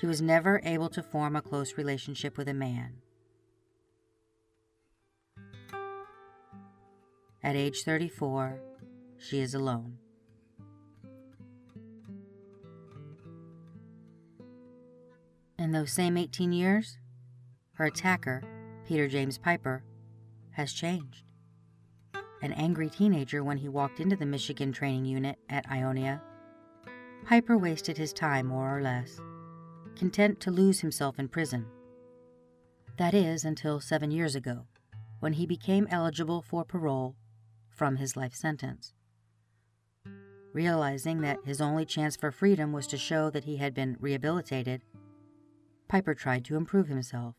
She 0.00 0.06
was 0.06 0.20
never 0.20 0.60
able 0.64 0.90
to 0.90 1.02
form 1.02 1.36
a 1.36 1.40
close 1.40 1.78
relationship 1.78 2.36
with 2.36 2.48
a 2.48 2.54
man. 2.54 3.03
At 7.44 7.56
age 7.56 7.82
34, 7.82 8.58
she 9.18 9.40
is 9.40 9.54
alone. 9.54 9.98
In 15.58 15.70
those 15.70 15.92
same 15.92 16.16
18 16.16 16.54
years, 16.54 16.96
her 17.74 17.84
attacker, 17.84 18.42
Peter 18.88 19.08
James 19.08 19.36
Piper, 19.36 19.84
has 20.52 20.72
changed. 20.72 21.24
An 22.40 22.52
angry 22.54 22.88
teenager 22.88 23.44
when 23.44 23.58
he 23.58 23.68
walked 23.68 24.00
into 24.00 24.16
the 24.16 24.24
Michigan 24.24 24.72
training 24.72 25.04
unit 25.04 25.36
at 25.50 25.70
Ionia, 25.70 26.22
Piper 27.26 27.58
wasted 27.58 27.98
his 27.98 28.14
time 28.14 28.46
more 28.46 28.74
or 28.74 28.80
less, 28.80 29.20
content 29.96 30.40
to 30.40 30.50
lose 30.50 30.80
himself 30.80 31.18
in 31.18 31.28
prison. 31.28 31.66
That 32.96 33.12
is, 33.12 33.44
until 33.44 33.80
seven 33.80 34.10
years 34.10 34.34
ago, 34.34 34.64
when 35.20 35.34
he 35.34 35.44
became 35.44 35.86
eligible 35.90 36.40
for 36.40 36.64
parole 36.64 37.16
from 37.74 37.96
his 37.96 38.16
life 38.16 38.34
sentence. 38.34 38.92
Realizing 40.52 41.20
that 41.22 41.38
his 41.44 41.60
only 41.60 41.84
chance 41.84 42.16
for 42.16 42.30
freedom 42.30 42.72
was 42.72 42.86
to 42.86 42.96
show 42.96 43.28
that 43.30 43.44
he 43.44 43.56
had 43.56 43.74
been 43.74 43.96
rehabilitated, 43.98 44.82
Piper 45.88 46.14
tried 46.14 46.44
to 46.46 46.56
improve 46.56 46.88
himself. 46.88 47.34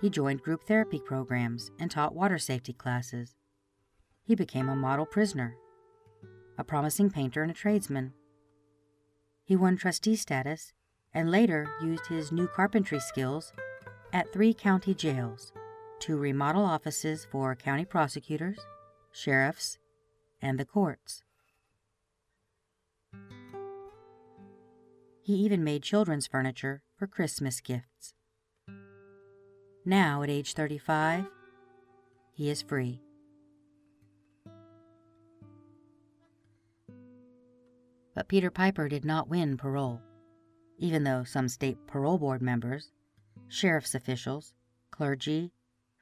He 0.00 0.10
joined 0.10 0.42
group 0.42 0.64
therapy 0.64 1.00
programs 1.00 1.70
and 1.78 1.90
taught 1.90 2.14
water 2.14 2.38
safety 2.38 2.72
classes. 2.72 3.36
He 4.24 4.34
became 4.34 4.68
a 4.68 4.76
model 4.76 5.06
prisoner, 5.06 5.56
a 6.58 6.64
promising 6.64 7.10
painter 7.10 7.42
and 7.42 7.50
a 7.50 7.54
tradesman. 7.54 8.12
He 9.44 9.56
won 9.56 9.76
trustee 9.76 10.16
status 10.16 10.72
and 11.12 11.30
later 11.30 11.68
used 11.82 12.06
his 12.06 12.32
new 12.32 12.48
carpentry 12.48 13.00
skills 13.00 13.52
at 14.12 14.32
three 14.32 14.52
county 14.52 14.94
jails 14.94 15.52
to 16.00 16.16
remodel 16.16 16.64
offices 16.64 17.26
for 17.30 17.54
county 17.54 17.84
prosecutors, 17.84 18.58
sheriffs, 19.12 19.78
and 20.42 20.58
the 20.58 20.64
courts. 20.64 21.22
He 25.22 25.34
even 25.36 25.64
made 25.64 25.82
children's 25.82 26.26
furniture 26.26 26.82
for 26.98 27.06
Christmas 27.06 27.60
gifts. 27.62 28.12
Now, 29.86 30.22
at 30.22 30.28
age 30.28 30.52
35, 30.52 31.24
he 32.32 32.50
is 32.50 32.60
free. 32.60 33.00
But 38.14 38.28
Peter 38.28 38.50
Piper 38.50 38.88
did 38.88 39.04
not 39.04 39.28
win 39.30 39.56
parole, 39.56 40.00
even 40.78 41.04
though 41.04 41.24
some 41.24 41.48
state 41.48 41.78
parole 41.86 42.18
board 42.18 42.42
members, 42.42 42.92
sheriff's 43.48 43.94
officials, 43.94 44.52
clergy, 44.90 45.53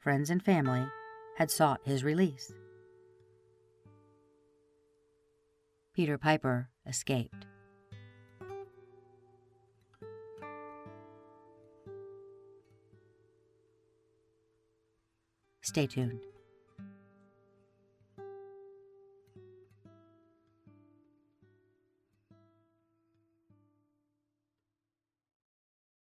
friends, 0.03 0.31
and 0.31 0.43
family 0.43 0.85
had 1.37 1.51
sought 1.51 1.81
his 1.85 2.03
release. 2.03 2.53
Peter 5.95 6.19
Piper 6.19 6.69
escaped. 6.87 7.47
Stay 15.63 15.87
tuned. 15.87 16.32